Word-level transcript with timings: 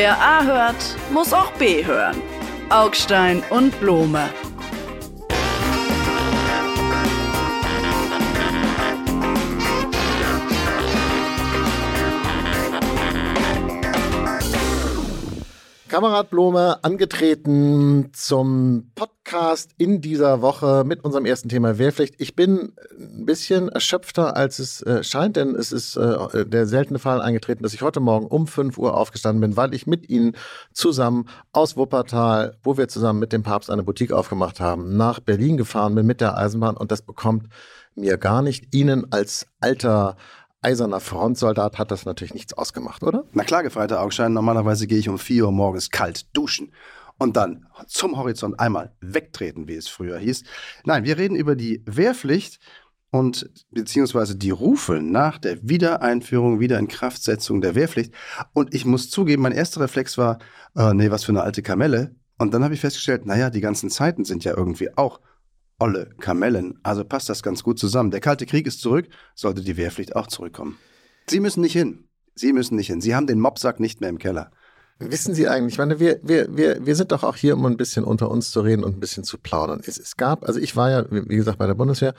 Wer 0.00 0.16
A 0.16 0.44
hört, 0.44 0.96
muss 1.12 1.32
auch 1.32 1.50
B 1.54 1.84
hören. 1.84 2.22
Augstein 2.70 3.42
und 3.50 3.80
Blome. 3.80 4.28
Kamerad 15.88 16.30
Blome 16.30 16.78
angetreten 16.84 18.12
zum 18.12 18.92
Podcast 18.94 19.17
in 19.76 20.00
dieser 20.00 20.40
Woche 20.40 20.84
mit 20.86 21.04
unserem 21.04 21.26
ersten 21.26 21.48
Thema 21.48 21.78
Wehrpflicht. 21.78 22.14
Ich 22.18 22.34
bin 22.34 22.72
ein 22.98 23.26
bisschen 23.26 23.68
erschöpfter, 23.68 24.36
als 24.36 24.58
es 24.58 24.82
äh, 24.82 25.02
scheint, 25.02 25.36
denn 25.36 25.54
es 25.54 25.72
ist 25.72 25.96
äh, 25.96 26.46
der 26.46 26.66
seltene 26.66 26.98
Fall 26.98 27.20
eingetreten, 27.20 27.62
dass 27.62 27.74
ich 27.74 27.82
heute 27.82 28.00
Morgen 28.00 28.26
um 28.26 28.46
5 28.46 28.78
Uhr 28.78 28.96
aufgestanden 28.96 29.40
bin, 29.40 29.56
weil 29.56 29.74
ich 29.74 29.86
mit 29.86 30.08
Ihnen 30.08 30.36
zusammen 30.72 31.28
aus 31.52 31.76
Wuppertal, 31.76 32.56
wo 32.62 32.76
wir 32.76 32.88
zusammen 32.88 33.18
mit 33.18 33.32
dem 33.32 33.42
Papst 33.42 33.70
eine 33.70 33.82
Boutique 33.82 34.12
aufgemacht 34.12 34.60
haben, 34.60 34.96
nach 34.96 35.20
Berlin 35.20 35.56
gefahren 35.56 35.94
bin 35.94 36.06
mit 36.06 36.20
der 36.20 36.36
Eisenbahn 36.36 36.76
und 36.76 36.90
das 36.90 37.02
bekommt 37.02 37.48
mir 37.94 38.16
gar 38.16 38.42
nicht 38.42 38.74
Ihnen 38.74 39.12
als 39.12 39.46
alter 39.60 40.16
eiserner 40.60 41.00
Frontsoldat 41.00 41.78
hat 41.78 41.90
das 41.92 42.04
natürlich 42.04 42.34
nichts 42.34 42.52
ausgemacht, 42.52 43.04
oder? 43.04 43.24
Na 43.32 43.44
klar, 43.44 43.62
gefreiter 43.62 44.00
Augstein. 44.00 44.32
Normalerweise 44.32 44.88
gehe 44.88 44.98
ich 44.98 45.08
um 45.08 45.18
4 45.18 45.44
Uhr 45.44 45.52
morgens 45.52 45.90
kalt 45.90 46.26
duschen 46.36 46.72
und 47.18 47.36
dann 47.36 47.66
zum 47.86 48.16
Horizont 48.16 48.58
einmal 48.58 48.94
wegtreten, 49.00 49.68
wie 49.68 49.76
es 49.76 49.88
früher 49.88 50.18
hieß. 50.18 50.44
Nein, 50.84 51.04
wir 51.04 51.18
reden 51.18 51.36
über 51.36 51.56
die 51.56 51.82
Wehrpflicht 51.86 52.60
und 53.10 53.50
beziehungsweise 53.70 54.36
die 54.36 54.50
Rufe 54.50 55.00
nach 55.02 55.38
der 55.38 55.58
Wiedereinführung, 55.68 56.60
Wiederinkraftsetzung 56.60 57.60
der 57.60 57.74
Wehrpflicht. 57.74 58.12
Und 58.52 58.74
ich 58.74 58.84
muss 58.84 59.10
zugeben, 59.10 59.42
mein 59.42 59.52
erster 59.52 59.80
Reflex 59.80 60.18
war, 60.18 60.38
äh, 60.76 60.94
nee, 60.94 61.10
was 61.10 61.24
für 61.24 61.32
eine 61.32 61.42
alte 61.42 61.62
Kamelle. 61.62 62.14
Und 62.38 62.54
dann 62.54 62.62
habe 62.62 62.74
ich 62.74 62.80
festgestellt, 62.80 63.26
naja, 63.26 63.50
die 63.50 63.60
ganzen 63.60 63.90
Zeiten 63.90 64.24
sind 64.24 64.44
ja 64.44 64.56
irgendwie 64.56 64.96
auch 64.96 65.20
olle 65.78 66.10
Kamellen. 66.20 66.78
Also 66.82 67.04
passt 67.04 67.28
das 67.28 67.42
ganz 67.42 67.62
gut 67.62 67.78
zusammen. 67.78 68.10
Der 68.10 68.20
Kalte 68.20 68.46
Krieg 68.46 68.66
ist 68.66 68.80
zurück, 68.80 69.08
sollte 69.34 69.62
die 69.62 69.76
Wehrpflicht 69.76 70.14
auch 70.14 70.26
zurückkommen. 70.26 70.76
Sie 71.28 71.40
müssen 71.40 71.62
nicht 71.62 71.72
hin. 71.72 72.08
Sie 72.34 72.52
müssen 72.52 72.76
nicht 72.76 72.88
hin. 72.88 73.00
Sie 73.00 73.14
haben 73.14 73.26
den 73.26 73.40
Mobsack 73.40 73.80
nicht 73.80 74.00
mehr 74.00 74.10
im 74.10 74.18
Keller. 74.18 74.50
Wissen 74.98 75.34
Sie 75.34 75.48
eigentlich, 75.48 75.74
ich 75.74 75.78
meine, 75.78 76.00
wir, 76.00 76.18
wir, 76.22 76.56
wir, 76.56 76.84
wir 76.84 76.96
sind 76.96 77.12
doch 77.12 77.22
auch 77.22 77.36
hier, 77.36 77.54
um 77.56 77.64
ein 77.66 77.76
bisschen 77.76 78.04
unter 78.04 78.30
uns 78.30 78.50
zu 78.50 78.60
reden 78.60 78.82
und 78.82 78.96
ein 78.96 79.00
bisschen 79.00 79.22
zu 79.24 79.38
plaudern. 79.38 79.80
Es, 79.84 79.96
es 79.98 80.16
gab, 80.16 80.44
also 80.44 80.58
ich 80.58 80.74
war 80.74 80.90
ja, 80.90 81.04
wie 81.10 81.36
gesagt, 81.36 81.58
bei 81.58 81.66
der 81.66 81.74
Bundeswehr 81.74 82.14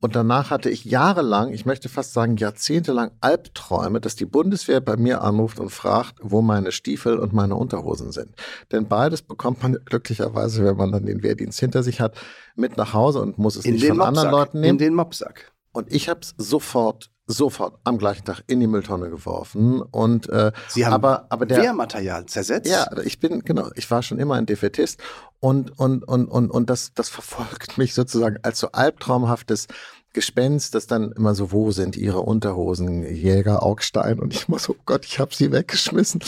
und 0.00 0.14
danach 0.14 0.50
hatte 0.50 0.68
ich 0.68 0.84
jahrelang, 0.84 1.52
ich 1.52 1.64
möchte 1.64 1.88
fast 1.88 2.12
sagen 2.12 2.36
jahrzehntelang 2.36 3.12
Albträume, 3.20 4.00
dass 4.00 4.14
die 4.14 4.26
Bundeswehr 4.26 4.80
bei 4.80 4.96
mir 4.96 5.22
anruft 5.22 5.58
und 5.58 5.70
fragt, 5.70 6.16
wo 6.20 6.42
meine 6.42 6.70
Stiefel 6.70 7.18
und 7.18 7.32
meine 7.32 7.54
Unterhosen 7.54 8.12
sind. 8.12 8.34
Denn 8.72 8.88
beides 8.88 9.22
bekommt 9.22 9.62
man 9.62 9.78
glücklicherweise, 9.84 10.64
wenn 10.64 10.76
man 10.76 10.92
dann 10.92 11.06
den 11.06 11.22
Wehrdienst 11.22 11.58
hinter 11.60 11.82
sich 11.82 12.00
hat, 12.00 12.16
mit 12.56 12.76
nach 12.76 12.92
Hause 12.92 13.22
und 13.22 13.38
muss 13.38 13.56
es 13.56 13.64
In 13.64 13.74
nicht 13.74 13.86
von 13.86 13.96
Mopsack. 13.96 14.08
anderen 14.08 14.30
Leuten 14.30 14.60
nehmen. 14.60 14.72
In 14.72 14.78
den 14.78 14.94
Mopsack. 14.94 15.52
Und 15.72 15.92
ich 15.92 16.08
habe 16.10 16.20
es 16.20 16.34
sofort, 16.36 17.10
sofort 17.26 17.78
am 17.84 17.98
gleichen 17.98 18.24
Tag 18.24 18.42
in 18.46 18.60
die 18.60 18.66
Mülltonne 18.66 19.10
geworfen. 19.10 19.82
Und 19.82 20.28
äh, 20.28 20.52
Sie 20.68 20.86
haben 20.86 20.94
aber, 20.94 21.26
aber 21.28 21.46
der, 21.46 21.62
Wehrmaterial 21.62 22.26
zersetzt. 22.26 22.70
ja, 22.70 22.86
ich 23.04 23.18
bin, 23.18 23.40
genau, 23.40 23.70
ich 23.74 23.90
war 23.90 24.02
schon 24.02 24.18
immer 24.18 24.34
ein 24.34 24.46
Defetist 24.46 25.00
und, 25.40 25.76
und, 25.78 26.04
und, 26.04 26.26
und, 26.26 26.50
und 26.50 26.70
das, 26.70 26.92
das 26.94 27.08
verfolgt 27.08 27.78
mich 27.78 27.94
sozusagen 27.94 28.38
als 28.42 28.60
so 28.60 28.70
albtraumhaftes 28.72 29.66
Gespenst, 30.12 30.74
das 30.74 30.86
dann 30.86 31.12
immer 31.12 31.34
so, 31.34 31.52
wo 31.52 31.72
sind 31.72 31.96
ihre 31.96 32.20
Unterhosen, 32.20 33.02
Jäger 33.02 33.62
Augstein? 33.62 34.18
Und 34.18 34.32
ich 34.32 34.48
muss, 34.48 34.68
oh 34.70 34.76
Gott, 34.86 35.04
ich 35.04 35.18
habe 35.18 35.34
sie 35.34 35.52
weggeschmissen. 35.52 36.22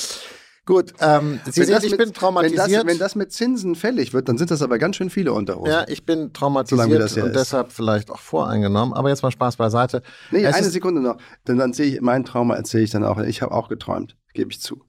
Gut, 0.69 0.93
ähm, 1.01 1.41
Sie 1.47 1.61
Wenn 1.61 1.67
sehen, 1.67 1.75
das 1.77 1.85
ich 1.85 1.93
mit- 1.93 1.99
bin 1.99 2.13
traumatisiert. 2.13 2.69
Wenn 2.69 2.73
das, 2.75 2.85
wenn 2.87 2.99
das 2.99 3.15
mit 3.15 3.33
Zinsen 3.33 3.75
fällig 3.75 4.13
wird, 4.13 4.29
dann 4.29 4.37
sind 4.37 4.51
das 4.51 4.61
aber 4.61 4.77
ganz 4.77 4.97
schön 4.97 5.09
viele 5.09 5.33
Unterhosen. 5.33 5.73
ja, 5.73 5.89
ich 5.89 6.05
bin 6.05 6.35
traumatisiert 6.35 6.87
und 6.91 7.01
ist. 7.01 7.17
deshalb 7.35 7.73
vielleicht 7.73 8.11
auch 8.11 8.19
voreingenommen. 8.21 8.93
Aber 8.93 9.09
jetzt 9.09 9.23
mal 9.23 9.31
Spaß 9.31 9.57
beiseite. 9.57 10.03
Nee, 10.31 10.45
Es 10.45 10.55
eine 10.55 10.69
Sekunde 10.69 11.01
noch. 11.01 11.17
Denn 11.47 11.57
dann 11.57 11.73
sehe 11.73 11.87
ich, 11.95 12.01
mein 12.03 12.23
Trauma 12.27 12.55
erzähle 12.55 12.85
ich 12.85 12.91
dann 12.91 13.03
auch. 13.03 13.19
Ich 13.21 13.41
habe 13.41 13.53
auch 13.53 13.71
geträumt, 13.71 14.19
gebe 14.35 14.51
ich 14.51 14.61
zu. 14.61 14.85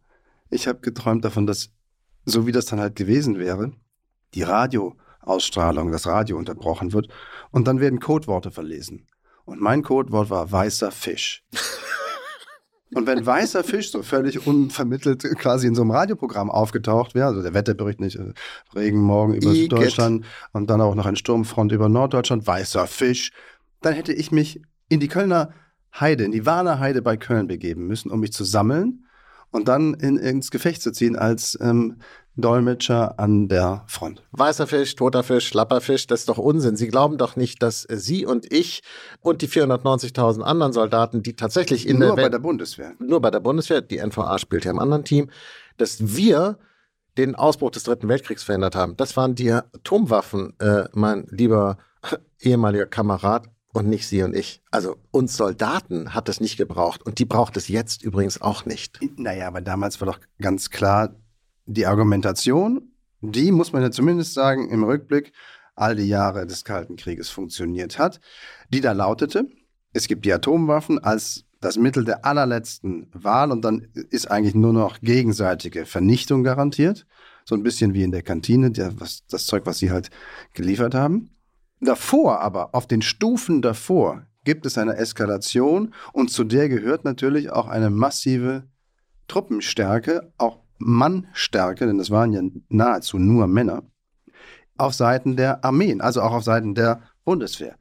Ich 0.50 0.68
habe 0.68 0.80
geträumt 0.82 1.24
davon, 1.24 1.48
dass, 1.48 1.70
so 2.26 2.46
wie 2.46 2.52
das 2.52 2.66
dann 2.66 2.82
halt 2.82 2.98
gewesen 2.98 3.40
wäre, 3.40 3.72
die 4.34 4.44
Radioausstrahlung, 4.44 5.94
das 5.94 6.08
Radio 6.08 6.38
unterbrochen 6.38 6.92
wird 6.92 7.08
und 7.52 7.70
dann 7.70 7.80
werden 7.80 8.02
Codeworte 8.02 8.52
verlesen. 8.52 9.08
Und 9.46 9.62
mein 9.62 9.82
Codewort 9.82 10.30
war 10.30 10.52
weißer 10.52 10.92
Fisch. 10.92 11.46
Und 12.94 13.06
wenn 13.06 13.24
weißer 13.24 13.64
Fisch 13.64 13.92
so 13.92 14.02
völlig 14.02 14.48
unvermittelt 14.48 15.24
quasi 15.38 15.68
in 15.68 15.76
so 15.76 15.84
einem 15.84 15.92
Radioprogramm 15.92 16.50
aufgetaucht 16.50 17.14
wäre, 17.14 17.28
also 17.28 17.44
der 17.44 17.54
Wetterbericht 17.54 18.00
nicht, 18.00 18.16
äh, 18.16 18.34
Regen 18.76 19.00
morgen 19.00 19.36
über 19.36 19.52
Igitt. 19.52 19.72
Süddeutschland 19.72 20.26
und 20.54 20.70
dann 20.70 20.82
auch 20.82 20.96
noch 20.96 21.06
ein 21.06 21.16
Sturmfront 21.16 21.72
über 21.72 21.88
Norddeutschland, 21.88 22.48
weißer 22.48 22.88
Fisch, 22.88 23.32
dann 23.82 23.94
hätte 23.94 24.14
ich 24.14 24.32
mich 24.32 24.62
in 24.90 25.00
die 25.00 25.08
Kölner 25.08 25.54
Heide, 26.00 26.24
in 26.24 26.32
die 26.32 26.46
Warner 26.46 26.80
Heide 26.80 27.02
bei 27.02 27.18
Köln 27.18 27.48
begeben 27.48 27.88
müssen, 27.88 28.12
um 28.12 28.20
mich 28.20 28.34
zu 28.34 28.44
sammeln 28.44 29.06
und 29.52 29.68
dann 29.68 29.94
in, 29.96 30.18
ins 30.18 30.52
Gefecht 30.52 30.82
zu 30.82 30.92
ziehen 30.92 31.16
als 31.16 31.58
ähm, 31.62 31.98
Dolmetscher 32.36 33.20
an 33.20 33.48
der 33.48 33.84
Front. 33.88 34.24
Weißer 34.32 34.68
Fisch, 34.68 34.96
toter 34.96 35.24
Fisch, 35.24 35.48
schlapper 35.48 35.82
Fisch, 35.82 36.08
das 36.08 36.22
ist 36.22 36.30
doch 36.30 36.38
Unsinn. 36.38 36.76
Sie 36.76 36.88
glauben 36.88 37.18
doch 37.18 37.36
nicht, 37.36 37.62
dass 37.62 37.86
äh, 37.90 37.98
Sie 37.98 38.26
und 38.26 38.52
ich 38.52 38.82
und 39.22 39.42
die 39.42 39.50
490.000 39.50 40.42
anderen 40.42 40.74
Soldaten, 40.74 41.24
die 41.24 41.36
tatsächlich 41.36 41.88
in 41.88 42.00
Nur 42.00 42.10
der 42.10 42.16
bei 42.16 42.22
Welt, 42.24 42.34
der 42.34 42.40
Bundeswehr. 42.40 42.94
nur 43.00 43.22
bei 43.22 43.32
der 43.32 43.40
Bundeswehr, 43.40 43.82
die 43.82 43.98
NVA 43.98 44.38
spielt 44.40 44.66
ja 44.66 44.72
im 44.72 44.80
anderen 44.80 45.04
Team, 45.04 45.30
dass 45.78 46.16
wir 46.16 46.58
den 47.18 47.36
Ausbruch 47.36 47.72
des 47.72 47.84
Dritten 47.84 48.08
Weltkriegs 48.08 48.44
verhindert 48.44 48.76
haben. 48.76 48.96
Das 48.96 49.18
waren 49.18 49.36
die 49.36 49.52
Atomwaffen, 49.52 50.54
äh, 50.60 50.86
mein 50.94 51.26
lieber 51.30 51.78
ehemaliger 52.40 52.86
Kamerad, 52.86 53.48
und 53.74 53.88
nicht 53.88 54.08
Sie 54.08 54.24
und 54.24 54.36
ich. 54.36 54.62
Also 54.72 54.98
uns 55.12 55.38
Soldaten 55.38 56.14
hat 56.14 56.30
es 56.30 56.40
nicht 56.40 56.58
gebraucht 56.58 57.04
und 57.06 57.20
die 57.20 57.26
braucht 57.26 57.58
es 57.58 57.68
jetzt 57.68 58.04
übrigens 58.04 58.42
auch 58.42 58.66
nicht. 58.66 59.00
Naja, 59.18 59.48
aber 59.48 59.62
damals 59.62 60.02
war 60.02 60.08
doch 60.08 60.20
ganz 60.40 60.70
klar 60.70 61.16
die 61.66 61.86
Argumentation, 61.86 62.94
die 63.22 63.52
muss 63.52 63.74
man 63.74 63.82
ja 63.82 63.92
zumindest 63.92 64.34
sagen, 64.34 64.70
im 64.70 64.84
Rückblick 64.84 65.34
all 65.76 65.96
die 65.96 66.08
Jahre 66.08 66.48
des 66.48 66.66
Kalten 66.66 66.96
Krieges 66.96 67.30
funktioniert 67.30 68.00
hat, 68.00 68.20
die 68.70 68.82
da 68.82 68.92
lautete, 68.92 69.46
es 69.94 70.08
gibt 70.08 70.26
die 70.26 70.34
Atomwaffen 70.34 71.00
als 71.00 71.46
das 71.62 71.78
Mittel 71.78 72.06
der 72.06 72.26
allerletzten 72.26 73.08
Wahl 73.14 73.52
und 73.52 73.64
dann 73.64 73.88
ist 74.10 74.32
eigentlich 74.32 74.56
nur 74.56 74.74
noch 74.74 75.02
gegenseitige 75.02 75.86
Vernichtung 75.86 76.44
garantiert. 76.44 77.06
So 77.44 77.56
ein 77.56 77.64
bisschen 77.64 77.94
wie 77.94 78.04
in 78.04 78.12
der 78.12 78.22
Kantine, 78.22 78.72
der, 78.72 79.00
was, 79.00 79.26
das 79.28 79.46
Zeug, 79.46 79.66
was 79.66 79.80
sie 79.80 79.92
halt 79.92 80.10
geliefert 80.54 80.96
haben. 80.96 81.32
Davor 81.82 82.40
aber, 82.42 82.76
auf 82.76 82.88
den 82.88 83.02
Stufen 83.02 83.62
davor, 83.62 84.24
gibt 84.44 84.66
es 84.66 84.78
eine 84.78 84.98
Eskalation 84.98 85.94
und 86.14 86.32
zu 86.32 86.44
der 86.44 86.70
gehört 86.70 87.06
natürlich 87.06 87.52
auch 87.52 87.68
eine 87.68 87.90
massive 87.90 88.64
Truppenstärke, 89.28 90.34
auch 90.38 90.60
Mannstärke, 90.80 91.86
denn 91.86 91.98
das 91.98 92.10
waren 92.10 92.34
ja 92.34 92.42
nahezu 92.70 93.18
nur 93.18 93.48
Männer, 93.48 93.84
auf 94.78 94.94
Seiten 94.94 95.36
der 95.36 95.64
Armeen, 95.64 96.02
also 96.02 96.22
auch 96.22 96.32
auf 96.32 96.44
Seiten 96.44 96.74
der 96.74 97.02
Bundeswehr. 97.26 97.76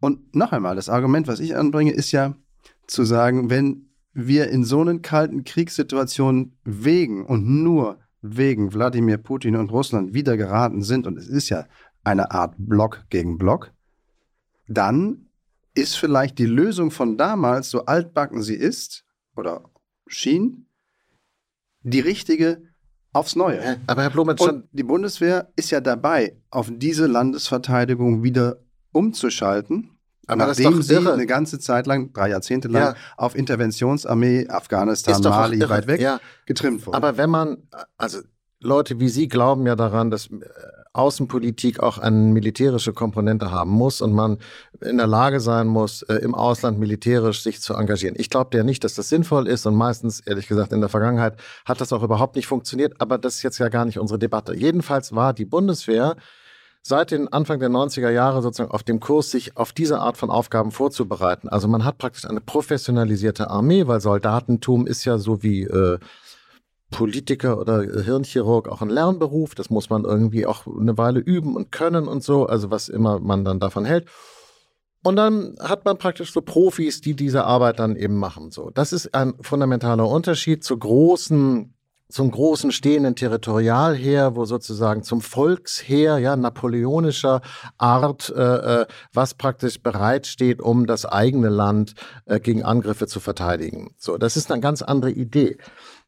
Und 0.00 0.34
noch 0.34 0.52
einmal, 0.52 0.76
das 0.76 0.88
Argument, 0.88 1.28
was 1.28 1.40
ich 1.40 1.56
anbringe, 1.56 1.92
ist 1.92 2.12
ja 2.12 2.34
zu 2.86 3.04
sagen, 3.04 3.50
wenn 3.50 3.88
wir 4.12 4.50
in 4.50 4.64
so 4.64 4.80
einen 4.80 5.00
kalten 5.00 5.44
Kriegssituationen 5.44 6.58
wegen 6.64 7.24
und 7.24 7.46
nur 7.46 7.98
wegen 8.20 8.72
Wladimir 8.74 9.16
Putin 9.16 9.56
und 9.56 9.72
Russland 9.72 10.12
wieder 10.14 10.36
geraten 10.36 10.82
sind, 10.82 11.06
und 11.06 11.18
es 11.18 11.28
ist 11.28 11.48
ja 11.48 11.66
eine 12.04 12.30
Art 12.30 12.54
Block 12.58 13.04
gegen 13.10 13.38
Block, 13.38 13.70
dann 14.68 15.28
ist 15.74 15.96
vielleicht 15.96 16.38
die 16.38 16.46
Lösung 16.46 16.90
von 16.90 17.16
damals, 17.16 17.70
so 17.70 17.84
altbacken 17.86 18.42
sie 18.42 18.54
ist, 18.56 19.04
oder 19.36 19.62
schien, 20.06 20.66
die 21.82 22.00
richtige 22.00 22.62
aufs 23.12 23.36
Neue. 23.36 23.78
Aber 23.86 24.02
Herr 24.02 24.10
Blumensch, 24.10 24.40
schon, 24.42 24.62
Und 24.62 24.68
die 24.72 24.82
Bundeswehr 24.82 25.50
ist 25.56 25.70
ja 25.70 25.80
dabei, 25.80 26.36
auf 26.50 26.70
diese 26.72 27.06
Landesverteidigung 27.06 28.22
wieder 28.22 28.58
umzuschalten, 28.92 29.90
Aber 30.26 30.46
nachdem 30.46 30.80
sie 30.82 30.94
irre. 30.94 31.12
eine 31.14 31.26
ganze 31.26 31.58
Zeit 31.58 31.86
lang, 31.86 32.12
drei 32.12 32.30
Jahrzehnte 32.30 32.68
lang, 32.68 32.94
Ja. 32.94 32.94
auf 33.16 33.34
Interventionsarmee, 33.34 34.48
Afghanistan, 34.48 35.20
Mali, 35.22 35.60
weit 35.68 35.86
weg, 35.86 36.00
Ja. 36.00 36.20
getrimmt 36.46 36.86
wurde. 36.86 36.96
Aber 36.96 37.16
wenn 37.16 37.30
man, 37.30 37.68
also 37.96 38.20
Leute 38.60 39.00
wie 39.00 39.08
Sie 39.08 39.28
glauben 39.28 39.66
ja 39.66 39.74
daran, 39.76 40.10
dass 40.10 40.26
äh, 40.26 40.38
Außenpolitik 40.92 41.80
auch 41.80 41.98
eine 41.98 42.16
militärische 42.16 42.92
Komponente 42.92 43.50
haben 43.50 43.70
muss 43.70 44.00
und 44.00 44.12
man 44.12 44.38
in 44.80 44.98
der 44.98 45.06
Lage 45.06 45.40
sein 45.40 45.66
muss, 45.66 46.02
äh, 46.02 46.16
im 46.16 46.34
Ausland 46.34 46.78
militärisch 46.78 47.42
sich 47.42 47.62
zu 47.62 47.74
engagieren. 47.74 48.14
Ich 48.18 48.30
glaube 48.30 48.56
ja 48.56 48.62
nicht, 48.62 48.84
dass 48.84 48.94
das 48.94 49.08
sinnvoll 49.08 49.48
ist 49.48 49.66
und 49.66 49.74
meistens, 49.74 50.20
ehrlich 50.20 50.48
gesagt, 50.48 50.72
in 50.72 50.80
der 50.80 50.90
Vergangenheit 50.90 51.36
hat 51.64 51.80
das 51.80 51.92
auch 51.92 52.02
überhaupt 52.02 52.36
nicht 52.36 52.46
funktioniert, 52.46 52.94
aber 52.98 53.18
das 53.18 53.36
ist 53.36 53.42
jetzt 53.42 53.58
ja 53.58 53.68
gar 53.68 53.84
nicht 53.84 53.98
unsere 53.98 54.18
Debatte. 54.18 54.54
Jedenfalls 54.54 55.14
war 55.14 55.32
die 55.32 55.46
Bundeswehr 55.46 56.16
seit 56.82 57.12
den 57.12 57.32
Anfang 57.32 57.60
der 57.60 57.70
90er 57.70 58.10
Jahre 58.10 58.42
sozusagen 58.42 58.72
auf 58.72 58.82
dem 58.82 59.00
Kurs, 59.00 59.30
sich 59.30 59.56
auf 59.56 59.72
diese 59.72 60.00
Art 60.00 60.16
von 60.16 60.30
Aufgaben 60.30 60.72
vorzubereiten. 60.72 61.48
Also 61.48 61.68
man 61.68 61.84
hat 61.84 61.98
praktisch 61.98 62.26
eine 62.26 62.40
professionalisierte 62.40 63.50
Armee, 63.50 63.86
weil 63.86 64.00
Soldatentum 64.00 64.86
ist 64.86 65.04
ja 65.04 65.18
so 65.18 65.42
wie 65.42 65.62
äh, 65.62 65.98
Politiker 66.92 67.58
oder 67.58 67.80
Hirnchirurg 67.82 68.68
auch 68.68 68.82
ein 68.82 68.88
Lernberuf. 68.88 69.56
Das 69.56 69.70
muss 69.70 69.90
man 69.90 70.04
irgendwie 70.04 70.46
auch 70.46 70.66
eine 70.68 70.96
Weile 70.96 71.18
üben 71.18 71.56
und 71.56 71.72
können 71.72 72.06
und 72.06 72.22
so, 72.22 72.46
also 72.46 72.70
was 72.70 72.88
immer 72.88 73.18
man 73.18 73.44
dann 73.44 73.58
davon 73.58 73.84
hält. 73.84 74.06
Und 75.02 75.16
dann 75.16 75.56
hat 75.58 75.84
man 75.84 75.98
praktisch 75.98 76.32
so 76.32 76.40
Profis, 76.40 77.00
die 77.00 77.14
diese 77.14 77.44
Arbeit 77.44 77.80
dann 77.80 77.96
eben 77.96 78.16
machen. 78.16 78.52
So, 78.52 78.70
das 78.70 78.92
ist 78.92 79.12
ein 79.14 79.34
fundamentaler 79.40 80.08
Unterschied 80.08 80.62
zu 80.62 80.78
großen 80.78 81.74
zum 82.12 82.30
großen 82.30 82.72
stehenden 82.72 83.16
Territorialheer, 83.16 84.36
wo 84.36 84.44
sozusagen 84.44 85.02
zum 85.02 85.22
Volksheer, 85.22 86.18
ja, 86.18 86.36
napoleonischer 86.36 87.40
Art, 87.78 88.30
äh, 88.36 88.82
äh, 88.82 88.86
was 89.14 89.34
praktisch 89.34 89.82
bereitsteht, 89.82 90.60
um 90.60 90.86
das 90.86 91.06
eigene 91.06 91.48
Land 91.48 91.94
äh, 92.26 92.38
gegen 92.38 92.62
Angriffe 92.64 93.06
zu 93.06 93.18
verteidigen. 93.18 93.94
So, 93.96 94.18
das 94.18 94.36
ist 94.36 94.52
eine 94.52 94.60
ganz 94.60 94.82
andere 94.82 95.10
Idee. 95.10 95.56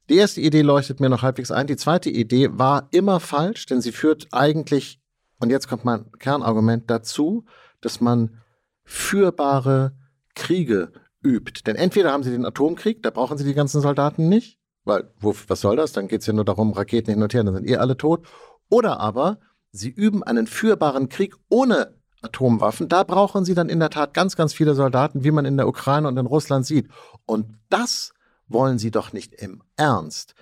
Die 0.08 0.16
erste 0.16 0.40
Idee 0.40 0.62
leuchtet 0.62 1.00
mir 1.00 1.08
noch 1.08 1.22
halbwegs 1.22 1.50
ein. 1.50 1.66
Die 1.66 1.76
zweite 1.76 2.10
Idee 2.10 2.50
war 2.52 2.88
immer 2.90 3.20
falsch, 3.20 3.66
denn 3.66 3.80
sie 3.80 3.92
führt 3.92 4.28
eigentlich, 4.32 5.00
und 5.40 5.50
jetzt 5.50 5.68
kommt 5.68 5.84
mein 5.84 6.10
Kernargument 6.18 6.90
dazu, 6.90 7.44
dass 7.80 8.00
man 8.00 8.40
führbare 8.84 9.92
Kriege 10.34 10.92
übt. 11.22 11.62
Denn 11.66 11.76
entweder 11.76 12.12
haben 12.12 12.22
sie 12.22 12.30
den 12.30 12.44
Atomkrieg, 12.44 13.02
da 13.02 13.10
brauchen 13.10 13.38
sie 13.38 13.44
die 13.44 13.54
ganzen 13.54 13.80
Soldaten 13.80 14.28
nicht, 14.28 14.58
weil 14.84 15.10
wo, 15.18 15.34
was 15.48 15.60
soll 15.60 15.76
das? 15.76 15.92
Dann 15.92 16.08
geht 16.08 16.20
es 16.20 16.26
ja 16.26 16.34
nur 16.34 16.44
darum, 16.44 16.72
Raketen 16.72 17.10
hin 17.10 17.22
und 17.22 17.32
her, 17.32 17.44
dann 17.44 17.54
sind 17.54 17.66
eh 17.66 17.76
alle 17.76 17.96
tot. 17.96 18.26
Oder 18.68 19.00
aber 19.00 19.38
sie 19.72 19.88
üben 19.88 20.22
einen 20.22 20.46
führbaren 20.46 21.08
Krieg 21.08 21.34
ohne 21.48 21.94
Atomwaffen. 22.22 22.88
Da 22.88 23.04
brauchen 23.04 23.44
sie 23.44 23.54
dann 23.54 23.68
in 23.68 23.80
der 23.80 23.90
Tat 23.90 24.14
ganz, 24.14 24.36
ganz 24.36 24.52
viele 24.52 24.74
Soldaten, 24.74 25.24
wie 25.24 25.30
man 25.30 25.44
in 25.44 25.56
der 25.56 25.68
Ukraine 25.68 26.08
und 26.08 26.16
in 26.16 26.26
Russland 26.26 26.66
sieht. 26.66 26.88
Und 27.26 27.58
das 27.68 28.13
wollen 28.48 28.78
sie 28.78 28.90
doch 28.90 29.12
nicht 29.12 29.34
im 29.34 29.62
Ernst 29.76 30.34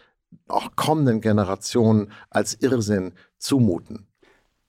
auch 0.49 0.77
kommenden 0.77 1.21
Generationen 1.21 2.13
als 2.31 2.55
Irrsinn 2.55 3.13
zumuten. 3.39 4.07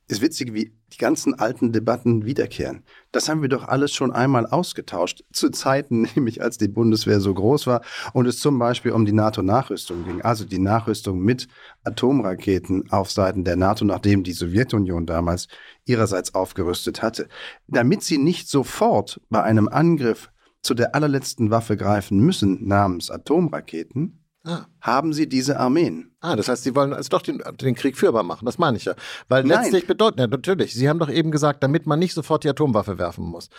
Ist 0.10 0.22
witzig, 0.22 0.54
wie 0.54 0.76
die 0.92 0.98
ganzen 0.98 1.40
alten 1.40 1.72
Debatten 1.72 2.26
wiederkehren. 2.26 2.84
Das 3.14 3.30
haben 3.30 3.42
wir 3.42 3.50
doch 3.50 3.64
alles 3.64 3.94
schon 3.94 4.12
einmal 4.12 4.46
ausgetauscht. 4.46 5.24
Zu 5.32 5.50
Zeiten, 5.50 6.02
nämlich 6.16 6.42
als 6.42 6.58
die 6.58 6.68
Bundeswehr 6.68 7.22
so 7.22 7.34
groß 7.34 7.68
war 7.68 7.82
und 8.12 8.28
es 8.28 8.40
zum 8.40 8.60
Beispiel 8.60 8.92
um 8.92 9.06
die 9.06 9.14
NATO-Nachrüstung 9.14 10.04
ging. 10.04 10.22
Also 10.22 10.44
die 10.44 10.60
Nachrüstung 10.60 11.20
mit 11.20 11.48
Atomraketen 11.84 12.92
auf 12.92 13.12
Seiten 13.12 13.46
der 13.46 13.56
NATO, 13.56 13.86
nachdem 13.86 14.24
die 14.24 14.34
Sowjetunion 14.34 15.06
damals 15.06 15.48
ihrerseits 15.86 16.36
aufgerüstet 16.36 17.02
hatte. 17.02 17.30
Damit 17.68 18.04
sie 18.04 18.18
nicht 18.18 18.50
sofort 18.50 19.22
bei 19.30 19.42
einem 19.42 19.70
Angriff 19.70 20.33
zu 20.64 20.74
der 20.74 20.96
allerletzten 20.96 21.52
Waffe 21.52 21.78
greifen 21.78 22.20
müssen, 22.20 22.68
namens 22.68 23.12
Atomraketen, 23.12 24.24
Ah. 24.46 24.66
haben 24.82 25.14
sie 25.14 25.30
diese 25.30 25.58
Armeen. 25.58 26.12
Ah, 26.20 26.36
das 26.36 26.50
heißt, 26.50 26.64
sie 26.64 26.76
wollen 26.76 26.94
also 26.94 27.08
doch 27.08 27.22
den, 27.22 27.42
den, 27.62 27.76
Krieg 27.76 27.98
führbar 27.98 28.24
machen. 28.24 28.46
Das 28.46 28.58
meine 28.58 28.76
ich 28.76 28.84
ja. 28.84 28.94
Weil 29.30 29.44
Nein. 29.44 29.62
letztlich 29.62 29.88
bedeutet, 29.88 30.20
ja, 30.20 30.28
natürlich, 30.28 30.74
Sie 30.74 30.90
haben 30.90 31.00
doch 31.00 31.10
eben 31.10 31.32
gesagt, 31.32 31.64
damit 31.64 31.86
man 31.86 31.98
nicht 31.98 32.14
sofort 32.14 32.44
die 32.44 32.50
Atomwaffe 32.50 32.98
werfen 32.98 33.24
muss. 33.24 33.50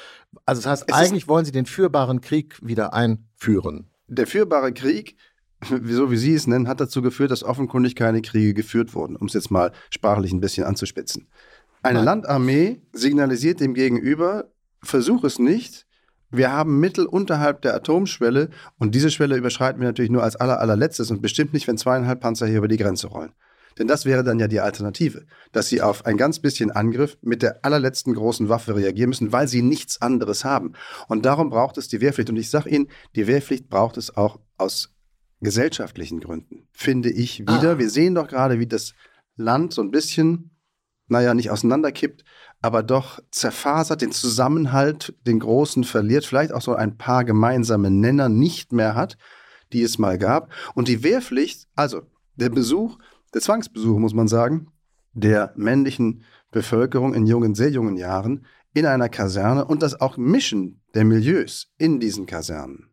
Also 0.44 0.60
das 0.60 0.70
heißt, 0.70 0.84
es 0.88 0.94
eigentlich 0.94 1.26
wollen 1.26 1.46
Sie 1.46 1.52
den 1.52 1.64
führbaren 1.64 2.20
Krieg 2.20 2.58
wieder 2.60 2.92
einführen. 2.92 3.88
Der 4.08 4.26
führbare 4.26 4.74
Krieg, 4.74 5.16
so 5.84 6.10
wie 6.10 6.18
Sie 6.18 6.34
es 6.34 6.46
nennen, 6.46 6.68
hat 6.68 6.82
dazu 6.82 7.00
geführt, 7.00 7.30
dass 7.30 7.44
offenkundig 7.44 7.96
keine 7.96 8.20
Kriege 8.20 8.52
geführt 8.52 8.94
wurden, 8.94 9.16
um 9.16 9.26
es 9.26 9.32
jetzt 9.32 9.50
mal 9.50 9.72
sprachlich 9.88 10.32
ein 10.32 10.40
bisschen 10.40 10.66
anzuspitzen. 10.66 11.28
Eine 11.82 12.00
Nein. 12.00 12.04
Landarmee 12.04 12.82
signalisiert 12.92 13.60
dem 13.60 13.72
Gegenüber, 13.72 14.50
versuch 14.82 15.24
es 15.24 15.38
nicht, 15.38 15.86
wir 16.30 16.52
haben 16.52 16.80
Mittel 16.80 17.06
unterhalb 17.06 17.62
der 17.62 17.74
Atomschwelle 17.74 18.50
und 18.78 18.94
diese 18.94 19.10
Schwelle 19.10 19.36
überschreiten 19.36 19.80
wir 19.80 19.88
natürlich 19.88 20.10
nur 20.10 20.22
als 20.22 20.36
aller, 20.36 20.60
allerletztes 20.60 21.10
und 21.10 21.22
bestimmt 21.22 21.52
nicht, 21.52 21.68
wenn 21.68 21.78
zweieinhalb 21.78 22.20
Panzer 22.20 22.46
hier 22.46 22.58
über 22.58 22.68
die 22.68 22.76
Grenze 22.76 23.08
rollen. 23.08 23.32
Denn 23.78 23.88
das 23.88 24.04
wäre 24.04 24.22
dann 24.22 24.38
ja 24.38 24.46
die 24.46 24.60
Alternative, 24.60 25.26
dass 25.52 25.68
sie 25.68 25.82
auf 25.82 26.06
ein 26.06 26.16
ganz 26.16 26.38
bisschen 26.38 26.70
Angriff 26.70 27.18
mit 27.22 27.42
der 27.42 27.64
allerletzten 27.64 28.14
großen 28.14 28.48
Waffe 28.48 28.76
reagieren 28.76 29.08
müssen, 29.08 29.32
weil 29.32 29.48
sie 29.48 29.62
nichts 29.62 30.00
anderes 30.00 30.44
haben. 30.44 30.74
Und 31.08 31.24
darum 31.24 31.50
braucht 31.50 31.76
es 31.78 31.88
die 31.88 32.00
Wehrpflicht. 32.00 32.30
Und 32.30 32.36
ich 32.36 32.50
sage 32.50 32.70
Ihnen, 32.70 32.88
die 33.16 33.26
Wehrpflicht 33.26 33.68
braucht 33.68 33.96
es 33.96 34.16
auch 34.16 34.38
aus 34.56 34.94
gesellschaftlichen 35.40 36.20
Gründen, 36.20 36.68
finde 36.72 37.10
ich 37.10 37.40
wieder. 37.40 37.72
Ah. 37.72 37.78
Wir 37.78 37.90
sehen 37.90 38.14
doch 38.14 38.28
gerade, 38.28 38.60
wie 38.60 38.66
das 38.66 38.94
Land 39.36 39.74
so 39.74 39.82
ein 39.82 39.90
bisschen, 39.90 40.53
naja, 41.06 41.34
nicht 41.34 41.50
auseinanderkippt, 41.50 42.24
aber 42.62 42.82
doch 42.82 43.20
zerfasert, 43.30 44.00
den 44.00 44.12
Zusammenhalt, 44.12 45.14
den 45.26 45.38
großen 45.38 45.84
verliert, 45.84 46.24
vielleicht 46.24 46.52
auch 46.52 46.62
so 46.62 46.74
ein 46.74 46.96
paar 46.96 47.24
gemeinsame 47.24 47.90
Nenner 47.90 48.28
nicht 48.28 48.72
mehr 48.72 48.94
hat, 48.94 49.18
die 49.72 49.82
es 49.82 49.98
mal 49.98 50.18
gab. 50.18 50.50
Und 50.74 50.88
die 50.88 51.02
Wehrpflicht, 51.02 51.68
also 51.74 52.02
der 52.36 52.48
Besuch, 52.48 52.98
der 53.34 53.42
Zwangsbesuch, 53.42 53.98
muss 53.98 54.14
man 54.14 54.28
sagen, 54.28 54.68
der 55.12 55.52
männlichen 55.56 56.24
Bevölkerung 56.50 57.14
in 57.14 57.26
jungen, 57.26 57.54
sehr 57.54 57.70
jungen 57.70 57.96
Jahren 57.96 58.46
in 58.72 58.86
einer 58.86 59.08
Kaserne 59.08 59.64
und 59.64 59.82
das 59.82 60.00
auch 60.00 60.16
Mischen 60.16 60.82
der 60.94 61.04
Milieus 61.04 61.72
in 61.78 62.00
diesen 62.00 62.26
Kasernen. 62.26 62.90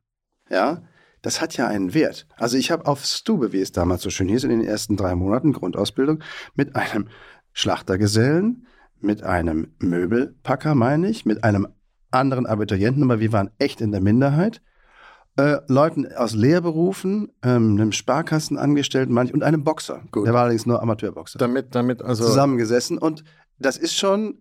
Ja, 0.50 0.84
das 1.22 1.42
hat 1.42 1.56
ja 1.58 1.68
einen 1.68 1.94
Wert. 1.94 2.28
Also 2.38 2.58
ich 2.58 2.72
habe 2.72 2.86
auf 2.88 3.06
Stube, 3.06 3.54
wie 3.54 3.62
es 3.62 3.72
damals 3.72 4.02
so 4.02 4.10
schön 4.10 4.28
hieß, 4.28 4.44
in 4.44 4.50
den 4.50 4.64
ersten 4.64 4.98
drei 4.98 5.16
Monaten 5.16 5.54
Grundausbildung 5.54 6.24
mit 6.56 6.76
einem 6.76 7.10
Schlachtergesellen, 7.54 8.66
mit 9.02 9.24
einem 9.24 9.74
Möbelpacker, 9.80 10.76
meine 10.76 11.10
ich, 11.10 11.26
mit 11.26 11.44
einem 11.44 11.68
anderen 12.12 12.46
Abiturienten, 12.46 13.04
aber 13.04 13.20
wir 13.20 13.32
waren 13.32 13.50
echt 13.58 13.82
in 13.82 13.92
der 13.92 14.02
Minderheit. 14.02 14.62
Äh, 15.38 15.60
Leuten 15.68 16.12
aus 16.14 16.34
Lehrberufen, 16.34 17.32
ähm, 17.42 17.78
einem 17.80 17.94
Sparkassenangestellten 17.94 19.14
manch, 19.14 19.34
und 19.34 19.44
einem 19.44 19.64
Boxer. 19.64 20.02
Gut. 20.12 20.28
Der 20.28 20.34
war 20.34 20.42
allerdings 20.42 20.66
nur 20.66 20.82
Amateurboxer. 20.82 21.40
Damit, 21.40 21.74
damit 21.74 22.02
also. 22.02 22.26
Zusammengesessen. 22.26 22.98
Und 22.98 23.24
das 23.58 23.78
ist 23.78 23.96
schon 23.96 24.40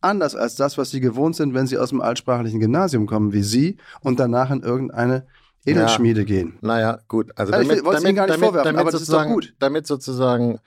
anders 0.00 0.34
als 0.34 0.56
das, 0.56 0.76
was 0.78 0.90
sie 0.90 1.00
gewohnt 1.00 1.36
sind, 1.36 1.54
wenn 1.54 1.68
sie 1.68 1.78
aus 1.78 1.90
dem 1.90 2.00
altsprachlichen 2.00 2.58
Gymnasium 2.58 3.06
kommen 3.06 3.32
wie 3.32 3.42
sie 3.42 3.76
und 4.00 4.18
danach 4.18 4.50
in 4.50 4.62
irgendeine 4.62 5.26
Edelschmiede 5.64 6.22
ja. 6.22 6.26
gehen. 6.26 6.58
Naja, 6.60 6.98
gut. 7.06 7.30
Also, 7.36 7.52
also 7.52 7.68
damit, 7.68 7.84
ich 7.84 7.88
damit, 7.88 8.16
gar 8.16 8.26
nicht 8.26 8.34
damit, 8.34 8.40
vorwerfen, 8.40 8.64
damit 8.64 8.80
aber 8.80 8.90
das 8.90 9.02
ist 9.02 9.12
doch 9.12 9.26
gut. 9.26 9.54
Damit 9.60 9.86
sozusagen 9.86 10.58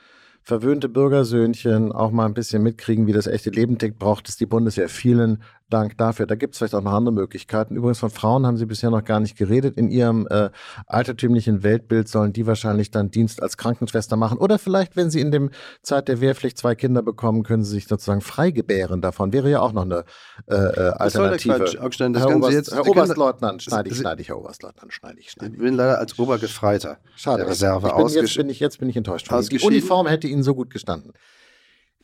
verwöhnte 0.45 0.89
Bürgersöhnchen 0.89 1.91
auch 1.91 2.11
mal 2.11 2.25
ein 2.25 2.35
bisschen 2.35 2.61
mitkriegen, 2.61 3.07
wie 3.07 3.13
das 3.13 3.25
echte 3.25 3.49
Leben 3.49 3.79
tickt, 3.79 3.97
braucht 3.97 4.29
es 4.29 4.37
die 4.37 4.45
Bundeswehr. 4.45 4.89
Vielen 4.89 5.41
Dank 5.69 5.97
dafür. 5.97 6.27
Da 6.27 6.35
gibt 6.35 6.53
es 6.53 6.59
vielleicht 6.59 6.75
auch 6.75 6.81
noch 6.81 6.93
andere 6.93 7.13
Möglichkeiten. 7.13 7.75
Übrigens 7.75 7.97
von 7.97 8.11
Frauen 8.11 8.45
haben 8.45 8.55
Sie 8.57 8.67
bisher 8.67 8.91
noch 8.91 9.03
gar 9.03 9.19
nicht 9.19 9.35
geredet. 9.35 9.77
In 9.77 9.89
Ihrem 9.89 10.27
äh, 10.29 10.51
altertümlichen 10.85 11.63
Weltbild 11.63 12.07
sollen 12.07 12.33
die 12.33 12.45
wahrscheinlich 12.45 12.91
dann 12.91 13.09
Dienst 13.09 13.41
als 13.41 13.57
Krankenschwester 13.57 14.15
machen. 14.15 14.37
Oder 14.37 14.59
vielleicht, 14.59 14.95
wenn 14.95 15.09
Sie 15.09 15.21
in 15.21 15.31
dem 15.31 15.49
Zeit 15.81 16.07
der 16.07 16.21
Wehrpflicht 16.21 16.59
zwei 16.59 16.75
Kinder 16.75 17.01
bekommen, 17.01 17.41
können 17.41 17.63
Sie 17.63 17.71
sich 17.71 17.87
sozusagen 17.87 18.21
frei 18.21 18.51
gebären 18.51 19.01
davon. 19.01 19.33
Wäre 19.33 19.49
ja 19.49 19.61
auch 19.61 19.73
noch 19.73 19.83
eine 19.83 20.05
äh, 20.47 20.55
äh 20.55 20.89
Alternative. 20.91 21.57
Das 21.57 21.77
Augstein, 21.77 22.13
das 22.13 22.27
Herr, 22.27 22.35
Oberst, 22.35 22.53
jetzt, 22.53 22.71
Herr 22.71 22.87
Oberstleutnant, 22.87 23.63
schneide 23.63 23.89
ich, 23.89 23.97
schneide 23.97 24.21
ich, 24.21 24.29
Herr 24.29 24.37
Oberstleutnant, 24.37 24.93
schneide 24.93 25.19
ich, 25.19 25.31
schneide 25.31 25.53
ich. 25.53 25.57
Ich 25.57 25.63
bin 25.63 25.73
leider 25.73 25.97
als 25.97 26.19
Obergefreiter 26.19 26.99
Schade. 27.15 27.39
der 27.39 27.49
Reserve 27.49 27.87
ich 27.87 27.93
bin, 27.95 28.07
jetzt, 28.07 28.37
bin 28.37 28.49
ich, 28.49 28.59
jetzt 28.59 28.79
bin 28.79 28.89
ich 28.89 28.97
enttäuscht. 28.97 29.31
Die 29.51 29.59
Uniform 29.59 30.05
hätte 30.05 30.27
Ihnen 30.27 30.43
so 30.43 30.53
gut 30.53 30.69
gestanden. 30.69 31.13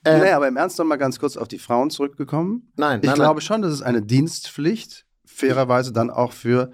Ähm, 0.03 0.19
naja, 0.19 0.35
aber 0.35 0.47
im 0.47 0.57
Ernst 0.57 0.79
noch 0.79 0.85
mal 0.85 0.97
ganz 0.97 1.19
kurz 1.19 1.37
auf 1.37 1.47
die 1.47 1.59
Frauen 1.59 1.89
zurückgekommen. 1.89 2.71
Nein, 2.75 2.99
ich 3.01 3.07
nein, 3.07 3.15
glaube 3.15 3.39
nein. 3.39 3.41
schon, 3.41 3.61
dass 3.61 3.71
es 3.71 3.81
eine 3.81 4.01
Dienstpflicht 4.01 5.05
fairerweise 5.25 5.93
dann 5.93 6.09
auch 6.09 6.31
für, 6.33 6.71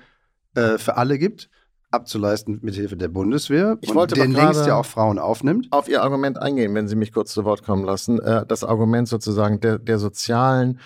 äh, 0.55 0.77
für 0.77 0.98
alle 0.98 1.17
gibt, 1.17 1.50
abzuleisten 1.91 2.60
mit 2.62 2.75
Hilfe 2.75 2.98
der 2.98 3.07
Bundeswehr. 3.07 3.77
Ich 3.81 3.93
wollte 3.93 4.15
den 4.15 4.31
längst 4.31 4.65
ja 4.65 4.75
auch 4.75 4.86
Frauen 4.86 5.19
aufnimmt. 5.19 5.67
Auf 5.72 5.88
Ihr 5.88 6.03
Argument 6.03 6.38
eingehen, 6.38 6.74
wenn 6.75 6.88
Sie 6.88 6.96
mich 6.96 7.13
kurz 7.13 7.34
zu 7.34 7.46
Wort 7.46 7.63
kommen 7.63 7.84
lassen. 7.84 8.19
Äh, 8.19 8.46
das 8.46 8.63
Argument 8.63 9.07
sozusagen 9.07 9.60
der, 9.60 9.79
der 9.79 10.00
sozialen 10.00 10.79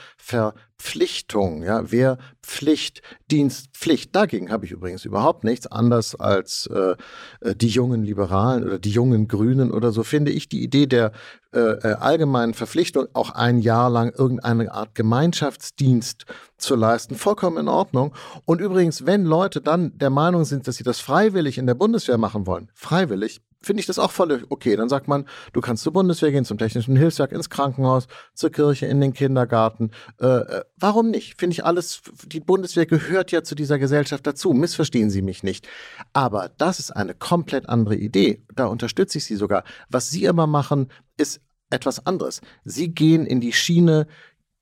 Verpflichtung, 0.81 1.61
ja, 1.61 1.91
Wehrpflicht, 1.91 3.03
Dienstpflicht. 3.29 4.15
Dagegen 4.15 4.51
habe 4.51 4.65
ich 4.65 4.71
übrigens 4.71 5.05
überhaupt 5.05 5.43
nichts, 5.43 5.67
anders 5.67 6.15
als 6.15 6.67
äh, 6.73 6.95
äh, 7.41 7.55
die 7.55 7.67
jungen 7.67 8.03
Liberalen 8.03 8.63
oder 8.63 8.79
die 8.79 8.89
jungen 8.89 9.27
Grünen 9.27 9.71
oder 9.71 9.91
so, 9.91 10.01
finde 10.01 10.31
ich 10.31 10.49
die 10.49 10.63
Idee 10.63 10.87
der 10.87 11.11
äh, 11.53 11.59
äh, 11.59 11.93
allgemeinen 11.93 12.55
Verpflichtung, 12.55 13.07
auch 13.13 13.29
ein 13.29 13.59
Jahr 13.59 13.91
lang 13.91 14.11
irgendeine 14.17 14.73
Art 14.73 14.95
Gemeinschaftsdienst 14.95 16.25
zu 16.57 16.75
leisten, 16.75 17.13
vollkommen 17.13 17.57
in 17.57 17.67
Ordnung. 17.67 18.13
Und 18.45 18.59
übrigens, 18.59 19.05
wenn 19.05 19.23
Leute 19.23 19.61
dann 19.61 19.95
der 19.99 20.09
Meinung 20.09 20.45
sind, 20.45 20.67
dass 20.67 20.77
sie 20.77 20.83
das 20.83 20.99
freiwillig 20.99 21.59
in 21.59 21.67
der 21.67 21.75
Bundeswehr 21.75 22.17
machen 22.17 22.47
wollen, 22.47 22.69
freiwillig, 22.73 23.39
finde 23.61 23.81
ich 23.81 23.85
das 23.85 23.99
auch 23.99 24.11
voll 24.11 24.45
okay. 24.49 24.75
Dann 24.75 24.89
sagt 24.89 25.07
man, 25.07 25.25
du 25.53 25.61
kannst 25.61 25.83
zur 25.83 25.93
Bundeswehr 25.93 26.31
gehen, 26.31 26.45
zum 26.45 26.57
Technischen 26.57 26.95
Hilfswerk, 26.95 27.31
ins 27.31 27.49
Krankenhaus, 27.49 28.07
zur 28.33 28.51
Kirche, 28.51 28.87
in 28.87 29.01
den 29.01 29.13
Kindergarten. 29.13 29.91
Äh, 30.19 30.27
äh, 30.27 30.63
warum 30.77 31.11
nicht? 31.11 31.39
Finde 31.39 31.53
ich 31.53 31.65
alles, 31.65 32.01
die 32.25 32.39
Bundeswehr 32.39 32.85
gehört 32.85 33.31
ja 33.31 33.43
zu 33.43 33.55
dieser 33.55 33.79
Gesellschaft 33.79 34.25
dazu. 34.25 34.53
Missverstehen 34.53 35.09
Sie 35.09 35.21
mich 35.21 35.43
nicht. 35.43 35.67
Aber 36.13 36.49
das 36.57 36.79
ist 36.79 36.91
eine 36.91 37.13
komplett 37.13 37.69
andere 37.69 37.95
Idee. 37.95 38.43
Da 38.55 38.65
unterstütze 38.65 39.17
ich 39.17 39.25
Sie 39.25 39.35
sogar. 39.35 39.63
Was 39.89 40.09
Sie 40.09 40.25
immer 40.25 40.47
machen, 40.47 40.89
ist 41.17 41.41
etwas 41.69 42.05
anderes. 42.05 42.41
Sie 42.65 42.93
gehen 42.93 43.25
in 43.25 43.39
die 43.39 43.53
Schiene 43.53 44.07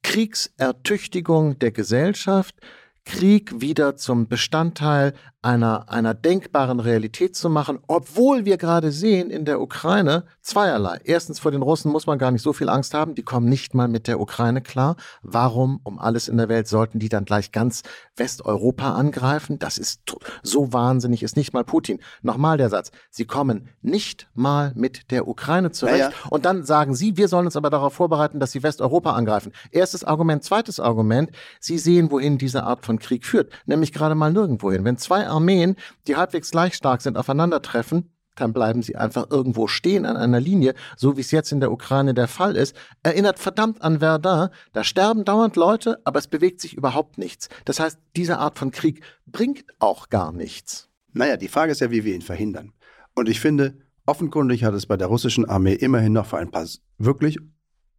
Kriegsertüchtigung 0.03 1.59
der 1.59 1.71
Gesellschaft, 1.71 2.55
Krieg 3.05 3.59
wieder 3.59 3.95
zum 3.95 4.27
Bestandteil 4.27 5.13
einer, 5.41 5.89
einer 5.89 6.13
denkbaren 6.13 6.81
Realität 6.81 7.35
zu 7.35 7.49
machen, 7.49 7.79
obwohl 7.87 8.43
wir 8.43 8.57
gerade 8.57 8.91
sehen 8.91 9.29
in 9.29 9.45
der 9.45 9.61
Ukraine 9.61 10.25
zweierlei. 10.41 10.99
Erstens, 11.05 11.39
vor 11.39 11.51
den 11.51 11.61
Russen 11.61 11.91
muss 11.91 12.07
man 12.07 12.19
gar 12.19 12.31
nicht 12.31 12.41
so 12.41 12.51
viel 12.51 12.67
Angst 12.67 12.93
haben, 12.93 13.15
die 13.15 13.23
kommen 13.23 13.47
nicht 13.47 13.73
mal 13.73 13.87
mit 13.87 14.07
der 14.07 14.19
Ukraine 14.19 14.61
klar. 14.61 14.97
Warum 15.21 15.79
um 15.83 15.97
alles 15.97 16.27
in 16.27 16.35
der 16.37 16.49
Welt 16.49 16.67
sollten 16.67 16.99
die 16.99 17.07
dann 17.07 17.23
gleich 17.23 17.53
ganz 17.53 17.83
Westeuropa 18.17 18.95
angreifen? 18.95 19.59
Das 19.59 19.77
ist 19.77 20.01
so 20.43 20.73
wahnsinnig, 20.73 21.23
ist 21.23 21.37
nicht 21.37 21.53
mal 21.53 21.63
Putin. 21.63 21.99
Nochmal 22.21 22.57
der 22.57 22.69
Satz, 22.69 22.91
sie 23.09 23.25
kommen 23.25 23.69
nicht 23.81 24.27
mal 24.33 24.73
mit 24.75 25.09
der 25.09 25.25
Ukraine 25.27 25.71
zurecht. 25.71 25.99
Ja, 25.99 26.09
ja. 26.09 26.29
Und 26.29 26.43
dann 26.43 26.65
sagen 26.65 26.95
sie, 26.95 27.15
wir 27.15 27.29
sollen 27.29 27.45
uns 27.45 27.55
aber 27.55 27.69
darauf 27.69 27.93
vorbereiten, 27.93 28.41
dass 28.41 28.51
sie 28.51 28.61
Westeuropa 28.61 29.13
angreifen. 29.13 29.53
Erstes 29.71 30.03
Argument. 30.03 30.43
Zweites 30.43 30.81
Argument, 30.81 31.31
sie 31.61 31.77
sehen, 31.77 32.11
wohin 32.11 32.37
diese 32.37 32.63
Art 32.63 32.85
von 32.85 32.99
Krieg 32.99 33.25
führt, 33.25 33.53
nämlich 33.65 33.93
gerade 33.93 34.15
mal 34.15 34.33
nirgendwohin. 34.33 34.83
Wenn 34.83 34.97
zwei 34.97 35.28
Armeen, 35.29 35.75
die 36.07 36.15
halbwegs 36.15 36.51
gleich 36.51 36.73
stark 36.73 37.01
sind, 37.01 37.17
aufeinandertreffen, 37.17 38.11
dann 38.39 38.53
bleiben 38.53 38.81
sie 38.81 38.95
einfach 38.95 39.29
irgendwo 39.29 39.67
stehen 39.67 40.05
an 40.05 40.17
einer 40.17 40.39
Linie, 40.39 40.73
so 40.95 41.17
wie 41.17 41.21
es 41.21 41.31
jetzt 41.31 41.51
in 41.51 41.59
der 41.59 41.71
Ukraine 41.71 42.13
der 42.13 42.27
Fall 42.27 42.55
ist. 42.55 42.75
Erinnert 43.03 43.39
verdammt 43.39 43.81
an 43.81 43.99
Verdun. 43.99 44.49
Da 44.71 44.83
sterben 44.83 45.25
dauernd 45.25 45.55
Leute, 45.55 45.99
aber 46.05 46.19
es 46.19 46.27
bewegt 46.27 46.61
sich 46.61 46.73
überhaupt 46.75 47.17
nichts. 47.17 47.49
Das 47.65 47.79
heißt, 47.79 47.99
diese 48.15 48.37
Art 48.37 48.57
von 48.57 48.71
Krieg 48.71 49.03
bringt 49.25 49.65
auch 49.79 50.09
gar 50.09 50.31
nichts. 50.31 50.89
Naja, 51.11 51.37
die 51.37 51.47
Frage 51.47 51.71
ist 51.71 51.81
ja, 51.81 51.91
wie 51.91 52.03
wir 52.03 52.15
ihn 52.15 52.21
verhindern. 52.21 52.73
Und 53.15 53.29
ich 53.29 53.39
finde, 53.39 53.79
offenkundig 54.05 54.63
hat 54.63 54.73
es 54.73 54.85
bei 54.85 54.97
der 54.97 55.07
russischen 55.07 55.49
Armee 55.49 55.73
immerhin 55.73 56.13
noch 56.13 56.25
für 56.25 56.37
ein 56.37 56.51
paar 56.51 56.67
wirklich 56.97 57.39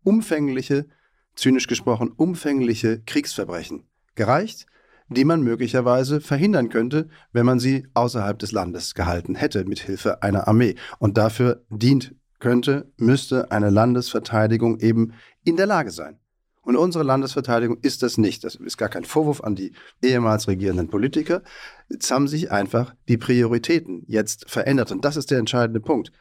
umfängliche, 0.02 0.86
zynisch 1.34 1.66
gesprochen, 1.66 2.12
umfängliche 2.16 3.02
Kriegsverbrechen 3.02 3.84
gereicht, 4.14 4.66
die 5.10 5.24
man 5.24 5.42
möglicherweise 5.42 6.20
verhindern 6.20 6.68
könnte, 6.68 7.08
wenn 7.32 7.44
man 7.44 7.58
sie 7.58 7.86
außerhalb 7.94 8.38
des 8.38 8.52
Landes 8.52 8.94
gehalten 8.94 9.34
hätte, 9.34 9.64
mit 9.64 9.80
Hilfe 9.80 10.22
einer 10.22 10.48
Armee. 10.48 10.76
Und 10.98 11.18
dafür 11.18 11.64
dient 11.68 12.14
könnte, 12.38 12.90
müsste 12.96 13.50
eine 13.50 13.70
Landesverteidigung 13.70 14.78
eben 14.78 15.12
in 15.44 15.56
der 15.56 15.66
Lage 15.66 15.90
sein. 15.90 16.18
Und 16.62 16.76
unsere 16.76 17.04
Landesverteidigung 17.04 17.78
ist 17.82 18.02
das 18.02 18.18
nicht. 18.18 18.44
Das 18.44 18.54
ist 18.54 18.76
gar 18.76 18.88
kein 18.88 19.04
Vorwurf 19.04 19.42
an 19.42 19.56
die 19.56 19.72
ehemals 20.02 20.46
regierenden 20.46 20.88
Politiker. 20.88 21.42
Jetzt 21.88 22.10
haben 22.10 22.28
sich 22.28 22.52
einfach 22.52 22.94
die 23.08 23.16
Prioritäten 23.16 24.04
jetzt 24.06 24.48
verändert. 24.48 24.92
Und 24.92 25.04
das 25.04 25.16
ist 25.16 25.30
der 25.30 25.38
entscheidende 25.38 25.80
Punkt. 25.80 26.12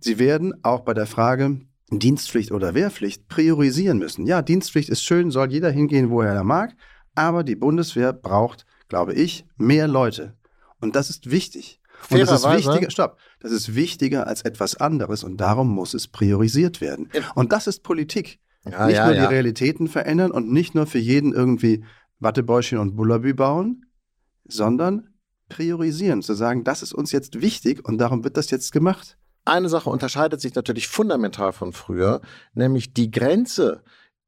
Sie 0.00 0.18
werden 0.18 0.52
auch 0.62 0.80
bei 0.80 0.92
der 0.92 1.06
Frage 1.06 1.60
Dienstpflicht 1.90 2.52
oder 2.52 2.74
Wehrpflicht 2.74 3.28
priorisieren 3.28 3.98
müssen. 3.98 4.26
Ja, 4.26 4.42
Dienstpflicht 4.42 4.88
ist 4.88 5.02
schön, 5.02 5.30
soll 5.30 5.50
jeder 5.50 5.70
hingehen, 5.70 6.10
wo 6.10 6.20
er 6.20 6.44
mag. 6.44 6.74
Aber 7.20 7.44
die 7.44 7.54
Bundeswehr 7.54 8.14
braucht, 8.14 8.64
glaube 8.88 9.12
ich, 9.12 9.44
mehr 9.58 9.86
Leute. 9.86 10.38
Und 10.80 10.96
das 10.96 11.10
ist 11.10 11.30
wichtig. 11.30 11.82
Und 12.08 12.18
das 12.18 12.30
ist 12.30 12.50
wichtiger, 12.50 12.90
stopp, 12.90 13.18
das 13.40 13.52
ist 13.52 13.74
wichtiger 13.74 14.26
als 14.26 14.40
etwas 14.40 14.76
anderes 14.76 15.22
und 15.22 15.36
darum 15.36 15.68
muss 15.68 15.92
es 15.92 16.08
priorisiert 16.08 16.80
werden. 16.80 17.10
Und 17.34 17.52
das 17.52 17.66
ist 17.66 17.82
Politik. 17.82 18.40
Ja, 18.64 18.86
nicht 18.86 18.96
ja, 18.96 19.04
nur 19.04 19.14
ja. 19.14 19.20
die 19.20 19.34
Realitäten 19.34 19.86
verändern 19.86 20.30
und 20.30 20.50
nicht 20.50 20.74
nur 20.74 20.86
für 20.86 20.98
jeden 20.98 21.34
irgendwie 21.34 21.84
Wattebäuschen 22.20 22.78
und 22.78 22.96
Bullabü 22.96 23.34
bauen, 23.34 23.84
sondern 24.46 25.12
priorisieren, 25.50 26.22
zu 26.22 26.32
sagen, 26.32 26.64
das 26.64 26.82
ist 26.82 26.94
uns 26.94 27.12
jetzt 27.12 27.42
wichtig 27.42 27.86
und 27.86 27.98
darum 27.98 28.24
wird 28.24 28.38
das 28.38 28.50
jetzt 28.50 28.72
gemacht. 28.72 29.18
Eine 29.44 29.68
Sache 29.68 29.90
unterscheidet 29.90 30.40
sich 30.40 30.54
natürlich 30.54 30.88
fundamental 30.88 31.52
von 31.52 31.74
früher, 31.74 32.22
nämlich 32.54 32.94
die 32.94 33.10
Grenze, 33.10 33.82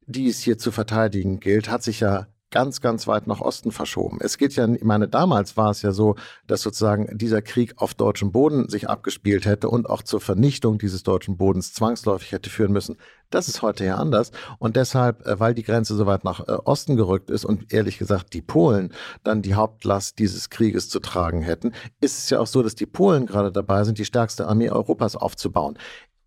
die 0.04 0.28
es 0.28 0.40
hier 0.40 0.58
zu 0.58 0.72
verteidigen 0.72 1.40
gilt, 1.40 1.70
hat 1.70 1.82
sich 1.82 2.00
ja 2.00 2.26
ganz, 2.52 2.80
ganz 2.80 3.08
weit 3.08 3.26
nach 3.26 3.40
Osten 3.40 3.72
verschoben. 3.72 4.18
Es 4.20 4.38
geht 4.38 4.54
ja, 4.54 4.68
ich 4.68 4.84
meine, 4.84 5.08
damals 5.08 5.56
war 5.56 5.70
es 5.70 5.82
ja 5.82 5.90
so, 5.90 6.14
dass 6.46 6.62
sozusagen 6.62 7.18
dieser 7.18 7.42
Krieg 7.42 7.74
auf 7.78 7.94
deutschem 7.94 8.30
Boden 8.30 8.68
sich 8.68 8.88
abgespielt 8.88 9.46
hätte 9.46 9.68
und 9.68 9.90
auch 9.90 10.02
zur 10.02 10.20
Vernichtung 10.20 10.78
dieses 10.78 11.02
deutschen 11.02 11.36
Bodens 11.36 11.72
zwangsläufig 11.72 12.30
hätte 12.30 12.50
führen 12.50 12.72
müssen. 12.72 12.96
Das 13.30 13.48
ist 13.48 13.62
heute 13.62 13.84
ja 13.84 13.96
anders. 13.96 14.30
Und 14.58 14.76
deshalb, 14.76 15.26
äh, 15.26 15.40
weil 15.40 15.54
die 15.54 15.62
Grenze 15.62 15.96
so 15.96 16.06
weit 16.06 16.22
nach 16.22 16.40
äh, 16.40 16.52
Osten 16.64 16.96
gerückt 16.96 17.30
ist 17.30 17.44
und 17.44 17.72
ehrlich 17.72 17.98
gesagt 17.98 18.34
die 18.34 18.42
Polen 18.42 18.92
dann 19.24 19.42
die 19.42 19.54
Hauptlast 19.54 20.18
dieses 20.18 20.50
Krieges 20.50 20.90
zu 20.90 21.00
tragen 21.00 21.42
hätten, 21.42 21.72
ist 22.00 22.18
es 22.18 22.30
ja 22.30 22.38
auch 22.38 22.46
so, 22.46 22.62
dass 22.62 22.74
die 22.74 22.86
Polen 22.86 23.26
gerade 23.26 23.50
dabei 23.50 23.84
sind, 23.84 23.98
die 23.98 24.04
stärkste 24.04 24.46
Armee 24.46 24.70
Europas 24.70 25.16
aufzubauen. 25.16 25.78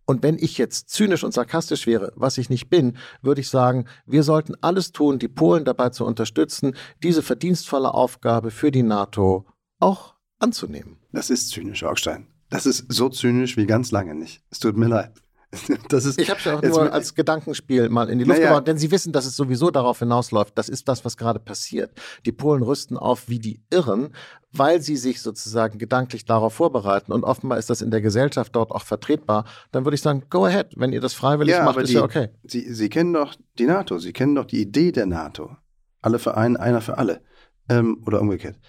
Und 0.06 0.24
wenn 0.24 0.38
ich 0.38 0.58
jetzt 0.58 0.90
zynisch 0.90 1.24
und 1.24 1.34
sarkastisch 1.34 1.88
wäre, 1.88 2.14
was 2.16 2.38
ich 2.38 2.50
nicht 2.50 2.70
bin, 2.70 2.98
würde 3.22 3.42
ich 3.42 3.50
sagen, 3.50 3.86
wir 4.06 4.24
sollten 4.24 4.54
alles 4.62 4.92
tun, 4.92 5.20
die 5.20 5.28
Polen 5.28 5.66
dabei 5.66 5.90
zu 5.90 6.06
unterstützen, 6.06 6.76
diese 7.02 7.24
verdienstvolle 7.24 7.94
Aufgabe 7.94 8.52
für 8.52 8.72
die 8.72 8.84
NATO 8.84 9.46
auch 9.80 10.16
anzunehmen. 10.40 10.98
Das 11.12 11.30
ist 11.30 11.50
zynisch, 11.50 11.84
Augstein. 11.84 12.28
Das 12.50 12.66
ist 12.66 12.86
so 12.90 13.10
zynisch 13.10 13.58
wie 13.58 13.66
ganz 13.66 13.92
lange 13.92 14.14
nicht. 14.14 14.44
Es 14.52 14.60
tut 14.60 14.78
mir 14.78 14.88
leid. 14.88 15.25
Das 15.90 16.06
ist, 16.06 16.20
ich 16.20 16.30
habe 16.30 16.40
es 16.40 16.46
ja 16.46 16.58
auch 16.58 16.62
nur 16.62 16.92
als 16.92 17.16
Gedankenspiel 17.16 17.90
mal 17.90 18.10
in 18.10 18.20
die 18.20 18.26
Luft 18.26 18.40
naja. 18.40 18.50
gebaut, 18.50 18.68
denn 18.68 18.78
sie 18.78 18.92
wissen, 18.92 19.14
dass 19.14 19.26
es 19.26 19.36
sowieso 19.36 19.72
darauf 19.72 20.00
hinausläuft. 20.00 20.58
Das 20.58 20.70
ist 20.70 20.88
das, 20.88 21.06
was 21.06 21.18
gerade 21.18 21.40
passiert. 21.40 21.92
Die 22.26 22.32
Polen 22.32 22.64
rüsten 22.64 22.98
auf 22.98 23.30
wie 23.30 23.40
die 23.40 23.62
Irren, 23.70 24.14
weil 24.52 24.82
sie 24.82 24.96
sich 24.96 25.22
sozusagen 25.22 25.78
gedanklich 25.78 26.26
darauf 26.26 26.54
vorbereiten. 26.54 27.12
Und 27.12 27.24
offenbar 27.24 27.58
ist 27.58 27.70
das 27.70 27.82
in 27.82 27.92
der 27.92 28.02
Gesellschaft 28.02 28.56
dort 28.56 28.72
auch 28.72 28.84
vertretbar. 28.84 29.46
Dann 29.72 29.86
würde 29.86 29.96
ich 29.96 30.02
sagen, 30.02 30.24
go 30.30 30.46
ahead. 30.46 30.74
Wenn 30.76 30.94
ihr 30.94 31.02
das 31.02 31.14
freiwillig 31.14 31.56
ja, 31.56 31.64
macht, 31.64 31.78
ist 31.78 31.90
die, 31.90 31.96
ja 31.96 32.04
okay. 32.04 32.30
Sie, 32.44 32.74
sie 32.74 32.90
kennen 32.90 33.14
doch 33.14 33.36
die 33.58 33.66
NATO, 33.66 33.98
Sie 34.00 34.14
kennen 34.14 34.36
doch 34.36 34.46
die 34.46 34.62
Idee 34.62 34.92
der 34.92 35.06
NATO. 35.06 35.56
Alle 36.02 36.20
für 36.20 36.38
einen, 36.38 36.58
einer 36.58 36.82
für 36.82 36.98
alle. 36.98 37.22
Ähm, 37.70 38.04
oder 38.06 38.22
umgekehrt. 38.22 38.60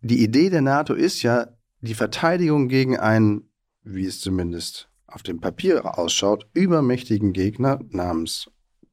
Die 0.00 0.22
Idee 0.22 0.50
der 0.50 0.62
NATO 0.62 0.94
ist 0.94 1.22
ja 1.22 1.48
die 1.80 1.94
Verteidigung 1.94 2.68
gegen 2.68 2.98
einen, 2.98 3.50
wie 3.82 4.06
es 4.06 4.20
zumindest 4.20 4.88
auf 5.12 5.22
dem 5.22 5.40
Papier 5.40 5.98
ausschaut, 5.98 6.46
übermächtigen 6.54 7.32
Gegner 7.32 7.80
namens 7.90 8.50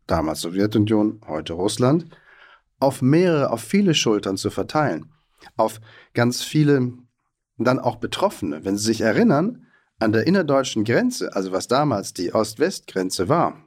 damals 0.07 0.41
Sowjetunion, 0.41 1.21
heute 1.27 1.53
Russland, 1.53 2.05
auf 2.79 3.01
mehrere, 3.01 3.51
auf 3.51 3.61
viele 3.61 3.93
Schultern 3.93 4.37
zu 4.37 4.49
verteilen. 4.49 5.11
Auf 5.55 5.79
ganz 6.13 6.43
viele, 6.43 6.93
dann 7.57 7.79
auch 7.79 7.97
Betroffene. 7.97 8.65
Wenn 8.65 8.77
Sie 8.77 8.85
sich 8.85 9.01
erinnern, 9.01 9.65
an 9.99 10.11
der 10.11 10.27
innerdeutschen 10.27 10.83
Grenze, 10.83 11.35
also 11.35 11.51
was 11.51 11.67
damals 11.67 12.13
die 12.13 12.33
Ost-West-Grenze 12.33 13.29
war, 13.29 13.61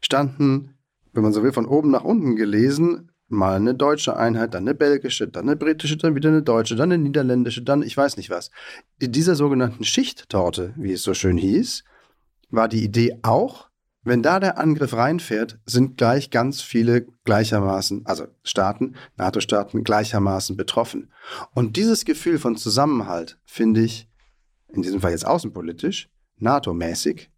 standen, 0.00 0.78
wenn 1.12 1.22
man 1.22 1.32
so 1.32 1.42
will, 1.42 1.52
von 1.52 1.66
oben 1.66 1.90
nach 1.90 2.04
unten 2.04 2.36
gelesen, 2.36 3.10
mal 3.28 3.56
eine 3.56 3.74
deutsche 3.74 4.16
Einheit, 4.16 4.54
dann 4.54 4.64
eine 4.64 4.74
belgische, 4.74 5.28
dann 5.28 5.48
eine 5.48 5.56
britische, 5.56 5.96
dann 5.96 6.14
wieder 6.14 6.30
eine 6.30 6.42
deutsche, 6.42 6.76
dann 6.76 6.92
eine 6.92 7.02
niederländische, 7.02 7.62
dann 7.62 7.82
ich 7.82 7.96
weiß 7.96 8.16
nicht 8.16 8.30
was. 8.30 8.50
In 8.98 9.12
dieser 9.12 9.34
sogenannten 9.34 9.84
Schichttorte, 9.84 10.74
wie 10.76 10.92
es 10.92 11.02
so 11.02 11.14
schön 11.14 11.36
hieß, 11.36 11.84
war 12.50 12.68
die 12.68 12.84
Idee 12.84 13.18
auch, 13.22 13.68
wenn 14.06 14.22
da 14.22 14.38
der 14.38 14.58
Angriff 14.58 14.92
reinfährt, 14.92 15.58
sind 15.64 15.96
gleich 15.96 16.30
ganz 16.30 16.60
viele 16.60 17.06
gleichermaßen, 17.24 18.04
also 18.04 18.26
Staaten, 18.42 18.96
NATO-Staaten 19.16 19.82
gleichermaßen 19.82 20.58
betroffen. 20.58 21.10
Und 21.54 21.76
dieses 21.76 22.04
Gefühl 22.04 22.38
von 22.38 22.56
Zusammenhalt 22.56 23.38
finde 23.46 23.80
ich, 23.80 24.06
in 24.68 24.82
diesem 24.82 25.00
Fall 25.00 25.12
jetzt 25.12 25.26
außenpolitisch, 25.26 26.10
NATO-mäßig, 26.38 27.30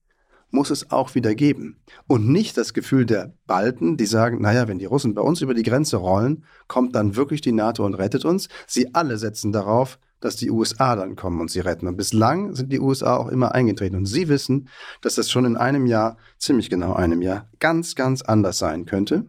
muss 0.51 0.71
es 0.71 0.91
auch 0.91 1.15
wieder 1.15 1.35
geben. 1.37 1.77
Und 2.09 2.29
nicht 2.29 2.57
das 2.57 2.75
Gefühl 2.75 3.07
der 3.07 3.35
Balten, 3.47 3.97
die 3.97 4.07
sagen, 4.07 4.41
naja, 4.41 4.67
wenn 4.67 4.79
die 4.79 4.87
Russen 4.87 5.15
bei 5.15 5.23
uns 5.23 5.43
über 5.43 5.55
die 5.55 5.63
Grenze 5.63 5.99
rollen, 5.99 6.45
kommt 6.67 6.97
dann 6.97 7.15
wirklich 7.15 7.41
die 7.41 7.53
NATO 7.53 7.85
und 7.85 7.95
rettet 7.95 8.25
uns. 8.25 8.49
Sie 8.67 8.93
alle 8.95 9.19
setzen 9.19 9.53
darauf, 9.53 9.99
dass 10.21 10.37
die 10.37 10.51
USA 10.51 10.97
dann 10.97 11.17
kommen 11.17 11.41
und 11.41 11.51
sie 11.51 11.61
retten. 11.61 11.87
Und 11.87 11.97
bislang 11.97 12.55
sind 12.55 12.73
die 12.73 12.81
USA 12.81 13.17
auch 13.17 13.29
immer 13.29 13.55
eingetreten. 13.55 13.97
Und 13.97 14.07
sie 14.07 14.29
wissen, 14.29 14.69
dass 15.03 15.17
das 15.17 15.31
schon 15.31 15.45
in 15.45 15.57
einem 15.57 15.87
Jahr, 15.87 16.17
ziemlich 16.39 16.71
genau 16.71 16.95
einem 16.95 17.23
Jahr, 17.23 17.49
ganz, 17.61 17.95
ganz 17.95 18.23
anders 18.23 18.59
sein 18.59 18.87
könnte. 18.87 19.27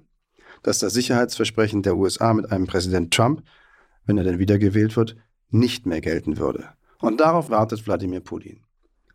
Dass 0.63 0.79
das 0.79 0.93
Sicherheitsversprechen 0.93 1.83
der 1.83 1.97
USA 1.97 2.33
mit 2.33 2.51
einem 2.51 2.67
Präsident 2.67 3.13
Trump, 3.13 3.43
wenn 4.05 4.17
er 4.17 4.23
denn 4.23 4.39
wiedergewählt 4.39 4.95
wird, 4.95 5.15
nicht 5.49 5.85
mehr 5.85 6.01
gelten 6.01 6.37
würde. 6.37 6.69
Und 6.99 7.19
darauf 7.19 7.49
wartet 7.49 7.85
Wladimir 7.85 8.21
Putin. 8.21 8.63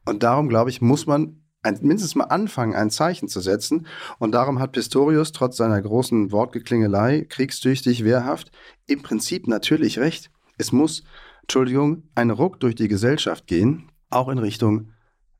Und 0.04 0.22
darum, 0.22 0.48
glaube 0.48 0.70
ich, 0.70 0.80
muss 0.80 1.06
man 1.06 1.42
ein, 1.62 1.78
mindestens 1.80 2.14
mal 2.14 2.24
anfangen, 2.24 2.74
ein 2.74 2.90
Zeichen 2.90 3.28
zu 3.28 3.40
setzen. 3.40 3.86
Und 4.18 4.32
darum 4.32 4.58
hat 4.58 4.72
Pistorius 4.72 5.32
trotz 5.32 5.56
seiner 5.56 5.80
großen 5.80 6.32
Wortgeklingelei, 6.32 7.26
kriegstüchtig, 7.28 8.04
wehrhaft, 8.04 8.50
im 8.86 9.02
Prinzip 9.02 9.46
natürlich 9.46 9.98
recht. 9.98 10.30
Es 10.58 10.72
muss 10.72 11.04
Entschuldigung, 11.42 12.04
ein 12.14 12.30
Ruck 12.30 12.60
durch 12.60 12.74
die 12.74 12.88
Gesellschaft 12.88 13.46
gehen, 13.46 13.90
auch 14.10 14.28
in 14.28 14.38
Richtung 14.38 14.92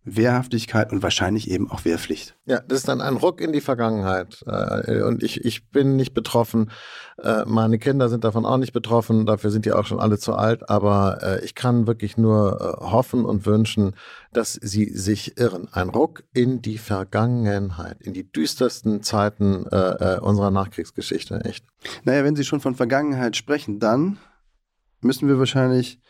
Wehrhaftigkeit 0.05 0.93
und 0.93 1.03
wahrscheinlich 1.03 1.49
eben 1.49 1.71
auch 1.71 1.85
Wehrpflicht. 1.85 2.35
Ja, 2.45 2.61
das 2.61 2.79
ist 2.79 2.89
dann 2.89 3.01
ein 3.01 3.17
Ruck 3.17 3.41
in 3.41 3.53
die 3.53 3.61
Vergangenheit. 3.61 4.43
Äh, 4.47 5.03
und 5.03 5.23
ich, 5.23 5.45
ich 5.45 5.71
bin 5.71 5.95
nicht 5.95 6.13
betroffen. 6.13 6.73
Äh, 7.23 7.45
meine 7.47 7.79
Kinder 7.79 8.09
sind 8.09 8.25
davon 8.25 8.45
auch 8.45 8.57
nicht 8.57 8.73
betroffen. 8.73 9.27
Dafür 9.27 9.51
sind 9.51 9.65
die 9.65 9.73
auch 9.73 9.87
schon 9.87 10.01
alle 10.01 10.19
zu 10.19 10.35
alt. 10.35 10.69
Aber 10.69 11.19
äh, 11.23 11.45
ich 11.45 11.55
kann 11.55 11.87
wirklich 11.87 12.17
nur 12.17 12.79
hoffen 12.81 13.25
und 13.25 13.47
wünschen, 13.47 13.95
dass 14.33 14.55
sie 14.55 14.87
sich 14.87 15.39
irren. 15.39 15.69
Ein 15.71 15.89
Ruck 15.89 16.25
in 16.35 16.63
die 16.63 16.79
Vergangenheit, 16.79 18.01
in 18.01 18.13
die 18.13 18.31
düstersten 18.31 19.03
Zeiten 19.03 19.63
unserer 19.63 20.51
Nachkriegsgeschichte, 20.51 21.45
echt. 21.45 21.65
Naja, 22.05 22.25
wenn 22.25 22.37
Sie 22.37 22.45
schon 22.45 22.61
von 22.61 22.75
Vergangenheit 22.75 23.37
sprechen, 23.37 23.79
dann 23.79 24.19
müssen 25.03 25.29
wir 25.29 25.39
wahrscheinlich 25.39 26.01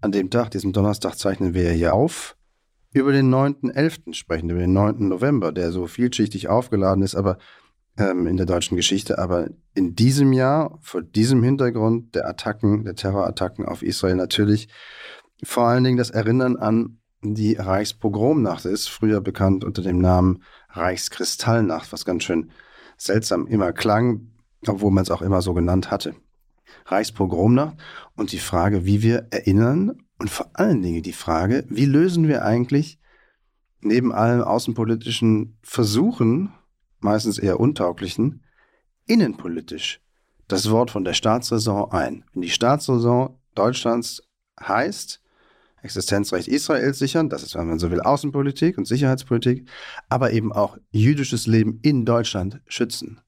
an 0.00 0.12
dem 0.12 0.30
Tag, 0.30 0.50
diesem 0.50 0.72
Donnerstag, 0.72 1.16
zeichnen 1.16 1.54
wir 1.54 1.70
hier 1.72 1.94
auf, 1.94 2.36
über 2.92 3.12
den 3.12 3.32
9.11. 3.32 4.14
sprechen, 4.14 4.50
über 4.50 4.60
den 4.60 4.72
9. 4.72 5.08
November, 5.08 5.52
der 5.52 5.72
so 5.72 5.86
vielschichtig 5.86 6.48
aufgeladen 6.48 7.02
ist, 7.02 7.14
aber 7.14 7.38
ähm, 7.98 8.26
in 8.26 8.36
der 8.36 8.46
deutschen 8.46 8.76
Geschichte. 8.76 9.18
Aber 9.18 9.48
in 9.74 9.94
diesem 9.94 10.32
Jahr, 10.32 10.78
vor 10.80 11.02
diesem 11.02 11.42
Hintergrund 11.42 12.14
der 12.14 12.28
Attacken, 12.28 12.84
der 12.84 12.94
Terrorattacken 12.94 13.66
auf 13.66 13.82
Israel 13.82 14.16
natürlich 14.16 14.68
vor 15.42 15.64
allen 15.64 15.84
Dingen 15.84 15.98
das 15.98 16.10
Erinnern 16.10 16.56
an 16.56 16.98
die 17.22 17.54
Reichspogromnacht 17.54 18.64
ist, 18.64 18.88
früher 18.88 19.20
bekannt 19.20 19.64
unter 19.64 19.82
dem 19.82 19.98
Namen 19.98 20.42
Reichskristallnacht, 20.70 21.92
was 21.92 22.04
ganz 22.04 22.24
schön 22.24 22.50
seltsam 22.96 23.46
immer 23.46 23.72
klang, 23.72 24.30
obwohl 24.66 24.90
man 24.90 25.02
es 25.02 25.10
auch 25.10 25.22
immer 25.22 25.42
so 25.42 25.54
genannt 25.54 25.90
hatte. 25.90 26.14
Reichspogromnacht 26.86 27.76
und 28.14 28.32
die 28.32 28.38
Frage, 28.38 28.84
wie 28.84 29.02
wir 29.02 29.28
erinnern 29.30 30.02
und 30.18 30.30
vor 30.30 30.50
allen 30.54 30.82
Dingen 30.82 31.02
die 31.02 31.12
Frage, 31.12 31.64
wie 31.68 31.84
lösen 31.84 32.28
wir 32.28 32.44
eigentlich 32.44 32.98
neben 33.80 34.12
allen 34.12 34.42
außenpolitischen 34.42 35.58
Versuchen, 35.62 36.52
meistens 37.00 37.38
eher 37.38 37.60
untauglichen, 37.60 38.42
innenpolitisch 39.06 40.00
das 40.48 40.70
Wort 40.70 40.90
von 40.90 41.04
der 41.04 41.14
Staatsräson 41.14 41.90
ein. 41.90 42.24
Wenn 42.32 42.42
die 42.42 42.50
Staatsräson 42.50 43.38
Deutschlands 43.54 44.22
heißt, 44.60 45.20
Existenzrecht 45.82 46.48
Israels 46.48 46.98
sichern, 46.98 47.28
das 47.28 47.42
ist, 47.42 47.54
wenn 47.54 47.68
man 47.68 47.78
so 47.78 47.90
will, 47.90 48.00
Außenpolitik 48.00 48.76
und 48.76 48.86
Sicherheitspolitik, 48.86 49.68
aber 50.08 50.32
eben 50.32 50.52
auch 50.52 50.78
jüdisches 50.90 51.46
Leben 51.46 51.78
in 51.82 52.04
Deutschland 52.04 52.60
schützen. 52.66 53.20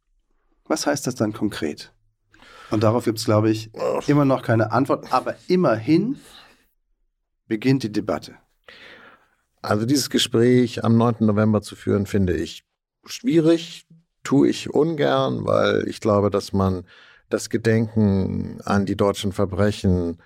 Was 0.64 0.86
heißt 0.86 1.06
das 1.06 1.14
dann 1.14 1.32
konkret? 1.32 1.92
Und 2.70 2.82
darauf 2.82 3.04
gibt 3.04 3.18
es, 3.18 3.24
glaube 3.24 3.50
ich, 3.50 3.70
immer 4.06 4.24
noch 4.24 4.42
keine 4.42 4.72
Antwort, 4.72 5.12
aber 5.12 5.36
immerhin 5.46 6.18
beginnt 7.46 7.82
die 7.82 7.92
Debatte. 7.92 8.34
Also 9.62 9.86
dieses 9.86 10.10
Gespräch 10.10 10.84
am 10.84 10.96
9. 10.96 11.16
November 11.20 11.62
zu 11.62 11.76
führen, 11.76 12.06
finde 12.06 12.34
ich 12.34 12.64
schwierig, 13.04 13.86
tue 14.22 14.48
ich 14.48 14.72
ungern, 14.72 15.46
weil 15.46 15.88
ich 15.88 16.00
glaube, 16.00 16.30
dass 16.30 16.52
man 16.52 16.84
das 17.30 17.50
Gedenken 17.50 18.60
an 18.64 18.86
die 18.86 18.96
deutschen 18.96 19.32
Verbrechen 19.32 20.18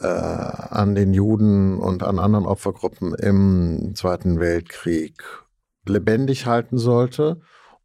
äh, 0.00 0.06
an 0.06 0.94
den 0.94 1.12
Juden 1.12 1.78
und 1.78 2.02
an 2.02 2.18
anderen 2.18 2.46
Opfergruppen 2.46 3.14
im 3.14 3.94
Zweiten 3.94 4.38
Weltkrieg 4.38 5.22
lebendig 5.86 6.46
halten 6.46 6.78
sollte, 6.78 7.40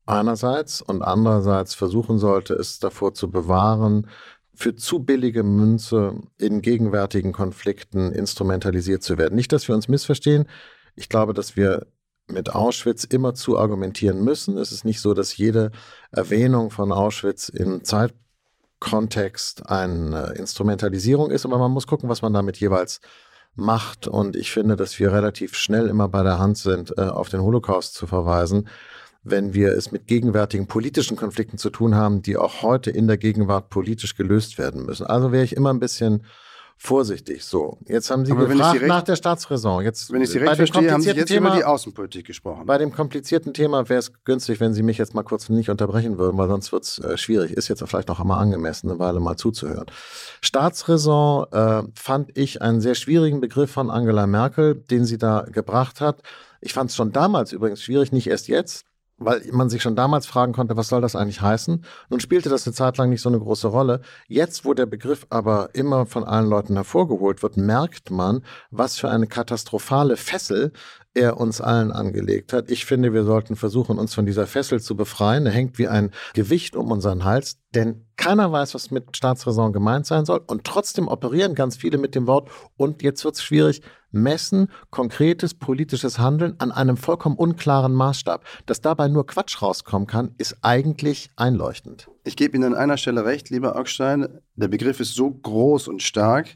einerseits, 0.05 0.81
und 0.81 1.01
andererseits 1.01 1.75
versuchen 1.75 2.19
sollte, 2.19 2.53
es 2.53 2.79
davor 2.79 3.13
zu 3.13 3.31
bewahren, 3.31 4.07
für 4.55 4.75
zu 4.75 4.99
billige 4.99 5.43
Münze 5.43 6.15
in 6.37 6.61
gegenwärtigen 6.61 7.31
Konflikten 7.31 8.11
instrumentalisiert 8.11 9.01
zu 9.01 9.17
werden. 9.17 9.35
Nicht, 9.35 9.51
dass 9.51 9.67
wir 9.67 9.75
uns 9.75 9.87
missverstehen. 9.87 10.47
Ich 10.95 11.09
glaube, 11.09 11.33
dass 11.33 11.55
wir 11.55 11.87
mit 12.27 12.53
Auschwitz 12.53 13.03
immer 13.03 13.33
zu 13.33 13.57
argumentieren 13.57 14.23
müssen. 14.23 14.57
Es 14.57 14.71
ist 14.71 14.85
nicht 14.85 15.01
so, 15.01 15.13
dass 15.13 15.35
jede 15.35 15.71
Erwähnung 16.11 16.69
von 16.69 16.91
Auschwitz 16.91 17.49
im 17.49 17.83
Zeit 17.83 18.13
Kontext 18.79 19.69
eine 19.69 20.33
Instrumentalisierung 20.35 21.31
ist, 21.31 21.45
aber 21.45 21.57
man 21.57 21.71
muss 21.71 21.87
gucken, 21.87 22.09
was 22.09 22.21
man 22.21 22.33
damit 22.33 22.57
jeweils 22.57 22.99
macht. 23.55 24.07
Und 24.07 24.35
ich 24.35 24.51
finde, 24.51 24.75
dass 24.75 24.99
wir 24.99 25.13
relativ 25.13 25.55
schnell 25.55 25.87
immer 25.87 26.09
bei 26.09 26.21
der 26.23 26.37
Hand 26.37 26.57
sind, 26.57 26.97
äh, 26.97 27.03
auf 27.03 27.29
den 27.29 27.41
Holocaust 27.41 27.93
zu 27.93 28.07
verweisen, 28.07 28.67
wenn 29.23 29.53
wir 29.53 29.71
es 29.71 29.91
mit 29.91 30.07
gegenwärtigen 30.07 30.67
politischen 30.67 31.17
Konflikten 31.17 31.57
zu 31.57 31.69
tun 31.69 31.95
haben, 31.95 32.21
die 32.21 32.37
auch 32.37 32.61
heute 32.61 32.91
in 32.91 33.07
der 33.07 33.17
Gegenwart 33.17 33.69
politisch 33.69 34.15
gelöst 34.15 34.57
werden 34.57 34.85
müssen. 34.85 35.05
Also 35.05 35.31
wäre 35.31 35.43
ich 35.43 35.55
immer 35.55 35.73
ein 35.73 35.79
bisschen 35.79 36.23
vorsichtig. 36.75 37.45
So, 37.45 37.77
jetzt 37.85 38.11
haben 38.11 38.25
Sie 38.25 38.33
Aber 38.33 38.45
gefragt 38.45 38.81
recht, 38.81 38.87
nach 38.87 39.03
der 39.03 39.15
Staatsräson. 39.15 39.83
Jetzt, 39.83 40.11
wenn 40.11 40.21
ich 40.21 40.29
Sie 40.29 40.39
recht 40.39 40.55
verstehe, 40.55 40.91
haben 40.91 41.01
Sie 41.01 41.11
jetzt 41.11 41.29
Thema, 41.29 41.49
über 41.49 41.57
die 41.57 41.63
Außenpolitik 41.63 42.27
gesprochen. 42.27 42.65
Bei 42.65 42.77
dem 42.77 42.91
komplizierten 42.91 43.53
Thema 43.53 43.87
wäre 43.87 43.99
es 43.99 44.11
günstig, 44.25 44.59
wenn 44.59 44.73
Sie 44.73 44.83
mich 44.83 44.97
jetzt 44.97 45.13
mal 45.13 45.23
kurz 45.23 45.47
nicht 45.47 45.69
unterbrechen 45.69 46.17
würden, 46.17 46.37
weil 46.37 46.49
sonst 46.49 46.73
wird 46.73 46.83
es 46.83 46.99
äh, 46.99 47.17
schwierig. 47.17 47.51
Ist 47.53 47.69
jetzt 47.69 47.83
vielleicht 47.87 48.09
noch 48.09 48.19
einmal 48.19 48.41
angemessen, 48.41 48.89
eine 48.89 48.99
Weile 48.99 49.21
mal 49.21 49.37
zuzuhören. 49.37 49.85
Staatsräson 50.41 51.45
äh, 51.51 51.83
fand 51.95 52.37
ich 52.37 52.61
einen 52.61 52.81
sehr 52.81 52.95
schwierigen 52.95 53.39
Begriff 53.39 53.71
von 53.71 53.89
Angela 53.89 54.27
Merkel, 54.27 54.75
den 54.75 55.05
sie 55.05 55.17
da 55.17 55.45
gebracht 55.49 56.01
hat. 56.01 56.21
Ich 56.59 56.73
fand 56.73 56.89
es 56.89 56.95
schon 56.97 57.13
damals 57.13 57.53
übrigens 57.53 57.81
schwierig, 57.81 58.11
nicht 58.11 58.27
erst 58.27 58.49
jetzt 58.49 58.85
weil 59.17 59.41
man 59.51 59.69
sich 59.69 59.81
schon 59.81 59.95
damals 59.95 60.25
fragen 60.25 60.53
konnte, 60.53 60.77
was 60.77 60.89
soll 60.89 61.01
das 61.01 61.15
eigentlich 61.15 61.41
heißen? 61.41 61.83
Nun 62.09 62.19
spielte 62.19 62.49
das 62.49 62.65
eine 62.65 62.73
Zeit 62.73 62.97
lang 62.97 63.09
nicht 63.09 63.21
so 63.21 63.29
eine 63.29 63.39
große 63.39 63.67
Rolle. 63.67 64.01
Jetzt, 64.27 64.65
wo 64.65 64.73
der 64.73 64.85
Begriff 64.85 65.25
aber 65.29 65.69
immer 65.73 66.05
von 66.05 66.23
allen 66.23 66.49
Leuten 66.49 66.75
hervorgeholt 66.75 67.43
wird, 67.43 67.57
merkt 67.57 68.11
man, 68.11 68.43
was 68.71 68.97
für 68.97 69.09
eine 69.09 69.27
katastrophale 69.27 70.17
Fessel 70.17 70.73
er 71.13 71.37
uns 71.39 71.61
allen 71.61 71.91
angelegt 71.91 72.53
hat. 72.53 72.71
Ich 72.71 72.85
finde, 72.85 73.13
wir 73.13 73.23
sollten 73.23 73.55
versuchen, 73.55 73.99
uns 73.99 74.13
von 74.13 74.25
dieser 74.25 74.47
Fessel 74.47 74.81
zu 74.81 74.95
befreien. 74.95 75.45
Er 75.45 75.51
hängt 75.51 75.77
wie 75.77 75.87
ein 75.87 76.11
Gewicht 76.33 76.75
um 76.75 76.91
unseren 76.91 77.23
Hals, 77.23 77.59
denn 77.75 78.05
keiner 78.15 78.51
weiß, 78.51 78.73
was 78.73 78.91
mit 78.91 79.15
Staatsräson 79.15 79.73
gemeint 79.73 80.05
sein 80.05 80.25
soll. 80.25 80.41
Und 80.47 80.63
trotzdem 80.63 81.07
operieren 81.07 81.55
ganz 81.55 81.75
viele 81.77 81.97
mit 81.97 82.15
dem 82.15 82.27
Wort, 82.27 82.49
und 82.77 83.03
jetzt 83.03 83.23
wird 83.25 83.35
es 83.35 83.43
schwierig, 83.43 83.81
messen 84.11 84.69
konkretes 84.91 85.55
politisches 85.55 86.19
Handeln 86.19 86.55
an 86.59 86.71
einem 86.71 86.97
vollkommen 86.97 87.35
unklaren 87.35 87.93
Maßstab. 87.93 88.45
Dass 88.65 88.81
dabei 88.81 89.07
nur 89.07 89.25
Quatsch 89.25 89.61
rauskommen 89.61 90.07
kann, 90.07 90.35
ist 90.37 90.57
eigentlich 90.61 91.31
einleuchtend. 91.35 92.09
Ich 92.23 92.37
gebe 92.37 92.55
Ihnen 92.55 92.73
an 92.73 92.79
einer 92.79 92.97
Stelle 92.97 93.25
recht, 93.25 93.49
lieber 93.49 93.75
Augstein. 93.75 94.39
Der 94.55 94.67
Begriff 94.67 94.99
ist 94.99 95.15
so 95.15 95.29
groß 95.29 95.87
und 95.87 96.01
stark, 96.01 96.55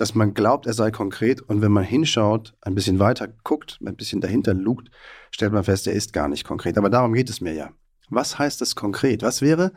dass 0.00 0.14
man 0.14 0.32
glaubt, 0.32 0.66
er 0.66 0.72
sei 0.72 0.90
konkret. 0.90 1.42
Und 1.42 1.60
wenn 1.60 1.72
man 1.72 1.84
hinschaut, 1.84 2.54
ein 2.62 2.74
bisschen 2.74 2.98
weiter 2.98 3.28
guckt, 3.44 3.78
ein 3.84 3.96
bisschen 3.96 4.20
dahinter 4.20 4.54
lugt, 4.54 4.90
stellt 5.30 5.52
man 5.52 5.64
fest, 5.64 5.86
er 5.86 5.92
ist 5.92 6.12
gar 6.12 6.28
nicht 6.28 6.44
konkret. 6.44 6.78
Aber 6.78 6.88
darum 6.88 7.12
geht 7.12 7.28
es 7.28 7.40
mir 7.40 7.52
ja. 7.52 7.70
Was 8.08 8.38
heißt 8.38 8.60
das 8.60 8.74
konkret? 8.74 9.22
Was 9.22 9.42
wäre 9.42 9.72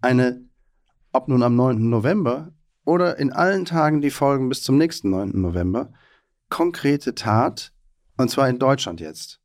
eine, 0.00 0.42
ob 1.12 1.28
nun 1.28 1.42
am 1.42 1.56
9. 1.56 1.90
November 1.90 2.52
oder 2.84 3.18
in 3.18 3.32
allen 3.32 3.64
Tagen, 3.64 4.00
die 4.00 4.10
folgen 4.10 4.48
bis 4.48 4.62
zum 4.62 4.78
nächsten 4.78 5.10
9. 5.10 5.32
November, 5.40 5.92
konkrete 6.48 7.14
Tat, 7.14 7.72
und 8.16 8.30
zwar 8.30 8.48
in 8.48 8.58
Deutschland 8.58 9.00
jetzt, 9.00 9.40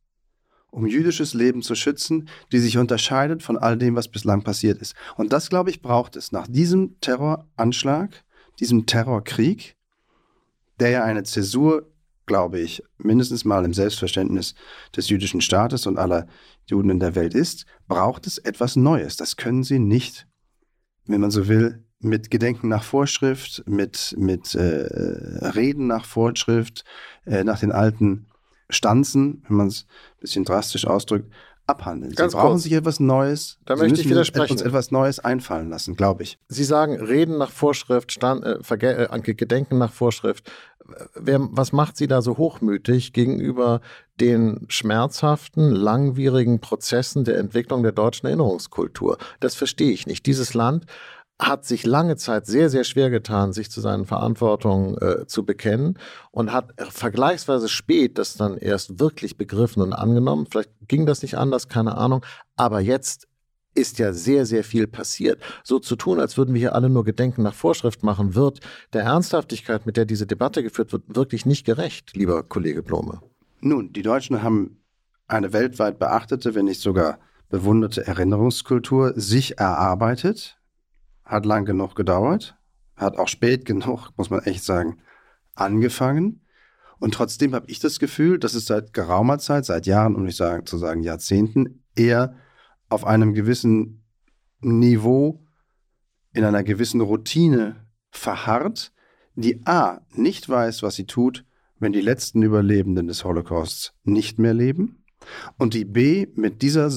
um 0.70 0.88
jüdisches 0.88 1.34
Leben 1.34 1.62
zu 1.62 1.76
schützen, 1.76 2.30
die 2.52 2.60
sich 2.60 2.78
unterscheidet 2.78 3.44
von 3.44 3.58
all 3.58 3.78
dem, 3.78 3.96
was 3.96 4.08
bislang 4.08 4.44
passiert 4.44 4.82
ist. 4.82 4.96
Und 5.18 5.34
das, 5.34 5.50
glaube 5.50 5.70
ich, 5.70 5.82
braucht 5.82 6.16
es 6.16 6.32
nach 6.32 6.48
diesem 6.48 7.00
Terroranschlag, 7.02 8.24
diesem 8.60 8.86
Terrorkrieg, 8.86 9.76
der 10.82 10.90
ja 10.90 11.04
eine 11.04 11.24
Zäsur, 11.24 11.88
glaube 12.26 12.60
ich, 12.60 12.84
mindestens 12.98 13.46
mal 13.46 13.64
im 13.66 13.74
Selbstverständnis 13.74 14.56
des 14.96 15.10
jüdischen 15.10 15.42
Staates 15.42 15.86
und 15.86 15.98
aller 15.98 16.28
Juden 16.66 16.90
in 16.90 17.00
der 17.00 17.16
Welt 17.16 17.34
ist, 17.34 17.66
braucht 17.88 18.28
es 18.28 18.38
etwas 18.38 18.76
Neues. 18.76 19.16
Das 19.16 19.38
können 19.38 19.64
sie 19.64 19.80
nicht, 19.80 20.28
wenn 21.06 21.22
man 21.22 21.32
so 21.32 21.48
will, 21.48 21.86
mit 22.00 22.32
Gedenken 22.32 22.68
nach 22.68 22.84
Vorschrift, 22.84 23.64
mit, 23.68 24.16
mit 24.18 24.56
äh, 24.56 24.88
Reden 25.50 25.88
nach 25.88 26.06
Vorschrift, 26.06 26.84
äh, 27.26 27.44
nach 27.44 27.60
den 27.60 27.72
alten 27.72 28.26
Stanzen, 28.70 29.44
wenn 29.48 29.58
man 29.58 29.68
es 29.68 29.86
ein 30.16 30.22
bisschen 30.22 30.46
drastisch 30.46 30.88
ausdrückt, 30.88 31.32
abhandeln. 31.68 32.14
Ganz 32.14 32.34
Sie 32.34 32.38
brauchen 32.38 32.52
kurz. 32.52 32.64
sich 32.64 32.74
etwas 32.74 33.00
Neues. 33.00 33.60
Da 33.66 33.76
Sie 33.76 33.84
möchte 33.84 34.02
ich 34.02 34.10
widersprechen. 34.10 34.54
uns 34.54 34.62
etwas 34.62 34.92
Neues 34.92 35.20
einfallen 35.20 35.70
lassen, 35.70 35.96
glaube 35.96 36.24
ich. 36.24 36.40
Sie 36.48 36.64
sagen 36.64 37.00
Reden 37.00 37.38
nach 37.38 37.52
Vorschrift, 37.52 38.12
Stand, 38.12 38.44
äh, 38.44 39.06
äh, 39.06 39.34
Gedenken 39.34 39.78
nach 39.78 39.92
Vorschrift. 39.92 40.52
Wer, 41.16 41.40
was 41.52 41.72
macht 41.72 41.96
Sie 41.96 42.08
da 42.08 42.22
so 42.22 42.38
hochmütig 42.38 43.14
gegenüber 43.14 43.82
den 44.20 44.66
schmerzhaften, 44.68 45.72
langwierigen 45.72 46.60
Prozessen 46.60 47.24
der 47.24 47.38
Entwicklung 47.38 47.84
der 47.84 47.94
deutschen 47.94 48.28
Erinnerungskultur? 48.28 49.18
Das 49.40 49.56
verstehe 49.56 49.92
ich 49.92 50.06
nicht. 50.08 50.26
Dieses 50.26 50.54
Land 50.54 50.86
hat 51.42 51.66
sich 51.66 51.86
lange 51.86 52.18
Zeit 52.18 52.46
sehr, 52.46 52.70
sehr 52.70 52.84
schwer 52.84 53.10
getan, 53.10 53.52
sich 53.52 53.72
zu 53.72 53.82
seinen 53.82 54.06
Verantwortungen 54.06 54.96
äh, 55.00 55.26
zu 55.26 55.44
bekennen 55.44 55.98
und 56.30 56.54
hat 56.54 56.74
vergleichsweise 56.78 57.68
spät 57.68 58.20
das 58.20 58.36
dann 58.36 58.58
erst 58.58 59.00
wirklich 59.00 59.38
begriffen 59.38 59.82
und 59.82 59.94
angenommen. 59.94 60.46
Vielleicht 60.50 60.70
ging 60.88 61.08
das 61.08 61.24
nicht 61.24 61.38
anders, 61.38 61.68
keine 61.68 61.98
Ahnung. 61.98 62.24
Aber 62.56 62.80
jetzt 62.80 63.28
ist 63.74 63.98
ja 63.98 64.14
sehr, 64.14 64.46
sehr 64.46 64.64
viel 64.64 64.86
passiert. 64.86 65.42
So 65.64 65.80
zu 65.80 65.96
tun, 65.96 66.20
als 66.20 66.38
würden 66.38 66.54
wir 66.54 66.60
hier 66.60 66.76
alle 66.76 66.90
nur 66.90 67.06
Gedenken 67.06 67.42
nach 67.42 67.56
Vorschrift 67.56 68.04
machen, 68.04 68.36
wird 68.36 68.60
der 68.94 69.04
Ernsthaftigkeit, 69.04 69.86
mit 69.86 69.98
der 69.98 70.06
diese 70.06 70.28
Debatte 70.28 70.62
geführt 70.62 70.94
wird, 70.94 71.04
wirklich 71.08 71.46
nicht 71.46 71.66
gerecht, 71.66 72.16
lieber 72.16 72.44
Kollege 72.44 72.84
Blome. 72.84 73.22
Nun, 73.62 73.94
die 73.94 74.04
Deutschen 74.04 74.44
haben 74.44 74.78
eine 75.28 75.54
weltweit 75.54 75.98
beachtete, 75.98 76.54
wenn 76.54 76.66
nicht 76.66 76.82
sogar 76.82 77.18
bewunderte 77.50 78.06
Erinnerungskultur 78.06 79.14
sich 79.16 79.58
erarbeitet 79.58 80.61
hat 81.32 81.46
lang 81.46 81.66
genug 81.66 81.96
gedauert, 81.96 82.58
hat 82.96 83.18
auch 83.18 83.30
spät 83.30 83.66
genug, 83.66 84.10
muss 84.18 84.30
man 84.30 84.42
echt 84.42 84.66
sagen, 84.66 84.98
angefangen. 85.56 86.46
Und 87.00 87.14
trotzdem 87.14 87.56
habe 87.56 87.72
ich 87.72 87.80
das 87.80 88.00
Gefühl, 88.00 88.38
dass 88.38 88.54
es 88.54 88.66
seit 88.66 88.94
geraumer 88.94 89.40
Zeit, 89.40 89.66
seit 89.66 89.88
Jahren, 89.88 90.16
um 90.16 90.26
nicht 90.26 90.36
sagen, 90.36 90.66
zu 90.66 90.78
sagen 90.78 91.02
Jahrzehnten, 91.02 91.84
eher 91.96 92.36
auf 92.90 93.06
einem 93.06 93.34
gewissen 93.34 94.04
Niveau, 94.60 95.44
in 96.34 96.44
einer 96.44 96.64
gewissen 96.64 97.02
Routine 97.02 97.88
verharrt, 98.12 98.92
die 99.36 99.66
A 99.66 100.02
nicht 100.14 100.50
weiß, 100.50 100.84
was 100.84 100.96
sie 100.96 101.06
tut, 101.06 101.46
wenn 101.80 101.94
die 101.94 102.02
letzten 102.02 102.44
Überlebenden 102.44 103.08
des 103.08 103.24
Holocausts 103.24 103.94
nicht 104.04 104.38
mehr 104.38 104.54
leben 104.54 105.04
und 105.58 105.74
die 105.74 105.86
B 105.86 106.28
mit 106.36 106.62
dieser 106.62 106.90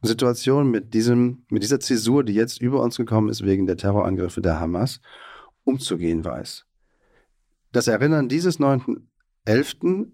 Sondersituation, 0.00 0.70
mit, 0.70 0.94
diesem, 0.94 1.44
mit 1.48 1.62
dieser 1.62 1.80
Zäsur, 1.80 2.22
die 2.22 2.34
jetzt 2.34 2.60
über 2.60 2.82
uns 2.82 2.96
gekommen 2.96 3.28
ist 3.28 3.44
wegen 3.44 3.66
der 3.66 3.76
Terrorangriffe 3.76 4.40
der 4.40 4.60
Hamas, 4.60 5.00
umzugehen 5.64 6.24
weiß. 6.24 6.66
Das 7.72 7.88
Erinnern 7.88 8.28
dieses 8.28 8.60
9.11 8.60 10.06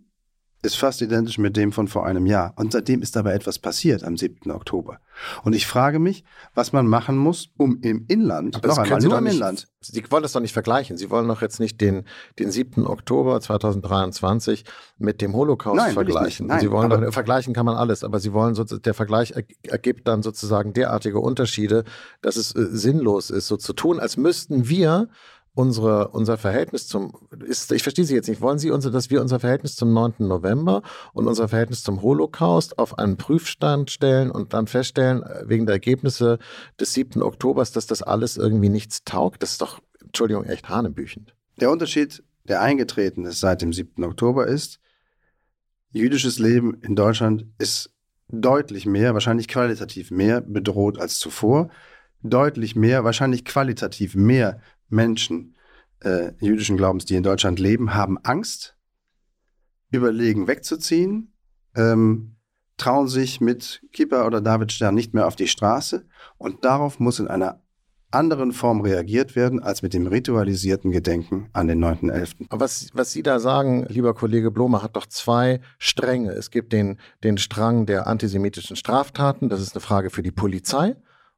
ist 0.64 0.76
fast 0.76 1.02
identisch 1.02 1.38
mit 1.38 1.56
dem 1.56 1.72
von 1.72 1.88
vor 1.88 2.06
einem 2.06 2.26
Jahr. 2.26 2.54
Und 2.56 2.72
seitdem 2.72 3.02
ist 3.02 3.16
aber 3.16 3.34
etwas 3.34 3.58
passiert 3.58 4.02
am 4.02 4.16
7. 4.16 4.50
Oktober. 4.50 4.98
Und 5.42 5.52
ich 5.52 5.66
frage 5.66 5.98
mich, 5.98 6.24
was 6.54 6.72
man 6.72 6.86
machen 6.86 7.16
muss, 7.16 7.50
um 7.56 7.78
im 7.82 8.06
Inland, 8.08 8.56
aber 8.56 8.68
noch 8.68 8.78
einmal, 8.78 9.00
nur 9.00 9.18
im 9.18 9.24
nicht, 9.24 9.34
Inland. 9.34 9.68
Sie 9.80 10.02
wollen 10.10 10.22
das 10.22 10.32
doch 10.32 10.40
nicht 10.40 10.52
vergleichen. 10.52 10.96
Sie 10.96 11.10
wollen 11.10 11.28
doch 11.28 11.42
jetzt 11.42 11.60
nicht 11.60 11.80
den, 11.80 12.04
den 12.38 12.50
7. 12.50 12.86
Oktober 12.86 13.40
2023 13.40 14.64
mit 14.98 15.20
dem 15.20 15.34
Holocaust 15.34 15.76
Nein, 15.76 15.92
vergleichen. 15.92 16.46
Nein, 16.46 16.60
Sie 16.60 16.70
wollen 16.70 16.90
doch, 16.90 17.12
vergleichen 17.12 17.52
kann 17.52 17.66
man 17.66 17.76
alles, 17.76 18.02
aber 18.02 18.18
Sie 18.18 18.32
wollen, 18.32 18.54
so, 18.54 18.64
der 18.64 18.94
Vergleich 18.94 19.34
ergibt 19.62 20.08
dann 20.08 20.22
sozusagen 20.22 20.72
derartige 20.72 21.20
Unterschiede, 21.20 21.84
dass 22.22 22.36
es 22.36 22.54
äh, 22.54 22.66
sinnlos 22.70 23.30
ist, 23.30 23.46
so 23.46 23.56
zu 23.56 23.72
tun, 23.74 24.00
als 24.00 24.16
müssten 24.16 24.68
wir 24.68 25.08
unsere, 25.54 26.08
unser 26.08 26.36
Verhältnis 26.36 26.88
zum, 26.88 27.12
ist, 27.46 27.70
ich 27.72 27.82
verstehe 27.82 28.04
Sie 28.04 28.14
jetzt 28.14 28.28
nicht, 28.28 28.40
wollen 28.40 28.58
Sie 28.58 28.70
uns, 28.70 28.90
dass 28.90 29.10
wir 29.10 29.20
unser 29.20 29.40
Verhältnis 29.40 29.76
zum 29.76 29.92
9. 29.92 30.14
November 30.18 30.82
und 31.12 31.28
unser 31.28 31.48
Verhältnis 31.48 31.82
zum 31.82 32.02
Holocaust 32.02 32.78
auf 32.78 32.98
einen 32.98 33.16
Prüfstand 33.16 33.90
stellen 33.90 34.30
und 34.30 34.52
dann 34.52 34.66
feststellen, 34.66 35.22
äh, 35.22 35.44
wegen 35.46 35.66
der 35.66 35.74
Ergebnisse 35.74 36.38
des 36.80 36.92
7. 36.92 37.22
Oktobers, 37.22 37.72
dass 37.72 37.86
das 37.86 38.02
alles 38.02 38.36
irgendwie 38.36 38.68
nichts 38.68 39.04
taugt? 39.04 39.42
Das 39.42 39.52
ist 39.52 39.60
doch, 39.60 39.80
Entschuldigung, 40.02 40.44
echt 40.44 40.68
hanebüchend. 40.68 41.34
Der 41.60 41.70
Unterschied, 41.70 42.24
der 42.44 42.60
eingetreten 42.60 43.24
ist 43.24 43.40
seit 43.40 43.62
dem 43.62 43.72
7. 43.72 44.02
Oktober 44.04 44.48
ist, 44.48 44.80
jüdisches 45.92 46.40
Leben 46.40 46.74
in 46.82 46.96
Deutschland 46.96 47.46
ist 47.58 47.90
deutlich 48.28 48.86
mehr, 48.86 49.14
wahrscheinlich 49.14 49.46
qualitativ 49.46 50.10
mehr 50.10 50.40
bedroht 50.40 50.98
als 50.98 51.20
zuvor. 51.20 51.70
Deutlich 52.22 52.74
mehr, 52.74 53.04
wahrscheinlich 53.04 53.44
qualitativ 53.44 54.14
mehr 54.14 54.60
Menschen 54.88 55.56
äh, 56.00 56.32
jüdischen 56.40 56.76
Glaubens, 56.76 57.04
die 57.04 57.14
in 57.14 57.22
Deutschland 57.22 57.58
leben, 57.58 57.94
haben 57.94 58.18
Angst, 58.22 58.76
überlegen 59.90 60.46
wegzuziehen, 60.46 61.32
ähm, 61.74 62.36
trauen 62.76 63.08
sich 63.08 63.40
mit 63.40 63.82
Kippa 63.92 64.26
oder 64.26 64.40
Davidstern 64.40 64.94
nicht 64.94 65.14
mehr 65.14 65.26
auf 65.26 65.36
die 65.36 65.48
Straße 65.48 66.06
und 66.38 66.64
darauf 66.64 66.98
muss 66.98 67.20
in 67.20 67.28
einer 67.28 67.60
anderen 68.14 68.52
Form 68.52 68.80
reagiert 68.80 69.34
werden 69.34 69.62
als 69.62 69.82
mit 69.82 69.92
dem 69.92 70.06
ritualisierten 70.06 70.92
Gedenken 70.92 71.48
an 71.52 71.66
den 71.66 71.84
9.11. 71.84 72.46
Was, 72.50 72.88
was 72.94 73.12
Sie 73.12 73.22
da 73.22 73.40
sagen, 73.40 73.86
lieber 73.88 74.14
Kollege 74.14 74.50
Blome, 74.50 74.82
hat 74.82 74.96
doch 74.96 75.06
zwei 75.06 75.60
Stränge. 75.78 76.30
Es 76.30 76.50
gibt 76.50 76.72
den, 76.72 76.98
den 77.24 77.38
Strang 77.38 77.86
der 77.86 78.06
antisemitischen 78.06 78.76
Straftaten, 78.76 79.48
das 79.48 79.60
ist 79.60 79.74
eine 79.74 79.80
Frage 79.80 80.10
für 80.10 80.22
die 80.22 80.30
Polizei. 80.30 80.96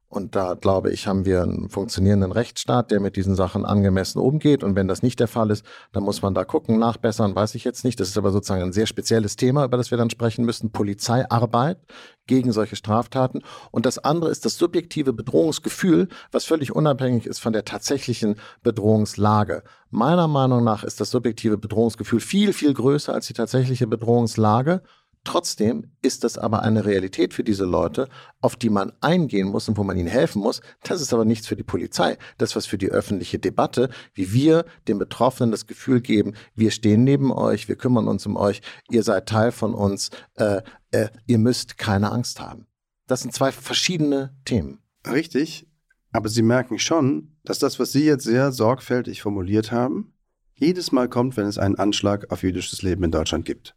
Und 0.09 0.37
da, 0.37 0.53
glaube 0.53 0.91
ich, 0.91 1.05
haben 1.05 1.25
wir 1.25 1.43
einen 1.43 1.69
funktionierenden 1.69 2.31
Rechtsstaat, 2.31 2.91
der 2.91 3.01
mit 3.01 3.17
diesen 3.17 3.35
Sachen 3.35 3.65
angemessen 3.65 4.19
umgeht. 4.19 4.63
Und 4.63 4.75
wenn 4.75 4.87
das 4.87 5.03
nicht 5.03 5.19
der 5.19 5.27
Fall 5.27 5.51
ist, 5.51 5.65
dann 5.91 6.03
muss 6.03 6.21
man 6.21 6.33
da 6.33 6.45
gucken, 6.45 6.79
nachbessern, 6.79 7.35
weiß 7.35 7.55
ich 7.55 7.65
jetzt 7.65 7.83
nicht. 7.83 7.99
Das 7.99 8.07
ist 8.07 8.17
aber 8.17 8.31
sozusagen 8.31 8.63
ein 8.63 8.71
sehr 8.71 8.87
spezielles 8.87 9.35
Thema, 9.35 9.65
über 9.65 9.75
das 9.75 9.91
wir 9.91 9.97
dann 9.97 10.09
sprechen 10.09 10.45
müssen. 10.45 10.71
Polizeiarbeit 10.71 11.79
gegen 12.25 12.53
solche 12.53 12.77
Straftaten. 12.77 13.41
Und 13.71 13.85
das 13.85 13.99
andere 13.99 14.29
ist 14.29 14.45
das 14.45 14.57
subjektive 14.57 15.11
Bedrohungsgefühl, 15.11 16.07
was 16.31 16.45
völlig 16.45 16.73
unabhängig 16.73 17.25
ist 17.25 17.39
von 17.39 17.51
der 17.51 17.65
tatsächlichen 17.65 18.35
Bedrohungslage. 18.63 19.63
Meiner 19.89 20.29
Meinung 20.29 20.63
nach 20.63 20.85
ist 20.85 21.01
das 21.01 21.11
subjektive 21.11 21.57
Bedrohungsgefühl 21.57 22.21
viel, 22.21 22.53
viel 22.53 22.73
größer 22.73 23.13
als 23.13 23.27
die 23.27 23.33
tatsächliche 23.33 23.87
Bedrohungslage. 23.87 24.83
Trotzdem 25.27 25.91
ist 26.01 26.23
das 26.23 26.37
aber 26.37 26.63
eine 26.63 26.85
Realität 26.85 27.33
für 27.33 27.43
diese 27.43 27.65
Leute, 27.65 28.07
auf 28.39 28.55
die 28.55 28.69
man 28.69 28.93
eingehen 29.01 29.49
muss 29.49 29.67
und 29.67 29.75
wo 29.75 29.83
man 29.83 29.97
ihnen 29.97 30.07
helfen 30.07 30.41
muss. 30.41 30.61
Das 30.83 31.01
ist 31.01 31.13
aber 31.13 31.25
nichts 31.25 31.47
für 31.47 31.57
die 31.57 31.63
Polizei. 31.63 32.17
Das 32.37 32.55
was 32.55 32.65
für 32.65 32.77
die 32.77 32.91
öffentliche 32.91 33.37
Debatte, 33.37 33.89
wie 34.13 34.31
wir 34.31 34.63
den 34.87 34.97
Betroffenen 34.97 35.51
das 35.51 35.67
Gefühl 35.67 35.99
geben, 35.99 36.33
wir 36.55 36.71
stehen 36.71 37.03
neben 37.03 37.33
euch, 37.33 37.67
wir 37.67 37.75
kümmern 37.75 38.07
uns 38.07 38.25
um 38.25 38.37
euch, 38.37 38.61
ihr 38.89 39.03
seid 39.03 39.27
Teil 39.27 39.51
von 39.51 39.73
uns, 39.73 40.11
äh, 40.35 40.61
äh, 40.91 41.09
ihr 41.25 41.39
müsst 41.39 41.77
keine 41.77 42.09
Angst 42.13 42.39
haben. 42.39 42.65
Das 43.05 43.19
sind 43.19 43.33
zwei 43.33 43.51
verschiedene 43.51 44.33
Themen. 44.45 44.79
Richtig, 45.05 45.67
aber 46.13 46.29
Sie 46.29 46.41
merken 46.41 46.79
schon, 46.79 47.35
dass 47.43 47.59
das, 47.59 47.79
was 47.79 47.91
Sie 47.91 48.05
jetzt 48.05 48.23
sehr 48.23 48.53
sorgfältig 48.53 49.23
formuliert 49.23 49.73
haben, 49.73 50.13
jedes 50.53 50.93
Mal 50.93 51.09
kommt, 51.09 51.35
wenn 51.35 51.47
es 51.47 51.57
einen 51.57 51.75
Anschlag 51.75 52.31
auf 52.31 52.43
jüdisches 52.43 52.81
Leben 52.81 53.03
in 53.03 53.11
Deutschland 53.11 53.43
gibt. 53.43 53.75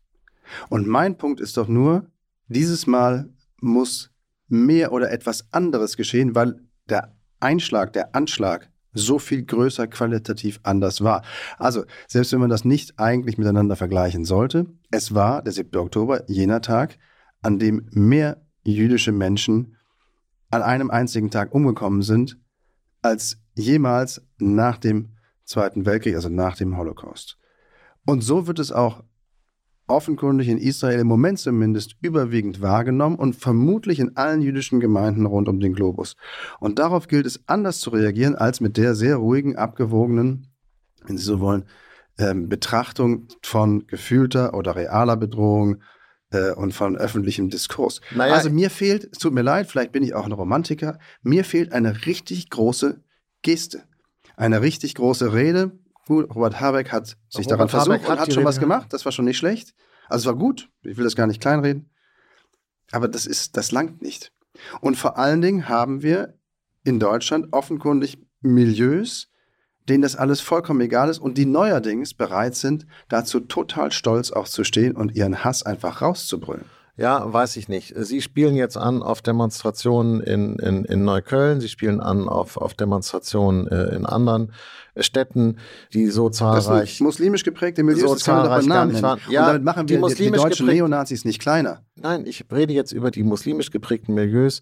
Und 0.69 0.87
mein 0.87 1.17
Punkt 1.17 1.41
ist 1.41 1.57
doch 1.57 1.69
nur, 1.69 2.07
dieses 2.49 2.87
Mal 2.87 3.33
muss 3.61 4.11
mehr 4.49 4.93
oder 4.93 5.11
etwas 5.11 5.53
anderes 5.53 5.97
geschehen, 5.97 6.35
weil 6.35 6.61
der 6.89 7.17
Einschlag, 7.39 7.93
der 7.93 8.15
Anschlag 8.15 8.71
so 8.93 9.19
viel 9.19 9.45
größer 9.45 9.87
qualitativ 9.87 10.61
anders 10.65 11.03
war. 11.03 11.23
Also, 11.59 11.85
selbst 12.09 12.33
wenn 12.33 12.41
man 12.41 12.51
das 12.51 12.65
nicht 12.65 12.99
eigentlich 12.99 13.39
miteinander 13.39 13.77
vergleichen 13.77 14.25
sollte, 14.25 14.67
es 14.91 15.15
war 15.15 15.43
der 15.43 15.53
7. 15.53 15.77
Oktober 15.79 16.29
jener 16.29 16.61
Tag, 16.61 16.99
an 17.41 17.59
dem 17.59 17.89
mehr 17.93 18.43
jüdische 18.65 19.13
Menschen 19.13 19.77
an 20.51 20.63
einem 20.63 20.91
einzigen 20.91 21.31
Tag 21.31 21.55
umgekommen 21.55 22.03
sind, 22.03 22.39
als 23.03 23.41
jemals 23.55 24.27
nach 24.39 24.79
dem 24.79 25.11
Zweiten 25.45 25.87
Weltkrieg, 25.87 26.17
also 26.17 26.29
nach 26.29 26.57
dem 26.57 26.77
Holocaust. 26.77 27.39
Und 28.05 28.23
so 28.23 28.47
wird 28.47 28.59
es 28.59 28.73
auch 28.73 29.05
offenkundig 29.91 30.49
in 30.49 30.59
Israel 30.59 31.01
im 31.01 31.07
Moment 31.07 31.39
zumindest 31.39 31.97
überwiegend 32.01 32.63
wahrgenommen 32.63 33.17
und 33.17 33.37
vermutlich 33.37 33.99
in 33.99 34.17
allen 34.17 34.41
jüdischen 34.41 34.81
Gemeinden 34.81 35.27
rund 35.27 35.49
um 35.49 35.61
den 35.61 35.75
Globus. 35.75 36.17
Und 36.61 36.79
darauf 36.79 37.09
gilt 37.09 37.27
es 37.27 37.41
anders 37.47 37.81
zu 37.81 37.91
reagieren 37.91 38.35
als 38.35 38.61
mit 38.61 38.77
der 38.77 38.95
sehr 38.95 39.17
ruhigen, 39.17 39.57
abgewogenen, 39.57 40.47
wenn 41.05 41.19
Sie 41.19 41.25
so 41.25 41.41
wollen, 41.41 41.65
ähm, 42.19 42.49
Betrachtung 42.49 43.29
von 43.43 43.87
gefühlter 43.87 44.55
oder 44.55 44.77
realer 44.77 45.17
Bedrohung 45.17 45.83
äh, 46.31 46.53
und 46.53 46.73
von 46.73 46.97
öffentlichem 46.97 47.51
Diskurs. 47.51 48.01
Naja, 48.15 48.35
also 48.35 48.51
mir 48.51 48.71
fehlt, 48.71 49.09
es 49.13 49.19
tut 49.19 49.33
mir 49.33 49.43
leid, 49.43 49.69
vielleicht 49.69 49.93
bin 49.93 50.03
ich 50.03 50.15
auch 50.15 50.27
ein 50.27 50.33
Romantiker, 50.33 50.99
mir 51.23 51.45
fehlt 51.45 51.73
eine 51.73 52.07
richtig 52.07 52.51
große 52.51 53.03
Geste. 53.43 53.85
Eine 54.37 54.63
richtig 54.63 54.95
große 54.95 55.35
Rede, 55.35 55.73
Gut, 56.11 56.35
Robert 56.35 56.59
Habeck 56.59 56.91
hat 56.91 57.17
sich 57.29 57.47
Robert 57.47 57.51
daran 57.53 57.69
versucht 57.69 58.09
hat 58.09 58.09
und 58.09 58.19
hat 58.19 58.33
schon 58.33 58.45
was 58.45 58.59
gemacht. 58.59 58.93
Das 58.93 59.05
war 59.05 59.13
schon 59.13 59.27
nicht 59.27 59.39
schlecht. 59.39 59.75
Also 60.09 60.23
es 60.25 60.27
war 60.27 60.37
gut. 60.37 60.69
Ich 60.83 60.97
will 60.97 61.05
das 61.05 61.15
gar 61.15 61.29
nicht 61.29 61.41
kleinreden. 61.41 61.89
Aber 62.91 63.07
das 63.07 63.27
ist, 63.27 63.57
das 63.57 63.71
langt 63.71 64.03
nicht. 64.03 64.33
Und 64.81 64.97
vor 64.97 65.19
allen 65.19 65.41
Dingen 65.41 65.69
haben 65.69 66.03
wir 66.03 66.35
in 66.83 66.99
Deutschland 66.99 67.53
offenkundig 67.53 68.19
Milieus, 68.41 69.31
denen 69.89 70.03
das 70.03 70.17
alles 70.17 70.41
vollkommen 70.41 70.81
egal 70.81 71.11
ist 71.11 71.21
und 71.21 71.39
die 71.39 71.47
neuerdings 71.47 72.13
bereit 72.15 72.57
sind, 72.57 72.89
dazu 73.09 73.39
total 73.39 73.93
stolz 73.93 74.33
auch 74.33 74.49
zu 74.49 74.65
stehen 74.65 74.97
und 74.97 75.15
ihren 75.15 75.45
Hass 75.45 75.63
einfach 75.63 76.03
rauszubrüllen. 76.03 76.65
Ja, 77.01 77.33
weiß 77.33 77.57
ich 77.57 77.67
nicht. 77.71 77.95
Sie 77.97 78.21
spielen 78.21 78.55
jetzt 78.57 78.77
an 78.77 79.03
auf 79.03 79.23
Demonstrationen 79.23 80.21
in, 80.21 80.57
in, 80.57 80.85
in 80.85 81.03
Neukölln, 81.03 81.59
Sie 81.59 81.71
spielen 81.71 81.99
an 81.99 82.29
auf, 82.29 82.59
auf 82.59 82.75
Demonstrationen 82.75 83.67
äh, 83.69 83.95
in 83.95 84.05
anderen 84.05 84.53
Städten, 84.99 85.57
die 85.95 86.09
so 86.09 86.29
zahlreich. 86.29 86.99
Das 86.99 87.01
muslimisch 87.01 87.43
geprägte 87.43 87.83
Milieus, 87.85 88.07
so 88.07 88.15
das 88.17 88.25
zahlreich 88.25 88.69
gar 88.69 88.85
nicht 88.85 89.01
waren. 89.01 89.19
Ja, 89.31 89.41
und 89.41 89.47
damit 89.47 89.65
machen 89.65 89.89
wir 89.89 89.99
die, 89.99 90.15
die, 90.15 90.25
die 90.25 90.31
deutschen 90.31 90.67
Neonazis 90.67 91.25
nicht 91.25 91.41
kleiner. 91.41 91.83
Nein, 91.95 92.27
ich 92.27 92.45
rede 92.53 92.75
jetzt 92.75 92.93
über 92.93 93.11
die 93.11 93.23
muslimisch 93.23 93.71
geprägten 93.71 94.13
Milieus 94.13 94.61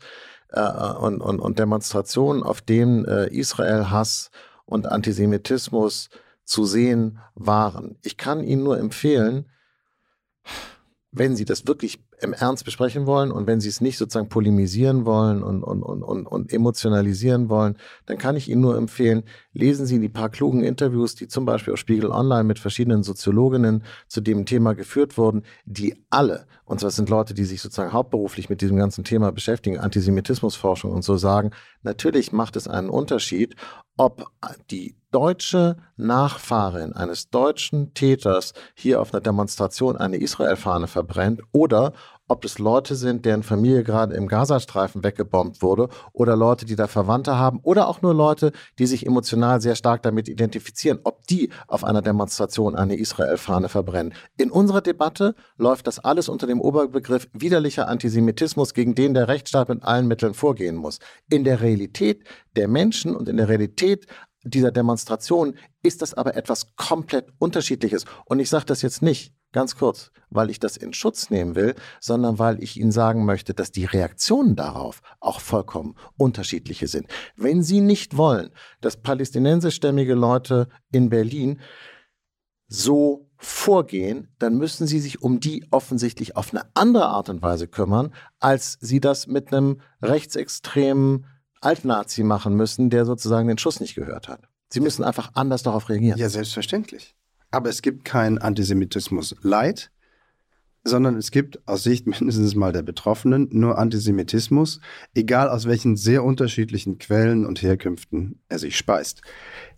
äh, 0.51 0.61
und, 0.61 1.21
und, 1.21 1.41
und 1.41 1.59
Demonstrationen, 1.59 2.45
auf 2.45 2.61
denen 2.61 3.05
äh, 3.05 3.27
Israel-Hass 3.31 4.31
und 4.65 4.87
Antisemitismus 4.87 6.09
zu 6.45 6.67
sehen 6.67 7.19
waren. 7.35 7.99
Ich 8.05 8.17
kann 8.17 8.45
Ihnen 8.45 8.63
nur 8.63 8.79
empfehlen, 8.79 9.47
wenn 11.11 11.35
Sie 11.35 11.45
das 11.45 11.67
wirklich 11.67 11.99
im 12.21 12.33
Ernst 12.33 12.65
besprechen 12.65 13.07
wollen. 13.07 13.31
Und 13.31 13.47
wenn 13.47 13.61
Sie 13.61 13.69
es 13.69 13.81
nicht 13.81 13.99
sozusagen 13.99 14.29
polemisieren 14.29 15.05
wollen 15.05 15.43
und, 15.43 15.63
und, 15.63 15.83
und, 15.83 16.03
und, 16.03 16.27
und 16.27 16.53
emotionalisieren 16.53 17.49
wollen, 17.49 17.77
dann 18.07 18.19
kann 18.19 18.37
ich 18.37 18.49
Ihnen 18.49 18.61
nur 18.61 18.77
empfehlen, 18.77 19.25
lesen 19.53 19.87
Sie 19.87 19.99
die 20.01 20.09
paar 20.09 20.29
klugen 20.29 20.63
Interviews, 20.63 21.15
die 21.15 21.29
zum 21.29 21.45
Beispiel 21.45 21.73
auf 21.73 21.79
Spiegel 21.79 22.11
Online 22.11 22.45
mit 22.45 22.59
verschiedenen 22.59 23.03
Soziologinnen 23.03 23.85
zu 24.07 24.21
dem 24.21 24.47
Thema 24.47 24.75
geführt 24.75 25.19
wurden, 25.19 25.43
die 25.65 26.05
alle, 26.11 26.47
und 26.65 26.81
zwar 26.81 26.91
sind 26.91 27.09
Leute, 27.09 27.35
die 27.35 27.45
sich 27.45 27.61
sozusagen 27.61 27.93
hauptberuflich 27.93 28.51
mit 28.51 28.61
diesem 28.61 28.77
ganzen 28.77 29.05
Thema 29.05 29.33
beschäftigen, 29.33 29.79
Antisemitismusforschung 29.79 30.93
und 30.93 31.03
so 31.03 31.17
sagen, 31.17 31.51
natürlich 31.83 32.33
macht 32.33 32.57
es 32.57 32.69
einen 32.69 32.91
Unterschied, 32.91 33.57
ob 33.97 34.31
die 34.71 34.97
deutsche 35.11 35.77
Nachfahrin 35.97 36.93
eines 36.93 37.31
deutschen 37.31 37.95
Täters 37.95 38.53
hier 38.75 39.01
auf 39.01 39.13
einer 39.13 39.21
Demonstration 39.21 39.97
eine 39.97 40.19
Israel-Fahne 40.19 40.87
verbrennt 40.87 41.43
oder 41.53 41.93
ob 42.29 42.45
es 42.45 42.59
Leute 42.59 42.95
sind, 42.95 43.25
deren 43.25 43.43
Familie 43.43 43.83
gerade 43.83 44.15
im 44.15 44.29
Gazastreifen 44.29 45.03
weggebombt 45.03 45.63
wurde 45.63 45.89
oder 46.13 46.37
Leute, 46.37 46.67
die 46.67 46.77
da 46.77 46.87
Verwandte 46.87 47.37
haben 47.37 47.61
oder 47.63 47.89
auch 47.89 48.03
nur 48.03 48.15
Leute, 48.15 48.53
die 48.79 48.87
sich 48.87 49.07
emotional 49.07 49.61
sehr 49.61 49.75
stark 49.75 50.03
damit 50.03 50.29
identifizieren, 50.29 51.01
ob 51.05 51.27
die 51.27 51.51
auf 51.67 51.85
einer 51.85 52.03
Demonstration 52.03 52.77
eine 52.77 52.97
Israel-Fahne 52.97 53.69
verbrennen. 53.69 54.15
In 54.37 54.51
unserer 54.51 54.83
Debatte 54.83 55.35
läuft 55.57 55.87
das 55.87 55.99
alles 55.99 56.29
unter 56.29 56.47
dem 56.47 56.61
Oberbegriff 56.61 57.29
widerlicher 57.33 57.89
Antisemitismus, 57.89 58.75
gegen 58.75 58.95
den 58.95 59.15
der 59.15 59.29
Rechtsstaat 59.29 59.69
mit 59.69 59.83
allen 59.83 60.07
Mitteln 60.07 60.35
vorgehen 60.35 60.77
muss. 60.77 60.99
In 61.31 61.45
der 61.45 61.61
Realität 61.61 62.25
der 62.57 62.69
Menschen 62.69 63.17
und 63.17 63.29
in 63.29 63.39
der 63.39 63.49
Realität 63.49 64.07
dieser 64.45 64.71
Demonstration 64.71 65.55
ist 65.83 66.03
das 66.03 66.15
aber 66.15 66.37
etwas 66.37 66.75
komplett 66.77 67.27
Unterschiedliches. 67.39 68.05
Und 68.25 68.41
ich 68.41 68.49
sage 68.49 68.67
das 68.67 68.83
jetzt 68.83 69.03
nicht, 69.03 69.33
ganz 69.53 69.77
kurz, 69.77 70.11
weil 70.31 70.51
ich 70.51 70.61
das 70.61 70.77
in 70.77 70.93
Schutz 70.93 71.31
nehmen 71.31 71.55
will, 71.55 71.75
sondern 72.01 72.39
weil 72.39 72.63
ich 72.63 72.79
Ihnen 72.79 72.93
sagen 72.93 73.25
möchte, 73.25 73.55
dass 73.55 73.73
die 73.73 73.85
Reaktionen 73.85 74.57
darauf 74.57 75.01
auch 75.21 75.41
vollkommen 75.41 75.95
unterschiedliche 76.17 76.87
sind. 76.87 77.07
Wenn 77.37 77.63
Sie 77.63 77.81
nicht 77.81 78.17
wollen, 78.17 78.51
dass 78.81 78.99
palästinensischstämmige 78.99 80.15
Leute 80.15 80.69
in 80.93 81.09
Berlin 81.09 81.61
so 82.69 83.31
vorgehen, 83.39 84.29
dann 84.39 84.59
müssen 84.59 84.87
Sie 84.87 85.01
sich 85.01 85.23
um 85.23 85.41
die 85.41 85.65
offensichtlich 85.71 86.37
auf 86.37 86.53
eine 86.53 86.65
andere 86.75 87.07
Art 87.07 87.29
und 87.29 87.41
Weise 87.41 87.69
kümmern, 87.69 88.13
als 88.41 88.77
Sie 88.81 89.01
das 89.01 89.27
mit 89.27 89.53
einem 89.53 89.81
rechtsextremen 90.03 91.27
Altnazi 91.61 92.23
machen 92.23 92.55
müssen, 92.55 92.91
der 92.91 93.05
sozusagen 93.05 93.49
den 93.49 93.59
Schuss 93.59 93.81
nicht 93.81 93.95
gehört 93.95 94.29
hat. 94.29 94.49
Sie 94.71 94.81
müssen 94.81 95.03
einfach 95.03 95.31
anders 95.35 95.63
darauf 95.63 95.89
reagieren. 95.89 96.19
Ja, 96.19 96.29
selbstverständlich. 96.29 97.17
Aber 97.51 97.69
es 97.71 97.83
gibt 97.83 98.05
keinen 98.05 98.39
Antisemitismus 98.39 99.37
Leid, 99.43 99.91
sondern 100.85 101.17
es 101.17 101.31
gibt 101.31 101.67
aus 101.67 101.83
Sicht 101.83 102.07
mindestens 102.21 102.55
mal 102.55 102.73
der 102.73 102.83
Betroffenen 102.83 103.49
nur 103.51 103.79
Antisemitismus, 103.79 104.81
egal 105.15 105.49
aus 105.49 105.67
welchen 105.67 105.97
sehr 105.97 106.25
unterschiedlichen 106.25 106.99
Quellen 106.99 107.47
und 107.47 107.63
Herkünften 107.63 108.41
er 108.49 108.59
sich 108.59 108.77
speist. 108.77 109.23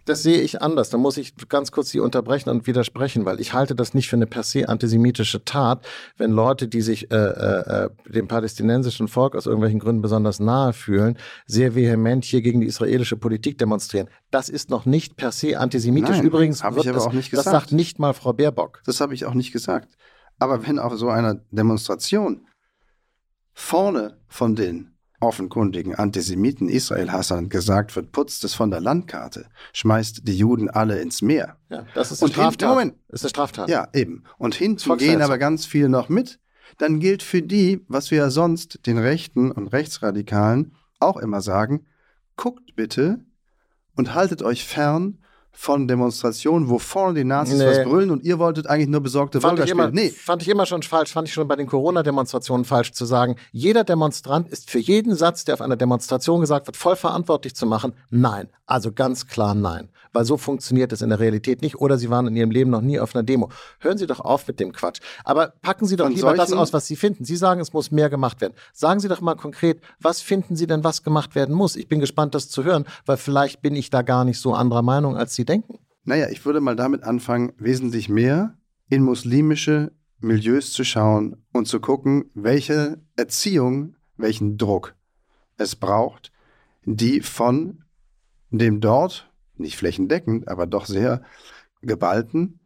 Das 0.05 0.23
sehe 0.23 0.41
ich 0.41 0.63
anders. 0.63 0.91
Da 0.91 0.99
muss 0.99 1.17
ich 1.17 1.35
ganz 1.49 1.73
kurz 1.73 1.91
Sie 1.91 2.01
unterbrechen 2.01 2.51
und 2.51 2.67
widersprechen, 2.67 3.25
weil 3.25 3.41
ich 3.41 3.53
halte 3.53 3.75
das 3.75 3.95
nicht 3.95 4.09
für 4.09 4.17
eine 4.17 4.27
per 4.27 4.43
se 4.43 4.69
antisemitische 4.69 5.45
Tat, 5.45 5.87
wenn 6.17 6.31
Leute, 6.33 6.69
die 6.69 6.81
sich 6.81 7.11
äh, 7.11 7.17
äh, 7.17 7.85
äh, 7.85 7.91
dem 8.07 8.29
palästinensischen 8.29 9.09
Volk 9.09 9.35
aus 9.37 9.47
irgendwelchen 9.47 9.81
Gründen 9.81 10.03
besonders 10.03 10.41
nahe 10.41 10.73
fühlen, 10.73 11.19
sehr 11.47 11.75
vehement 11.75 12.25
hier 12.25 12.43
gegen 12.43 12.61
die 12.61 12.67
israelische 12.67 13.17
Politik 13.17 13.59
demonstrieren. 13.59 14.09
Das 14.31 14.49
ist 14.49 14.71
noch 14.71 14.87
nicht 14.87 15.17
per 15.17 15.33
se 15.33 15.59
antisemitisch. 15.59 16.17
Nein, 16.17 16.27
Übrigens, 16.27 16.63
hab 16.63 16.77
ich 16.77 16.89
aber 16.89 16.93
das, 16.93 17.07
auch 17.07 17.13
nicht 17.13 17.33
das 17.33 17.45
gesagt. 17.45 17.61
sagt 17.63 17.73
nicht 17.73 17.99
mal 17.99 18.15
Frau 18.15 18.33
Baerbock. 18.33 18.83
Das 18.87 19.01
habe 19.01 19.15
ich 19.15 19.27
auch 19.27 19.35
nicht 19.35 19.53
gesagt. 19.53 19.89
Aber 20.39 20.67
wenn 20.67 20.79
auf 20.79 20.97
so 20.97 21.09
einer 21.09 21.35
Demonstration 21.51 22.47
vorne 23.53 24.19
von 24.29 24.57
den 24.57 24.90
offenkundigen 25.21 25.95
Antisemiten 25.95 26.69
Israel-Hassern 26.69 27.49
gesagt 27.49 27.95
wird, 27.97 28.11
putzt 28.13 28.43
es 28.45 28.55
von 28.55 28.71
der 28.71 28.81
Landkarte, 28.81 29.47
schmeißt 29.73 30.27
die 30.27 30.37
Juden 30.37 30.69
alle 30.71 31.01
ins 31.01 31.23
Meer. 31.23 31.57
Ja, 31.69 31.85
das 31.95 32.11
ist 32.11 32.23
Und 32.23 32.29
eine 32.31 32.35
Straftat. 32.35 32.61
hinten- 32.61 32.75
Moment. 32.75 32.95
Das 33.09 33.21
ist 33.21 33.25
eine 33.25 33.31
Straftat. 33.31 33.69
Ja, 33.69 33.89
eben. 33.93 34.25
Und 34.39 34.55
hinten 34.55 34.97
gehen 34.99 35.23
aber 35.23 35.39
ganz 35.39 35.67
viele 35.67 35.89
noch 35.89 36.09
mit. 36.09 36.41
Dann 36.79 37.01
gilt 37.01 37.23
für 37.23 37.43
die, 37.43 37.85
was 37.89 38.11
wir 38.11 38.19
ja 38.19 38.31
sonst 38.31 38.87
den 38.87 38.97
Rechten 38.99 39.51
und 39.51 39.69
Rechtsradikalen 39.69 40.73
auch 40.99 41.17
immer 41.19 41.41
sagen, 41.43 41.87
guckt 42.37 42.75
bitte 42.75 43.21
und 43.97 44.15
haltet 44.15 44.43
euch 44.43 44.65
fern 44.67 45.19
von 45.53 45.87
Demonstrationen, 45.89 46.69
wo 46.69 46.79
vorne 46.79 47.15
die 47.15 47.25
Nazis 47.25 47.59
Nee. 47.59 47.67
was 47.67 47.85
brüllen 47.85 48.11
und 48.11 48.23
ihr 48.25 48.39
wolltet 48.39 48.67
eigentlich 48.67 48.89
nur 48.89 49.01
besorgte 49.01 49.41
Fand 49.41 49.57
Bürger 49.57 49.65
ich, 49.67 49.71
immer, 49.73 49.89
spielen. 49.89 50.07
Nee, 50.07 50.11
fand 50.11 50.43
ich 50.43 50.49
immer 50.49 50.67
schon 50.67 50.83
falsch, 50.83 51.13
fand 51.13 51.29
ich 51.29 51.35
schon 51.35 51.47
bei 51.49 51.57
den 51.57 51.67
Corona-Demonstrationen 51.67 52.65
falsch 52.65 52.93
zu 52.93 53.05
sagen, 53.05 53.37
jeder 53.53 53.85
Demonstrant 53.85 54.49
ist 54.49 54.71
für 54.71 54.79
jeden 54.79 55.15
Satz, 55.15 55.45
der 55.45 55.55
auf 55.55 55.61
einer 55.61 55.77
Demonstration 55.77 56.41
gesagt 56.41 56.67
wird, 56.67 56.77
voll 56.77 56.97
verantwortlich 56.97 57.55
zu 57.55 57.67
machen. 57.67 57.93
Nein, 58.11 58.49
also 58.67 58.93
ganz 58.93 59.27
klar 59.27 59.55
nein. 59.55 59.89
Weil 60.13 60.25
so 60.25 60.37
funktioniert 60.37 60.93
es 60.93 61.03
in 61.03 61.11
der 61.11 61.21
Realität 61.21 61.63
nicht. 61.63 61.77
Oder 61.77 61.97
Sie 61.97 62.11
waren 62.11 62.27
in 62.27 62.35
Ihrem 62.35 62.51
Leben 62.51 62.71
noch 62.71 62.81
nie 62.81 62.99
auf 62.99 63.15
einer 63.15 63.23
Demo. 63.23 63.49
Hören 63.79 63.97
Sie 63.97 64.09
doch 64.09 64.19
auf 64.19 64.49
mit 64.49 64.59
dem 64.59 64.73
Quatsch. 64.73 64.99
Aber 65.25 65.53
packen 65.63 65.87
Sie 65.87 65.95
doch 65.95 66.07
Von 66.07 66.15
lieber 66.17 66.35
das 66.35 66.53
aus, 66.53 66.73
was 66.73 66.87
Sie 66.89 66.97
finden. 66.97 67.25
Sie 67.25 67.37
sagen, 67.37 67.61
es 67.61 67.73
muss 67.73 67.93
mehr 67.93 68.11
gemacht 68.11 68.41
werden. 68.41 68.55
Sagen 68.73 68.99
Sie 68.99 69.07
doch 69.07 69.21
mal 69.21 69.37
konkret, 69.37 69.81
was 70.01 70.21
finden 70.21 70.57
Sie 70.57 70.67
denn, 70.67 70.83
was 70.83 71.05
gemacht 71.05 71.37
werden 71.37 71.55
muss? 71.55 71.77
Ich 71.77 71.87
bin 71.87 72.01
gespannt, 72.01 72.35
das 72.35 72.49
zu 72.49 72.65
hören, 72.65 72.87
weil 73.07 73.19
vielleicht 73.19 73.63
bin 73.63 73.77
ich 73.77 73.91
da 73.91 74.03
gar 74.03 74.25
nicht 74.25 74.41
so 74.41 74.53
anderer 74.53 74.83
Meinung, 74.83 75.17
als 75.17 75.37
Sie 75.37 75.45
denken. 75.51 75.79
Naja, 76.05 76.29
ich 76.31 76.45
würde 76.45 76.61
mal 76.61 76.77
damit 76.77 77.03
anfangen, 77.03 77.53
wesentlich 77.59 78.09
mehr 78.09 78.57
in 78.89 79.03
muslimische 79.03 79.93
Milieus 80.21 80.73
zu 80.73 80.85
schauen 80.85 81.45
und 81.53 81.67
zu 81.67 81.81
gucken, 81.81 82.31
welche 82.35 83.01
Erziehung, 83.17 83.97
welchen 84.17 84.59
Druck 84.59 84.95
es 85.57 85.77
braucht, 85.77 86.33
die 86.85 87.21
von 87.21 87.85
dem 88.51 88.81
dort, 88.81 89.31
nicht 89.57 89.77
flächendeckend, 89.77 90.49
aber 90.49 90.67
doch 90.67 90.87
sehr 90.87 91.23
geballten, 91.83 92.61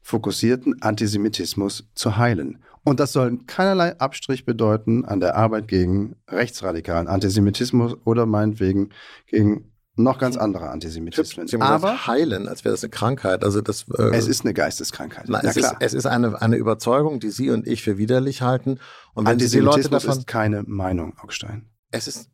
fokussierten 0.00 0.82
Antisemitismus 0.82 1.88
zu 1.94 2.16
heilen. 2.16 2.62
Und 2.84 3.00
das 3.00 3.12
soll 3.12 3.38
keinerlei 3.46 3.98
Abstrich 3.98 4.44
bedeuten 4.44 5.04
an 5.04 5.20
der 5.20 5.36
Arbeit 5.36 5.68
gegen 5.68 6.16
rechtsradikalen 6.28 7.08
Antisemitismus 7.08 7.96
oder 8.04 8.26
meinetwegen 8.26 8.90
gegen 9.26 9.73
noch 9.96 10.18
ganz 10.18 10.36
andere 10.36 10.70
Antisemitismen. 10.70 11.46
Sie 11.46 11.60
Aber 11.60 12.06
heilen, 12.06 12.48
als 12.48 12.64
wäre 12.64 12.72
das 12.72 12.82
eine 12.82 12.90
Krankheit. 12.90 13.44
Also 13.44 13.60
das, 13.60 13.86
äh, 13.96 14.10
es 14.14 14.26
ist 14.26 14.44
eine 14.44 14.54
Geisteskrankheit. 14.54 15.26
Na, 15.28 15.40
es, 15.42 15.56
ist, 15.56 15.76
es 15.80 15.94
ist 15.94 16.06
eine, 16.06 16.40
eine 16.42 16.56
Überzeugung, 16.56 17.20
die 17.20 17.30
Sie 17.30 17.50
und 17.50 17.66
ich 17.66 17.82
für 17.82 17.96
widerlich 17.96 18.42
halten. 18.42 18.80
Und 19.14 19.26
wenn 19.26 19.38
Sie 19.38 19.48
die 19.48 19.58
Leute 19.58 19.76
Antisemitismus 19.76 20.02
davon. 20.02 20.18
ist 20.18 20.26
keine 20.26 20.64
Meinung, 20.66 21.16
Augstein. 21.18 21.70
Es 21.90 22.08
ist, 22.08 22.28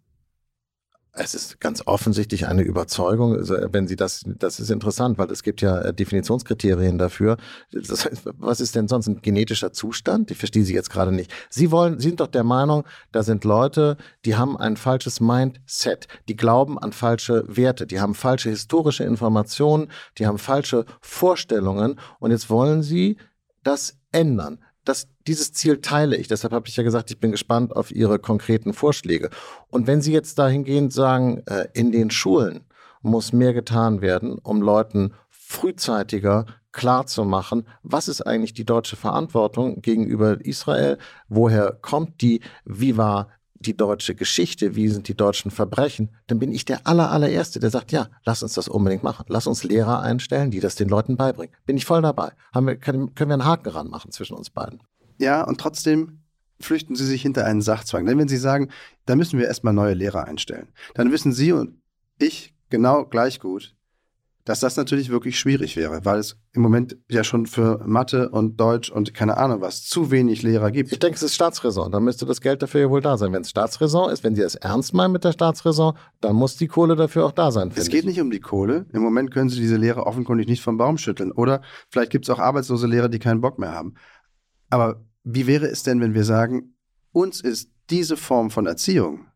es 1.12 1.34
ist 1.34 1.60
ganz 1.60 1.82
offensichtlich 1.86 2.46
eine 2.46 2.62
Überzeugung. 2.62 3.36
Also, 3.36 3.56
wenn 3.72 3.88
Sie 3.88 3.96
das, 3.96 4.24
das 4.26 4.60
ist 4.60 4.70
interessant, 4.70 5.18
weil 5.18 5.30
es 5.30 5.42
gibt 5.42 5.60
ja 5.60 5.80
äh, 5.80 5.92
Definitionskriterien 5.92 6.98
dafür. 6.98 7.36
Das 7.72 8.04
heißt, 8.04 8.30
was 8.38 8.60
ist 8.60 8.76
denn 8.76 8.86
sonst 8.86 9.08
ein 9.08 9.20
genetischer 9.20 9.72
Zustand? 9.72 10.30
Ich 10.30 10.38
verstehe 10.38 10.64
Sie 10.64 10.74
jetzt 10.74 10.90
gerade 10.90 11.12
nicht. 11.12 11.32
Sie 11.48 11.70
wollen, 11.70 11.98
Sie 11.98 12.08
sind 12.08 12.20
doch 12.20 12.28
der 12.28 12.44
Meinung, 12.44 12.84
da 13.12 13.22
sind 13.22 13.44
Leute, 13.44 13.96
die 14.24 14.36
haben 14.36 14.56
ein 14.56 14.76
falsches 14.76 15.20
Mindset, 15.20 16.06
die 16.28 16.36
glauben 16.36 16.78
an 16.78 16.92
falsche 16.92 17.44
Werte, 17.48 17.86
die 17.86 18.00
haben 18.00 18.14
falsche 18.14 18.50
historische 18.50 19.04
Informationen, 19.04 19.88
die 20.18 20.26
haben 20.26 20.38
falsche 20.38 20.84
Vorstellungen 21.00 21.98
und 22.20 22.30
jetzt 22.30 22.50
wollen 22.50 22.82
Sie 22.82 23.16
das 23.62 23.98
ändern. 24.12 24.60
Das, 24.90 25.06
dieses 25.28 25.52
Ziel 25.52 25.80
teile 25.80 26.16
ich. 26.16 26.26
Deshalb 26.26 26.52
habe 26.52 26.66
ich 26.66 26.74
ja 26.74 26.82
gesagt, 26.82 27.12
ich 27.12 27.20
bin 27.20 27.30
gespannt 27.30 27.76
auf 27.76 27.92
Ihre 27.92 28.18
konkreten 28.18 28.72
Vorschläge. 28.72 29.30
Und 29.68 29.86
wenn 29.86 30.00
Sie 30.00 30.12
jetzt 30.12 30.36
dahingehend 30.40 30.92
sagen, 30.92 31.44
äh, 31.46 31.68
in 31.74 31.92
den 31.92 32.10
Schulen 32.10 32.64
muss 33.00 33.32
mehr 33.32 33.52
getan 33.54 34.00
werden, 34.00 34.40
um 34.42 34.60
Leuten 34.60 35.14
frühzeitiger 35.28 36.44
klar 36.72 37.06
zu 37.06 37.24
machen, 37.24 37.68
was 37.84 38.08
ist 38.08 38.22
eigentlich 38.22 38.52
die 38.52 38.64
deutsche 38.64 38.96
Verantwortung 38.96 39.80
gegenüber 39.80 40.44
Israel, 40.44 40.98
woher 41.28 41.78
kommt 41.80 42.20
die, 42.20 42.40
wie 42.64 42.96
war 42.96 43.28
die 43.60 43.76
deutsche 43.76 44.14
Geschichte, 44.14 44.74
wie 44.74 44.88
sind 44.88 45.06
die 45.08 45.14
deutschen 45.14 45.50
Verbrechen, 45.50 46.10
dann 46.26 46.38
bin 46.38 46.50
ich 46.50 46.64
der 46.64 46.86
aller, 46.86 47.10
allererste, 47.10 47.60
der 47.60 47.70
sagt, 47.70 47.92
ja, 47.92 48.08
lass 48.24 48.42
uns 48.42 48.54
das 48.54 48.68
unbedingt 48.68 49.02
machen. 49.02 49.26
Lass 49.28 49.46
uns 49.46 49.64
Lehrer 49.64 50.00
einstellen, 50.00 50.50
die 50.50 50.60
das 50.60 50.76
den 50.76 50.88
Leuten 50.88 51.16
beibringen. 51.16 51.54
Bin 51.66 51.76
ich 51.76 51.84
voll 51.84 52.00
dabei. 52.00 52.32
Wir, 52.54 52.76
können, 52.76 53.14
können 53.14 53.30
wir 53.30 53.34
einen 53.34 53.44
Haken 53.44 53.68
ranmachen 53.68 54.12
zwischen 54.12 54.34
uns 54.34 54.48
beiden. 54.48 54.80
Ja, 55.18 55.44
und 55.44 55.60
trotzdem 55.60 56.20
flüchten 56.58 56.96
Sie 56.96 57.06
sich 57.06 57.20
hinter 57.20 57.44
einen 57.44 57.60
Sachzwang. 57.60 58.06
Denn 58.06 58.18
wenn 58.18 58.28
Sie 58.28 58.38
sagen, 58.38 58.70
da 59.04 59.14
müssen 59.14 59.38
wir 59.38 59.46
erstmal 59.46 59.74
neue 59.74 59.94
Lehrer 59.94 60.24
einstellen, 60.24 60.68
dann 60.94 61.12
wissen 61.12 61.32
Sie 61.32 61.52
und 61.52 61.80
ich 62.18 62.54
genau 62.70 63.04
gleich 63.04 63.40
gut, 63.40 63.74
dass 64.44 64.60
das 64.60 64.76
natürlich 64.76 65.10
wirklich 65.10 65.38
schwierig 65.38 65.76
wäre, 65.76 66.04
weil 66.04 66.18
es 66.18 66.36
im 66.52 66.62
Moment 66.62 66.96
ja 67.08 67.24
schon 67.24 67.46
für 67.46 67.82
Mathe 67.86 68.30
und 68.30 68.58
Deutsch 68.58 68.90
und 68.90 69.12
keine 69.14 69.36
Ahnung 69.36 69.60
was 69.60 69.84
zu 69.84 70.10
wenig 70.10 70.42
Lehrer 70.42 70.70
gibt. 70.70 70.92
Ich 70.92 70.98
denke, 70.98 71.16
es 71.16 71.22
ist 71.22 71.34
Staatsräson. 71.34 71.92
Dann 71.92 72.04
müsste 72.04 72.26
das 72.26 72.40
Geld 72.40 72.62
dafür 72.62 72.80
ja 72.80 72.90
wohl 72.90 73.02
da 73.02 73.16
sein. 73.18 73.32
Wenn 73.32 73.42
es 73.42 73.50
Staatsräson 73.50 74.10
ist, 74.10 74.24
wenn 74.24 74.34
Sie 74.34 74.42
es 74.42 74.54
ernst 74.54 74.94
meinen 74.94 75.12
mit 75.12 75.24
der 75.24 75.32
Staatsräson, 75.32 75.94
dann 76.20 76.36
muss 76.36 76.56
die 76.56 76.68
Kohle 76.68 76.96
dafür 76.96 77.26
auch 77.26 77.32
da 77.32 77.50
sein. 77.50 77.70
Es 77.74 77.88
geht 77.88 78.00
ich. 78.00 78.06
nicht 78.06 78.20
um 78.20 78.30
die 78.30 78.40
Kohle. 78.40 78.86
Im 78.92 79.02
Moment 79.02 79.30
können 79.30 79.50
Sie 79.50 79.60
diese 79.60 79.76
Lehre 79.76 80.06
offenkundig 80.06 80.48
nicht 80.48 80.62
vom 80.62 80.78
Baum 80.78 80.96
schütteln. 80.96 81.32
Oder 81.32 81.60
vielleicht 81.90 82.10
gibt 82.10 82.24
es 82.24 82.30
auch 82.30 82.38
arbeitslose 82.38 82.86
Lehrer, 82.86 83.08
die 83.08 83.18
keinen 83.18 83.40
Bock 83.40 83.58
mehr 83.58 83.72
haben. 83.72 83.94
Aber 84.70 85.04
wie 85.22 85.46
wäre 85.46 85.66
es 85.66 85.82
denn, 85.82 86.00
wenn 86.00 86.14
wir 86.14 86.24
sagen, 86.24 86.74
uns 87.12 87.40
ist 87.40 87.70
diese 87.90 88.16
Form 88.16 88.50
von 88.50 88.66
Erziehung 88.66 89.26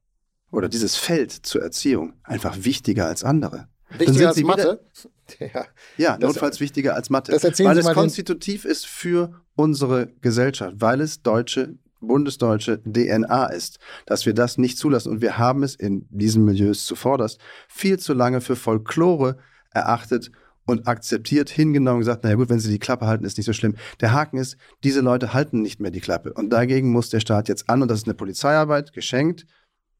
oder 0.50 0.68
dieses 0.68 0.96
Feld 0.96 1.32
zur 1.32 1.62
Erziehung 1.62 2.14
einfach 2.22 2.56
wichtiger 2.64 3.06
als 3.06 3.24
andere? 3.24 3.68
Wichtiger 3.98 4.28
als 4.28 4.42
Mathe? 4.42 4.80
Ja. 5.38 5.64
Ja, 5.96 6.18
Das- 6.18 6.28
notfalls 6.28 6.60
wichtiger 6.60 6.94
als 6.94 7.08
Mathe. 7.08 7.32
das 7.32 7.44
erzählen 7.44 7.68
weil 7.68 7.82
Sie 7.82 7.88
es 7.88 7.94
konstitutiv 7.94 8.64
ist 8.66 8.86
für 8.86 9.40
unsere 9.56 10.08
Gesellschaft, 10.20 10.74
weil 10.80 11.00
es 11.00 11.22
deutsche, 11.22 11.76
bundesdeutsche 12.00 12.82
DNA 12.82 13.46
ist, 13.46 13.78
dass 14.04 14.26
wir 14.26 14.34
das 14.34 14.58
nicht 14.58 14.76
zulassen. 14.76 15.10
Und 15.10 15.22
wir 15.22 15.38
haben 15.38 15.62
es 15.62 15.74
in 15.76 16.06
diesen 16.10 16.44
Milieus 16.44 16.84
zuvorderst 16.84 17.40
viel 17.68 17.98
zu 17.98 18.12
lange 18.12 18.42
für 18.42 18.54
Folklore 18.54 19.38
erachtet 19.70 20.30
und 20.66 20.86
akzeptiert, 20.86 21.48
hingenommen 21.48 22.00
gesagt, 22.00 22.24
naja 22.24 22.36
gut, 22.36 22.50
wenn 22.50 22.60
sie 22.60 22.70
die 22.70 22.78
Klappe 22.78 23.06
halten, 23.06 23.24
ist 23.24 23.36
nicht 23.38 23.46
so 23.46 23.52
schlimm. 23.54 23.76
Der 24.00 24.12
Haken 24.12 24.36
ist, 24.38 24.56
diese 24.82 25.00
Leute 25.00 25.32
halten 25.32 25.62
nicht 25.62 25.80
mehr 25.80 25.90
die 25.90 26.00
Klappe. 26.00 26.32
Und 26.34 26.50
dagegen 26.50 26.90
muss 26.90 27.08
der 27.10 27.20
Staat 27.20 27.48
jetzt 27.48 27.68
an, 27.70 27.80
und 27.82 27.90
das 27.90 28.00
ist 28.00 28.06
eine 28.06 28.14
Polizeiarbeit, 28.14 28.92
geschenkt, 28.92 29.46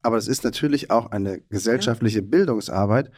aber 0.03 0.17
es 0.17 0.27
ist 0.27 0.43
natürlich 0.43 0.91
auch 0.91 1.09
eine 1.11 1.39
gesellschaftliche 1.49 2.21
Bildungsarbeit 2.21 3.09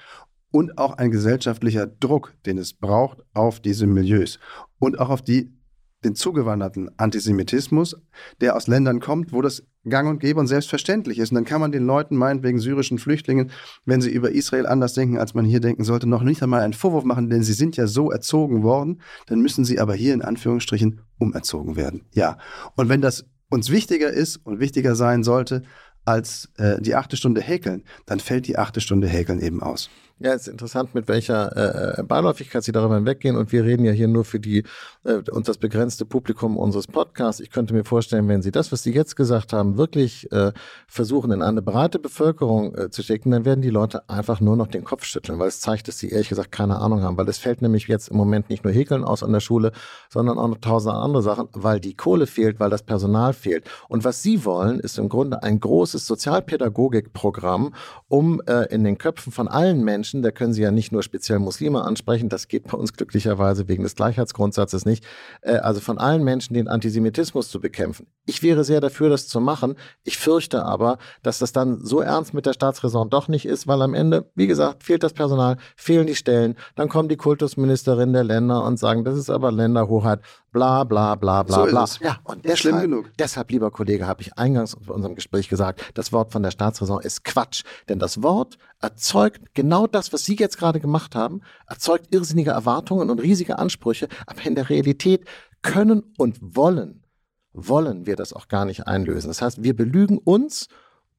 und 0.51 0.77
auch 0.77 0.97
ein 0.97 1.11
gesellschaftlicher 1.11 1.87
Druck, 1.87 2.33
den 2.45 2.57
es 2.57 2.73
braucht 2.73 3.19
auf 3.33 3.59
diese 3.59 3.87
Milieus 3.87 4.39
und 4.79 4.99
auch 4.99 5.09
auf 5.09 5.21
die 5.21 5.57
den 6.03 6.15
zugewanderten 6.15 6.89
Antisemitismus, 6.97 7.95
der 8.39 8.55
aus 8.55 8.67
Ländern 8.67 8.99
kommt, 8.99 9.33
wo 9.33 9.41
das 9.41 9.63
gang 9.89 10.09
und 10.09 10.19
gäbe 10.19 10.39
und 10.39 10.47
selbstverständlich 10.47 11.17
ist. 11.17 11.31
Und 11.31 11.35
dann 11.35 11.45
kann 11.45 11.61
man 11.61 11.71
den 11.71 11.85
Leuten, 11.85 12.15
meinetwegen 12.15 12.59
syrischen 12.59 12.99
Flüchtlingen, 12.99 13.51
wenn 13.85 14.01
sie 14.01 14.11
über 14.11 14.31
Israel 14.31 14.67
anders 14.67 14.93
denken, 14.93 15.17
als 15.17 15.33
man 15.33 15.45
hier 15.45 15.59
denken 15.59 15.83
sollte, 15.83 16.07
noch 16.07 16.23
nicht 16.23 16.43
einmal 16.43 16.61
einen 16.61 16.73
Vorwurf 16.73 17.03
machen, 17.03 17.29
denn 17.29 17.43
sie 17.43 17.53
sind 17.53 17.77
ja 17.77 17.87
so 17.87 18.11
erzogen 18.11 18.63
worden, 18.63 19.01
dann 19.27 19.39
müssen 19.39 19.65
sie 19.65 19.79
aber 19.79 19.95
hier 19.95 20.13
in 20.13 20.21
Anführungsstrichen 20.21 21.01
umerzogen 21.17 21.75
werden. 21.75 22.05
Ja. 22.13 22.37
Und 22.75 22.89
wenn 22.89 23.01
das 23.01 23.25
uns 23.49 23.71
wichtiger 23.71 24.11
ist 24.11 24.37
und 24.37 24.59
wichtiger 24.59 24.95
sein 24.95 25.23
sollte 25.23 25.63
als 26.05 26.49
äh, 26.57 26.81
die 26.81 26.95
achte 26.95 27.17
Stunde 27.17 27.41
Häkeln, 27.41 27.83
dann 28.05 28.19
fällt 28.19 28.47
die 28.47 28.57
achte 28.57 28.81
Stunde 28.81 29.07
Häkeln 29.07 29.41
eben 29.41 29.63
aus. 29.63 29.89
Ja, 30.19 30.33
es 30.33 30.43
ist 30.43 30.47
interessant, 30.47 30.95
mit 30.95 31.07
welcher 31.07 31.55
äh, 31.55 31.99
äh, 31.99 32.03
Beiläufigkeit 32.03 32.63
Sie 32.63 32.71
darüber 32.71 32.95
hinweggehen. 32.95 33.35
Und 33.35 33.51
wir 33.51 33.63
reden 33.63 33.85
ja 33.85 33.91
hier 33.91 34.07
nur 34.07 34.25
für 34.25 34.39
die 34.39 34.63
äh, 35.03 35.21
und 35.29 35.47
das 35.47 35.59
begrenzte 35.59 36.05
Publikum 36.05 36.57
unseres 36.57 36.87
Podcasts. 36.87 37.39
Ich 37.39 37.51
könnte 37.51 37.75
mir 37.75 37.83
vorstellen, 37.83 38.27
wenn 38.27 38.41
Sie 38.41 38.49
das, 38.49 38.71
was 38.71 38.81
Sie 38.81 38.91
jetzt 38.91 39.15
gesagt 39.15 39.53
haben, 39.53 39.77
wirklich 39.77 40.31
äh, 40.31 40.53
versuchen, 40.87 41.31
in 41.31 41.43
eine 41.43 41.61
breite 41.61 41.99
Bevölkerung 41.99 42.73
äh, 42.75 42.89
zu 42.89 43.03
schicken, 43.03 43.29
dann 43.29 43.45
werden 43.45 43.61
die 43.61 43.69
Leute 43.69 44.09
einfach 44.09 44.41
nur 44.41 44.57
noch 44.57 44.65
den 44.65 44.83
Kopf 44.83 45.03
schütteln, 45.03 45.37
weil 45.37 45.49
es 45.49 45.59
zeigt, 45.59 45.87
dass 45.87 45.99
sie 45.99 46.09
ehrlich 46.09 46.29
gesagt 46.29 46.51
keine 46.51 46.77
Ahnung 46.79 47.03
haben. 47.03 47.15
Weil 47.15 47.29
es 47.29 47.37
fällt 47.37 47.61
nämlich 47.61 47.87
jetzt 47.87 48.07
im 48.07 48.17
Moment 48.17 48.49
nicht 48.49 48.63
nur 48.63 48.73
Häkeln 48.73 49.03
aus 49.03 49.21
an 49.21 49.33
der 49.33 49.39
Schule, 49.39 49.71
sondern 50.09 50.39
auch 50.39 50.47
noch 50.47 50.57
tausend 50.57 50.95
andere 50.95 51.21
Sachen, 51.21 51.47
weil 51.53 51.79
die 51.79 51.93
Kohle 51.93 52.25
fehlt, 52.25 52.59
weil 52.59 52.71
das 52.71 52.81
Personal 52.81 53.33
fehlt. 53.33 53.69
Und 53.87 54.03
was 54.03 54.23
Sie 54.23 54.45
wollen, 54.45 54.79
ist 54.79 54.97
im 54.97 55.09
Grunde 55.09 55.43
ein 55.43 55.59
großes 55.59 56.07
Sozialpädagogikprogramm, 56.07 57.75
um 58.07 58.41
äh, 58.47 58.63
in 58.73 58.83
den 58.83 58.97
Köpfen 58.97 59.31
von 59.31 59.47
allen 59.47 59.83
Menschen 59.83 60.06
Menschen, 60.07 60.21
da 60.21 60.31
können 60.31 60.53
Sie 60.53 60.61
ja 60.61 60.71
nicht 60.71 60.93
nur 60.93 61.03
speziell 61.03 61.39
Muslime 61.39 61.83
ansprechen, 61.83 62.29
das 62.29 62.47
geht 62.47 62.67
bei 62.67 62.77
uns 62.77 62.93
glücklicherweise 62.93 63.67
wegen 63.67 63.83
des 63.83 63.95
Gleichheitsgrundsatzes 63.95 64.85
nicht, 64.85 65.05
äh, 65.41 65.57
also 65.57 65.81
von 65.81 65.97
allen 65.97 66.23
Menschen 66.23 66.53
den 66.53 66.69
Antisemitismus 66.69 67.49
zu 67.49 67.59
bekämpfen. 67.59 68.07
Ich 68.25 68.41
wäre 68.41 68.63
sehr 68.63 68.79
dafür, 68.79 69.09
das 69.09 69.27
zu 69.27 69.41
machen. 69.41 69.75
Ich 70.05 70.17
fürchte 70.17 70.63
aber, 70.63 70.97
dass 71.23 71.39
das 71.39 71.51
dann 71.51 71.83
so 71.83 71.99
ernst 71.99 72.33
mit 72.33 72.45
der 72.45 72.53
Staatsräson 72.53 73.09
doch 73.09 73.27
nicht 73.27 73.45
ist, 73.45 73.67
weil 73.67 73.81
am 73.81 73.93
Ende, 73.93 74.31
wie 74.33 74.47
gesagt, 74.47 74.83
fehlt 74.83 75.03
das 75.03 75.11
Personal, 75.11 75.57
fehlen 75.75 76.07
die 76.07 76.15
Stellen, 76.15 76.55
dann 76.75 76.87
kommen 76.87 77.09
die 77.09 77.17
Kultusministerinnen 77.17 78.13
der 78.13 78.23
Länder 78.23 78.63
und 78.63 78.79
sagen, 78.79 79.03
das 79.03 79.17
ist 79.17 79.29
aber 79.29 79.51
Länderhoheit, 79.51 80.21
bla 80.53 80.85
bla 80.85 81.15
bla 81.15 81.43
bla 81.43 81.65
so 81.65 81.65
bla. 81.65 81.85
Ja, 81.99 82.17
und 82.23 82.45
deshalb, 82.45 82.59
Schlimm 82.59 82.79
genug. 82.79 83.11
deshalb, 83.19 83.51
lieber 83.51 83.71
Kollege, 83.71 84.07
habe 84.07 84.21
ich 84.21 84.37
eingangs 84.37 84.73
in 84.73 84.89
unserem 84.89 85.15
Gespräch 85.15 85.49
gesagt, 85.49 85.81
das 85.95 86.13
Wort 86.13 86.31
von 86.31 86.43
der 86.43 86.51
Staatsräson 86.51 87.01
ist 87.01 87.25
Quatsch. 87.25 87.63
Denn 87.89 87.99
das 87.99 88.23
Wort 88.23 88.57
erzeugt 88.79 89.53
genau 89.53 89.87
das, 89.87 90.13
was 90.13 90.25
Sie 90.25 90.35
jetzt 90.35 90.57
gerade 90.57 90.79
gemacht 90.79 91.15
haben, 91.15 91.41
erzeugt 91.67 92.13
irrsinnige 92.13 92.51
Erwartungen 92.51 93.09
und 93.09 93.19
riesige 93.19 93.59
Ansprüche, 93.59 94.07
aber 94.25 94.45
in 94.45 94.55
der 94.55 94.69
Realität 94.69 95.25
können 95.61 96.03
und 96.17 96.37
wollen, 96.41 97.03
wollen 97.53 98.05
wir 98.05 98.15
das 98.15 98.33
auch 98.33 98.47
gar 98.47 98.65
nicht 98.65 98.87
einlösen. 98.87 99.29
Das 99.29 99.41
heißt, 99.41 99.63
wir 99.63 99.75
belügen 99.75 100.17
uns 100.17 100.67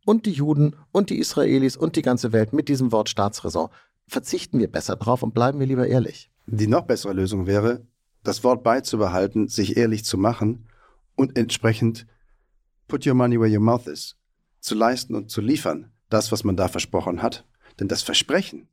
und 0.04 0.26
die 0.26 0.32
Juden 0.32 0.76
und 0.92 1.10
die 1.10 1.18
Israelis 1.18 1.76
und 1.76 1.96
die 1.96 2.02
ganze 2.02 2.32
Welt 2.32 2.52
mit 2.52 2.68
diesem 2.68 2.92
Wort 2.92 3.08
Staatsräson. 3.08 3.68
Verzichten 4.06 4.58
wir 4.58 4.70
besser 4.70 4.96
drauf 4.96 5.22
und 5.22 5.34
bleiben 5.34 5.60
wir 5.60 5.66
lieber 5.66 5.86
ehrlich. 5.86 6.30
Die 6.46 6.66
noch 6.66 6.86
bessere 6.86 7.12
Lösung 7.12 7.46
wäre, 7.46 7.86
das 8.22 8.42
Wort 8.42 8.62
beizubehalten, 8.62 9.48
sich 9.48 9.76
ehrlich 9.76 10.04
zu 10.04 10.16
machen 10.16 10.66
und 11.14 11.36
entsprechend 11.36 12.06
put 12.86 13.06
your 13.06 13.14
money 13.14 13.38
where 13.38 13.52
your 13.52 13.60
mouth 13.60 13.86
is, 13.86 14.16
zu 14.60 14.74
leisten 14.74 15.14
und 15.14 15.30
zu 15.30 15.40
liefern, 15.40 15.92
das, 16.08 16.32
was 16.32 16.42
man 16.44 16.56
da 16.56 16.68
versprochen 16.68 17.22
hat. 17.22 17.44
Denn 17.80 17.88
das 17.88 18.02
Versprechen 18.02 18.68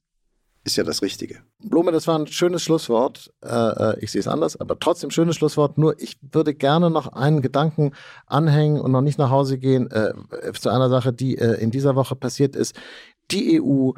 ist 0.65 0.77
ja 0.77 0.83
das 0.83 1.03
Richtige. 1.03 1.43
Blume, 1.59 1.91
das 1.91 2.07
war 2.07 2.17
ein 2.17 2.25
schönes 2.25 2.63
Schlusswort. 2.63 3.31
Äh, 3.43 3.49
äh, 3.49 3.99
ich 3.99 4.11
sehe 4.11 4.19
es 4.19 4.27
anders, 4.27 4.59
aber 4.59 4.79
trotzdem 4.79 5.11
schönes 5.11 5.35
Schlusswort. 5.35 5.77
Nur 5.77 6.01
ich 6.01 6.17
würde 6.21 6.55
gerne 6.55 6.89
noch 6.89 7.13
einen 7.13 7.41
Gedanken 7.41 7.93
anhängen 8.25 8.81
und 8.81 8.91
noch 8.91 9.01
nicht 9.01 9.19
nach 9.19 9.29
Hause 9.29 9.59
gehen 9.59 9.91
äh, 9.91 10.13
zu 10.59 10.69
einer 10.69 10.89
Sache, 10.89 11.13
die 11.13 11.37
äh, 11.37 11.61
in 11.61 11.69
dieser 11.69 11.95
Woche 11.95 12.15
passiert 12.15 12.55
ist. 12.55 12.75
Die 13.29 13.61
EU 13.61 13.91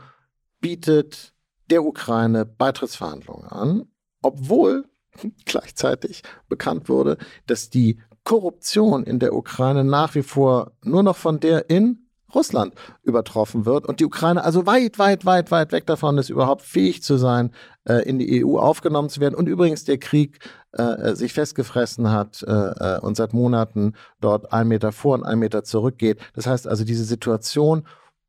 bietet 0.59 1.33
der 1.69 1.85
Ukraine 1.85 2.45
Beitrittsverhandlungen 2.45 3.47
an, 3.47 3.87
obwohl 4.21 4.85
gleichzeitig 5.45 6.23
bekannt 6.49 6.89
wurde, 6.89 7.17
dass 7.45 7.69
die 7.69 8.01
Korruption 8.25 9.05
in 9.05 9.19
der 9.19 9.33
Ukraine 9.33 9.85
nach 9.85 10.15
wie 10.15 10.23
vor 10.23 10.73
nur 10.83 11.01
noch 11.01 11.15
von 11.15 11.39
der 11.39 11.69
in 11.69 12.06
Russland 12.33 12.73
übertroffen 13.03 13.65
wird 13.65 13.85
und 13.85 13.99
die 13.99 14.05
Ukraine 14.05 14.43
also 14.43 14.65
weit, 14.65 14.99
weit, 14.99 15.25
weit, 15.25 15.51
weit 15.51 15.71
weg 15.71 15.85
davon 15.85 16.17
ist, 16.17 16.29
überhaupt 16.29 16.61
fähig 16.61 17.01
zu 17.01 17.17
sein, 17.17 17.51
äh, 17.85 18.07
in 18.07 18.19
die 18.19 18.43
EU 18.43 18.57
aufgenommen 18.57 19.09
zu 19.09 19.21
werden. 19.21 19.35
Und 19.35 19.47
übrigens 19.47 19.85
der 19.85 19.97
Krieg 19.97 20.39
äh, 20.73 21.15
sich 21.15 21.33
festgefressen 21.33 22.11
hat 22.11 22.43
äh, 22.43 22.51
äh 22.51 22.99
und 22.99 23.15
seit 23.15 23.33
Monaten 23.33 23.93
dort 24.19 24.51
ein 24.51 24.67
Meter 24.67 24.91
vor 24.91 25.15
und 25.15 25.23
ein 25.23 25.39
Meter 25.39 25.63
zurückgeht. 25.63 26.19
Das 26.33 26.47
heißt 26.47 26.67
also, 26.67 26.83
diese 26.83 27.05
Situation 27.05 27.83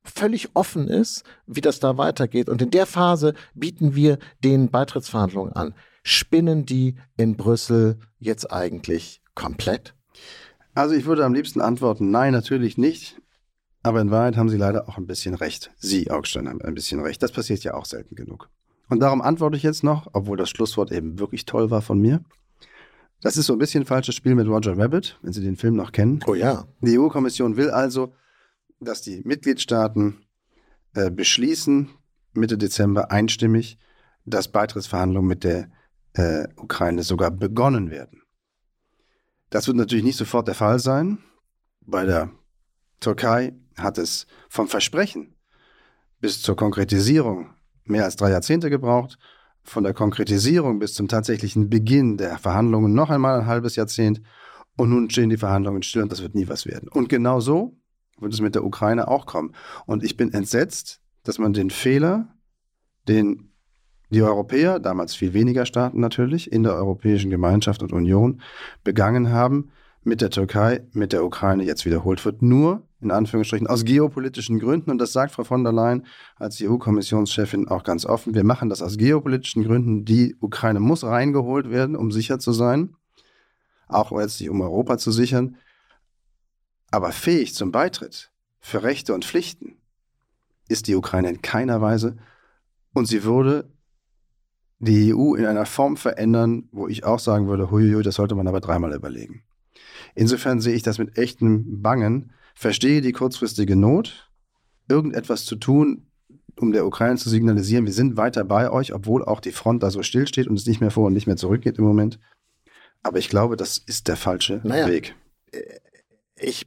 völlig 0.04 0.54
offen 0.54 0.88
ist, 0.88 1.24
wie 1.46 1.61
das 1.61 1.80
da 1.80 1.98
weitergeht. 1.98 2.48
Und 2.48 2.62
in 2.62 2.70
der 2.70 2.87
Phase 2.87 3.34
bieten 3.54 3.94
wir 3.94 4.18
den 4.42 4.70
Beitrittsverhandlungen 4.70 5.52
an. 5.52 5.74
Spinnen 6.02 6.64
die 6.64 6.96
in 7.16 7.37
Brüssel 7.37 7.98
jetzt 8.18 8.50
eigentlich 8.52 9.20
komplett? 9.34 9.94
Also 10.74 10.94
ich 10.94 11.06
würde 11.06 11.24
am 11.24 11.34
liebsten 11.34 11.61
antworten, 11.61 12.11
nein, 12.11 12.32
natürlich 12.32 12.78
nicht. 12.78 13.20
Aber 13.88 14.03
in 14.03 14.11
Wahrheit 14.11 14.37
haben 14.37 14.51
Sie 14.51 14.59
leider 14.59 14.87
auch 14.87 14.98
ein 14.98 15.07
bisschen 15.07 15.33
recht. 15.33 15.70
Sie, 15.79 16.11
Augstein, 16.11 16.46
haben 16.46 16.61
ein 16.61 16.74
bisschen 16.74 17.01
recht. 17.01 17.22
Das 17.22 17.33
passiert 17.33 17.64
ja 17.64 17.72
auch 17.72 17.87
selten 17.87 18.16
genug. 18.16 18.51
Und 18.90 19.01
darum 19.01 19.22
antworte 19.22 19.57
ich 19.57 19.62
jetzt 19.62 19.83
noch, 19.83 20.11
obwohl 20.12 20.37
das 20.37 20.51
Schlusswort 20.51 20.92
eben 20.92 21.18
wirklich 21.18 21.46
toll 21.46 21.70
war 21.70 21.81
von 21.81 21.98
mir. 21.98 22.22
Das 23.22 23.38
ist 23.38 23.46
so 23.46 23.55
ein 23.55 23.59
bisschen 23.59 23.85
ein 23.85 23.87
falsches 23.87 24.14
Spiel 24.14 24.35
mit 24.35 24.46
Roger 24.46 24.77
Rabbit, 24.77 25.18
wenn 25.22 25.33
Sie 25.33 25.40
den 25.40 25.57
Film 25.57 25.74
noch 25.74 25.90
kennen. 25.90 26.20
Oh 26.27 26.35
ja. 26.35 26.66
Die 26.83 26.98
EU-Kommission 26.98 27.57
will 27.57 27.70
also, 27.70 28.12
dass 28.79 29.01
die 29.01 29.22
Mitgliedstaaten 29.24 30.18
äh, 30.92 31.11
beschließen, 31.11 31.88
Mitte 32.35 32.59
Dezember 32.59 33.11
einstimmig, 33.11 33.79
dass 34.27 34.48
Beitrittsverhandlungen 34.48 35.27
mit 35.27 35.44
der 35.44 35.70
äh, 36.12 36.46
Ukraine 36.57 37.05
sogar 37.05 37.31
begonnen 37.31 37.90
werden. 37.90 38.20
Das 39.48 39.66
wird 39.66 39.79
natürlich 39.79 40.05
nicht 40.05 40.18
sofort 40.18 40.46
der 40.46 40.55
Fall 40.55 40.79
sein. 40.79 41.20
Bei 41.87 42.05
der 42.05 42.31
Türkei 43.01 43.55
hat 43.78 43.98
es 43.98 44.26
vom 44.48 44.68
Versprechen 44.68 45.34
bis 46.20 46.42
zur 46.42 46.56
Konkretisierung 46.56 47.50
mehr 47.84 48.04
als 48.04 48.16
drei 48.16 48.30
Jahrzehnte 48.30 48.70
gebraucht. 48.70 49.18
Von 49.62 49.84
der 49.84 49.94
Konkretisierung 49.94 50.78
bis 50.78 50.94
zum 50.94 51.08
tatsächlichen 51.08 51.68
Beginn 51.68 52.16
der 52.16 52.38
Verhandlungen 52.38 52.94
noch 52.94 53.10
einmal 53.10 53.40
ein 53.40 53.46
halbes 53.46 53.76
Jahrzehnt. 53.76 54.22
Und 54.76 54.90
nun 54.90 55.10
stehen 55.10 55.30
die 55.30 55.36
Verhandlungen 55.36 55.82
still 55.82 56.02
und 56.02 56.12
das 56.12 56.22
wird 56.22 56.34
nie 56.34 56.48
was 56.48 56.64
werden. 56.64 56.88
Und 56.88 57.08
genau 57.08 57.40
so 57.40 57.76
wird 58.18 58.32
es 58.32 58.40
mit 58.40 58.54
der 58.54 58.64
Ukraine 58.64 59.08
auch 59.08 59.26
kommen. 59.26 59.54
Und 59.86 60.04
ich 60.04 60.16
bin 60.16 60.32
entsetzt, 60.32 61.00
dass 61.24 61.38
man 61.38 61.52
den 61.52 61.70
Fehler, 61.70 62.28
den 63.08 63.52
die 64.10 64.22
Europäer, 64.22 64.78
damals 64.78 65.14
viel 65.14 65.34
weniger 65.34 65.66
Staaten 65.66 66.00
natürlich, 66.00 66.50
in 66.50 66.62
der 66.62 66.74
Europäischen 66.74 67.30
Gemeinschaft 67.30 67.82
und 67.82 67.92
Union 67.92 68.40
begangen 68.82 69.30
haben, 69.30 69.70
mit 70.02 70.22
der 70.22 70.30
Türkei, 70.30 70.86
mit 70.92 71.12
der 71.12 71.24
Ukraine 71.24 71.64
jetzt 71.64 71.84
wiederholt 71.84 72.24
wird, 72.24 72.40
nur 72.40 72.88
in 73.00 73.11
Anführungsstrichen 73.11 73.66
aus 73.66 73.84
geopolitischen 73.84 74.58
Gründen. 74.58 74.90
Und 74.90 74.98
das 74.98 75.12
sagt 75.12 75.32
Frau 75.32 75.44
von 75.44 75.62
der 75.62 75.72
Leyen 75.72 76.06
als 76.37 76.61
EU-Kommissionschefin 76.61 77.68
auch 77.68 77.84
ganz 77.84 78.04
offen. 78.04 78.34
Wir 78.34 78.44
machen 78.44 78.68
das 78.68 78.82
aus 78.82 78.96
geopolitischen 78.96 79.64
Gründen. 79.64 80.04
Die 80.04 80.37
Ukraine 80.40 80.80
muss 80.80 81.04
reingeholt 81.04 81.70
werden, 81.70 81.96
um 81.96 82.11
sicher 82.11 82.38
zu 82.38 82.52
sein, 82.52 82.96
auch 83.87 84.11
letztlich 84.12 84.50
um 84.50 84.61
Europa 84.61 84.98
zu 84.98 85.12
sichern. 85.12 85.56
Aber 86.90 87.12
fähig 87.12 87.54
zum 87.54 87.70
Beitritt 87.70 88.32
für 88.58 88.82
Rechte 88.82 89.14
und 89.14 89.24
Pflichten 89.24 89.76
ist 90.68 90.88
die 90.88 90.96
Ukraine 90.96 91.31
in 91.31 91.42
keiner 91.42 91.81
Weise. 91.81 92.16
Und 92.94 93.06
sie 93.06 93.23
würde 93.23 93.70
die 94.81 95.14
EU 95.14 95.35
in 95.35 95.44
einer 95.44 95.66
Form 95.66 95.96
verändern, 95.96 96.68
wo 96.73 96.88
ich 96.88 97.04
auch 97.04 97.18
sagen 97.18 97.48
würde, 97.48 97.70
huiui, 97.70 98.02
das 98.02 98.16
sollte 98.16 98.35
man 98.35 98.48
aber 98.48 98.60
dreimal 98.60 98.94
überlegen. 98.94 99.42
Insofern 100.14 100.60
sehe 100.60 100.75
ich 100.75 100.83
das 100.83 100.98
mit 100.98 101.18
echtem 101.18 101.83
Bangen, 101.83 102.33
verstehe 102.59 103.00
die 103.00 103.13
kurzfristige 103.13 103.77
Not, 103.77 104.29
irgendetwas 104.88 105.44
zu 105.44 105.54
tun, 105.54 106.09
um 106.56 106.73
der 106.73 106.87
Ukraine 106.87 107.17
zu 107.17 107.31
signalisieren, 107.31 107.87
wir 107.87 107.92
sind 107.92 108.17
weiter 108.17 108.42
bei 108.42 108.69
euch, 108.69 108.92
obwohl 108.92 109.25
auch 109.25 109.38
die 109.38 109.52
Front 109.52 109.85
da 109.85 109.92
so 109.92 110.02
stillsteht 110.02 110.48
und 110.48 110.59
es 110.59 110.67
nicht 110.67 110.81
mehr 110.81 110.90
vor 110.90 111.06
und 111.06 111.13
nicht 111.13 111.29
mehr 111.29 111.37
zurückgeht 111.37 111.79
im 111.79 111.85
Moment. 111.85 112.19
Aber 113.04 113.19
ich 113.19 113.29
glaube, 113.29 113.56
das 113.56 113.79
ist 113.79 114.09
der 114.09 114.17
falsche 114.17 114.61
naja, 114.65 114.88
Weg. 114.88 115.15
Äh, 115.52 115.61
ich 116.35 116.67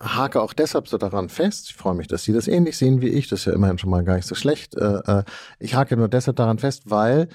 hake 0.00 0.40
auch 0.40 0.54
deshalb 0.54 0.88
so 0.88 0.96
daran 0.96 1.28
fest. 1.28 1.68
Ich 1.68 1.76
freue 1.76 1.94
mich, 1.94 2.08
dass 2.08 2.24
Sie 2.24 2.32
das 2.32 2.48
ähnlich 2.48 2.78
sehen 2.78 3.02
wie 3.02 3.08
ich. 3.08 3.28
Das 3.28 3.40
ist 3.40 3.44
ja 3.44 3.52
immerhin 3.52 3.76
schon 3.76 3.90
mal 3.90 4.04
gar 4.04 4.16
nicht 4.16 4.26
so 4.26 4.34
schlecht. 4.34 4.74
Äh, 4.76 5.00
äh, 5.04 5.24
ich 5.58 5.74
hake 5.74 5.98
nur 5.98 6.08
deshalb 6.08 6.36
daran 6.36 6.58
fest, 6.58 6.84
weil 6.86 7.28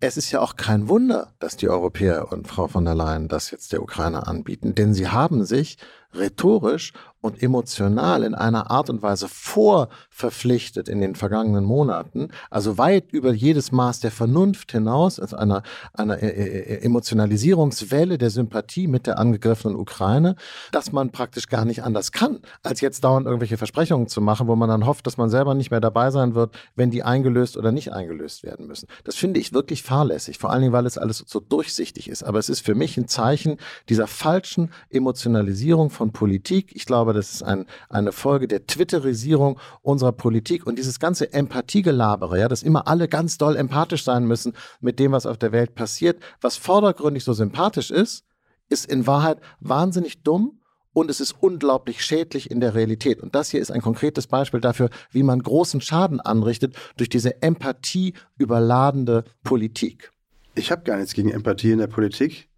es 0.00 0.16
ist 0.16 0.30
ja 0.30 0.40
auch 0.40 0.56
kein 0.56 0.88
Wunder, 0.88 1.34
dass 1.40 1.56
die 1.56 1.68
Europäer 1.68 2.30
und 2.30 2.46
Frau 2.46 2.68
von 2.68 2.84
der 2.84 2.94
Leyen 2.94 3.28
das 3.28 3.50
jetzt 3.50 3.72
der 3.72 3.82
Ukraine 3.82 4.26
anbieten, 4.26 4.74
denn 4.74 4.94
sie 4.94 5.08
haben 5.08 5.44
sich 5.44 5.76
rhetorisch 6.14 6.92
und 7.20 7.42
emotional 7.42 8.22
in 8.22 8.34
einer 8.34 8.70
Art 8.70 8.90
und 8.90 9.02
Weise 9.02 9.26
vorverpflichtet 9.28 10.88
in 10.88 11.00
den 11.00 11.14
vergangenen 11.16 11.64
Monaten, 11.64 12.28
also 12.50 12.78
weit 12.78 13.12
über 13.12 13.32
jedes 13.32 13.72
Maß 13.72 14.00
der 14.00 14.10
Vernunft 14.10 14.72
hinaus, 14.72 15.18
also 15.18 15.36
einer, 15.36 15.62
einer 15.92 16.22
äh, 16.22 16.28
äh, 16.28 16.84
Emotionalisierungswelle 16.84 18.18
der 18.18 18.30
Sympathie 18.30 18.86
mit 18.86 19.06
der 19.06 19.18
angegriffenen 19.18 19.76
Ukraine, 19.76 20.36
dass 20.70 20.92
man 20.92 21.10
praktisch 21.10 21.48
gar 21.48 21.64
nicht 21.64 21.82
anders 21.82 22.12
kann, 22.12 22.40
als 22.62 22.80
jetzt 22.80 23.02
dauernd 23.02 23.26
irgendwelche 23.26 23.56
Versprechungen 23.56 24.06
zu 24.06 24.20
machen, 24.20 24.46
wo 24.46 24.54
man 24.54 24.68
dann 24.68 24.86
hofft, 24.86 25.06
dass 25.06 25.16
man 25.16 25.28
selber 25.28 25.54
nicht 25.54 25.70
mehr 25.70 25.80
dabei 25.80 26.10
sein 26.10 26.34
wird, 26.34 26.54
wenn 26.76 26.90
die 26.90 27.02
eingelöst 27.02 27.56
oder 27.56 27.72
nicht 27.72 27.92
eingelöst 27.92 28.44
werden 28.44 28.66
müssen. 28.66 28.86
Das 29.04 29.16
finde 29.16 29.40
ich 29.40 29.52
wirklich 29.52 29.82
fahrlässig, 29.82 30.38
vor 30.38 30.50
allen 30.50 30.62
Dingen, 30.62 30.72
weil 30.72 30.86
es 30.86 30.98
alles 30.98 31.24
so 31.26 31.40
durchsichtig 31.40 32.08
ist. 32.08 32.22
Aber 32.22 32.38
es 32.38 32.48
ist 32.48 32.60
für 32.60 32.76
mich 32.76 32.96
ein 32.96 33.08
Zeichen 33.08 33.56
dieser 33.88 34.06
falschen 34.06 34.70
Emotionalisierung 34.90 35.90
von 35.90 36.12
Politik. 36.12 36.70
Ich 36.74 36.86
glaube, 36.86 37.07
das 37.12 37.34
ist 37.34 37.42
ein, 37.42 37.66
eine 37.88 38.12
Folge 38.12 38.48
der 38.48 38.66
Twitterisierung 38.66 39.58
unserer 39.82 40.12
Politik 40.12 40.66
und 40.66 40.78
dieses 40.78 40.98
ganze 40.98 41.32
Empathiegelabere, 41.32 42.38
ja, 42.38 42.48
dass 42.48 42.62
immer 42.62 42.88
alle 42.88 43.08
ganz 43.08 43.38
doll 43.38 43.56
empathisch 43.56 44.04
sein 44.04 44.26
müssen 44.26 44.54
mit 44.80 44.98
dem, 44.98 45.12
was 45.12 45.26
auf 45.26 45.38
der 45.38 45.52
Welt 45.52 45.74
passiert, 45.74 46.20
was 46.40 46.56
vordergründig 46.56 47.24
so 47.24 47.32
sympathisch 47.32 47.90
ist, 47.90 48.24
ist 48.68 48.86
in 48.86 49.06
Wahrheit 49.06 49.38
wahnsinnig 49.60 50.22
dumm 50.22 50.60
und 50.92 51.10
es 51.10 51.20
ist 51.20 51.36
unglaublich 51.40 52.04
schädlich 52.04 52.50
in 52.50 52.60
der 52.60 52.74
Realität. 52.74 53.20
Und 53.20 53.34
das 53.34 53.50
hier 53.50 53.60
ist 53.60 53.70
ein 53.70 53.82
konkretes 53.82 54.26
Beispiel 54.26 54.60
dafür, 54.60 54.90
wie 55.10 55.22
man 55.22 55.42
großen 55.42 55.80
Schaden 55.80 56.20
anrichtet 56.20 56.74
durch 56.96 57.08
diese 57.08 57.40
Empathie 57.42 58.14
überladende 58.36 59.24
Politik. 59.44 60.10
Ich 60.54 60.72
habe 60.72 60.82
gar 60.82 60.96
nichts 60.96 61.14
gegen 61.14 61.30
Empathie 61.30 61.70
in 61.70 61.78
der 61.78 61.86
Politik, 61.86 62.48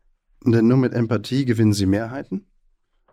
denn 0.45 0.69
nur 0.69 0.79
mit 0.79 0.95
Empathie 0.95 1.45
gewinnen 1.45 1.75
sie 1.75 1.87
Mehrheiten. 1.87 2.47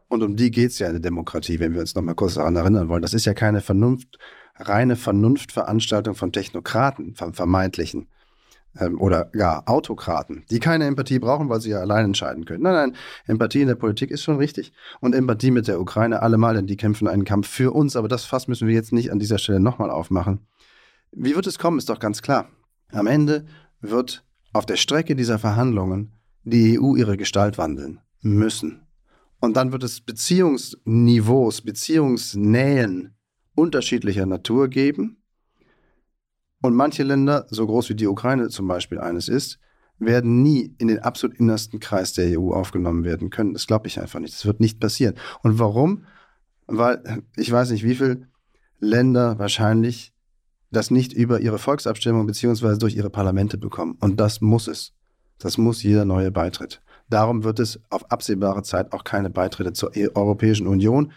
Und 0.10 0.24
um 0.24 0.36
die 0.36 0.52
geht 0.52 0.72
es 0.72 0.80
ja 0.80 0.88
in 0.88 0.94
der 0.94 1.02
Demokratie, 1.02 1.60
wenn 1.60 1.74
wir 1.74 1.82
uns 1.82 1.96
nochmal 1.96 2.16
kurz 2.16 2.36
daran 2.36 2.56
erinnern 2.56 2.90
wollen. 2.90 3.02
Das 3.02 3.14
ist 3.14 3.26
ja 3.26 3.34
keine 3.34 3.62
Vernunft, 3.62 4.18
reine 4.56 4.96
Vernunftveranstaltung 4.96 6.16
von 6.16 6.32
Technokraten, 6.32 7.16
von 7.16 7.34
vermeintlichen 7.34 8.08
ähm, 8.80 9.00
oder 9.00 9.26
gar 9.26 9.68
Autokraten, 9.68 10.46
die 10.50 10.60
keine 10.60 10.86
Empathie 10.86 11.20
brauchen, 11.20 11.50
weil 11.50 11.62
sie 11.62 11.72
ja 11.72 11.80
allein 11.80 12.06
entscheiden 12.06 12.46
können. 12.46 12.64
Nein, 12.64 12.74
nein, 12.74 12.96
Empathie 13.26 13.62
in 13.62 13.68
der 13.68 13.76
Politik 13.76 14.12
ist 14.12 14.24
schon 14.24 14.38
richtig. 14.38 14.72
Und 15.00 15.14
Empathie 15.14 15.52
mit 15.52 15.68
der 15.68 15.80
Ukraine 15.82 16.22
allemal, 16.22 16.56
denn 16.56 16.68
die 16.68 16.78
kämpfen 16.78 17.08
einen 17.08 17.26
Kampf 17.26 17.48
für 17.48 17.74
uns. 17.74 17.96
Aber 17.96 18.08
das 18.08 18.26
Fass 18.26 18.48
müssen 18.48 18.68
wir 18.68 18.76
jetzt 18.76 18.94
nicht 18.94 19.12
an 19.12 19.20
dieser 19.20 19.38
Stelle 19.38 19.60
nochmal 19.60 19.90
aufmachen. 19.90 20.48
Wie 21.12 21.36
wird 21.36 21.48
es 21.48 21.60
kommen, 21.60 21.78
ist 21.78 21.90
doch 21.90 22.00
ganz 22.00 22.22
klar. 22.22 22.50
Am 22.92 23.08
Ende 23.08 23.46
wird 23.82 24.24
auf 24.54 24.66
der 24.66 24.78
Strecke 24.78 25.16
dieser 25.16 25.40
Verhandlungen 25.40 26.14
die 26.44 26.80
EU 26.80 26.96
ihre 26.96 27.18
Gestalt 27.18 27.58
wandeln 27.58 28.00
müssen. 28.22 28.87
Und 29.40 29.56
dann 29.56 29.72
wird 29.72 29.84
es 29.84 30.02
Beziehungsniveaus, 30.02 31.62
Beziehungsnähen 31.62 33.16
unterschiedlicher 33.56 34.26
Natur 34.26 34.68
geben. 34.68 35.22
Und 36.62 36.76
manche 36.76 37.04
Länder, 37.04 37.46
so 37.50 37.66
groß 37.68 37.90
wie 37.90 37.96
die 37.96 38.08
Ukraine 38.08 38.50
zum 38.50 38.68
Beispiel 38.68 39.00
eines 39.00 39.30
ist, 39.30 39.60
werden 40.00 40.44
nie 40.44 40.76
in 40.78 40.88
den 40.88 41.00
absolut 41.00 41.38
innersten 41.38 41.80
Kreis 41.80 42.14
der 42.14 42.40
EU 42.40 42.52
aufgenommen 42.52 43.04
werden 43.04 43.30
können. 43.30 43.54
Das 43.54 43.68
glaube 43.68 43.88
ich 43.88 44.00
einfach 44.00 44.20
nicht. 44.20 44.34
Das 44.34 44.46
wird 44.46 44.60
nicht 44.60 44.80
passieren. 44.80 45.16
Und 45.42 45.60
warum? 45.60 46.06
Weil 46.68 47.24
ich 47.36 47.52
weiß 47.52 47.72
nicht, 47.72 47.84
wie 47.84 47.96
viele 47.96 48.28
Länder 48.80 49.40
wahrscheinlich 49.40 50.14
das 50.70 50.92
nicht 50.92 51.14
über 51.14 51.40
ihre 51.40 51.60
Volksabstimmung 51.60 52.28
beziehungsweise 52.28 52.78
durch 52.78 52.96
ihre 52.96 53.10
Parlamente 53.10 53.58
bekommen. 53.58 53.98
Und 54.00 54.20
das 54.20 54.42
muss 54.42 54.68
es. 54.68 54.94
Das 55.40 55.58
muss 55.58 55.84
jeder 55.84 56.06
neue 56.06 56.32
Beitritt. 56.32 56.82
Darum 57.10 57.44
wird 57.44 57.60
es 57.60 57.80
auf 57.90 58.12
absehbare 58.12 58.64
Zeit 58.64 58.92
auch 58.92 59.04
keine 59.04 59.30
Beitritte 59.30 59.74
zur 59.74 59.96
e- 59.96 60.10
Europäischen 60.14 60.68
Union 60.68 61.12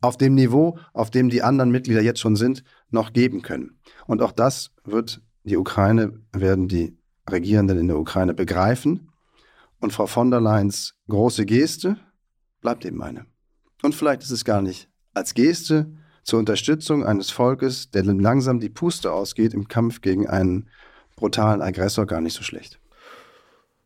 auf 0.00 0.16
dem 0.16 0.34
Niveau, 0.34 0.78
auf 0.92 1.10
dem 1.10 1.28
die 1.28 1.42
anderen 1.42 1.70
Mitglieder 1.70 2.02
jetzt 2.02 2.20
schon 2.20 2.36
sind, 2.36 2.62
noch 2.90 3.12
geben 3.12 3.42
können. 3.42 3.78
Und 4.06 4.22
auch 4.22 4.32
das 4.32 4.70
wird 4.84 5.20
die 5.44 5.56
Ukraine, 5.56 6.20
werden 6.32 6.68
die 6.68 6.96
Regierenden 7.28 7.78
in 7.78 7.88
der 7.88 7.98
Ukraine 7.98 8.34
begreifen. 8.34 9.10
Und 9.80 9.92
Frau 9.92 10.06
von 10.06 10.30
der 10.30 10.40
Leyens 10.40 10.94
große 11.08 11.46
Geste 11.46 11.96
bleibt 12.60 12.84
eben 12.84 13.02
eine. 13.02 13.26
Und 13.82 13.94
vielleicht 13.94 14.22
ist 14.22 14.30
es 14.30 14.44
gar 14.44 14.62
nicht 14.62 14.88
als 15.14 15.34
Geste 15.34 15.92
zur 16.22 16.38
Unterstützung 16.38 17.04
eines 17.04 17.30
Volkes, 17.30 17.90
der 17.90 18.04
langsam 18.04 18.60
die 18.60 18.68
Puste 18.68 19.12
ausgeht 19.12 19.54
im 19.54 19.68
Kampf 19.68 20.00
gegen 20.00 20.26
einen 20.26 20.68
brutalen 21.16 21.62
Aggressor, 21.62 22.06
gar 22.06 22.20
nicht 22.20 22.34
so 22.34 22.42
schlecht. 22.42 22.78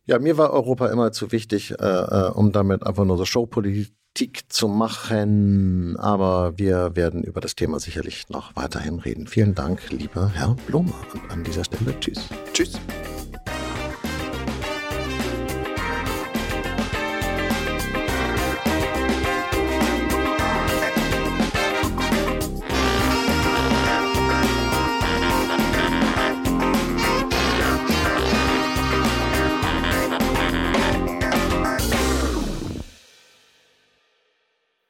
Ja, 0.05 0.19
mir 0.19 0.37
war 0.37 0.51
Europa 0.51 0.87
immer 0.87 1.11
zu 1.13 1.31
wichtig, 1.31 1.71
äh, 1.71 1.75
äh, 1.75 2.29
um 2.31 2.51
damit 2.51 2.85
einfach 2.85 3.05
nur 3.05 3.17
so 3.17 3.23
Showpolitik 3.23 4.43
zu 4.49 4.67
machen. 4.67 5.95
Aber 5.97 6.57
wir 6.57 6.95
werden 6.95 7.23
über 7.23 7.39
das 7.39 7.55
Thema 7.55 7.79
sicherlich 7.79 8.27
noch 8.29 8.53
weiterhin 8.55 8.99
reden. 8.99 9.27
Vielen 9.27 9.55
Dank, 9.55 9.91
lieber 9.91 10.29
Herr 10.33 10.55
Blumer. 10.67 10.95
Und 11.13 11.31
an 11.31 11.43
dieser 11.43 11.63
Stelle 11.63 11.97
tschüss. 11.99 12.27
Tschüss. 12.51 12.73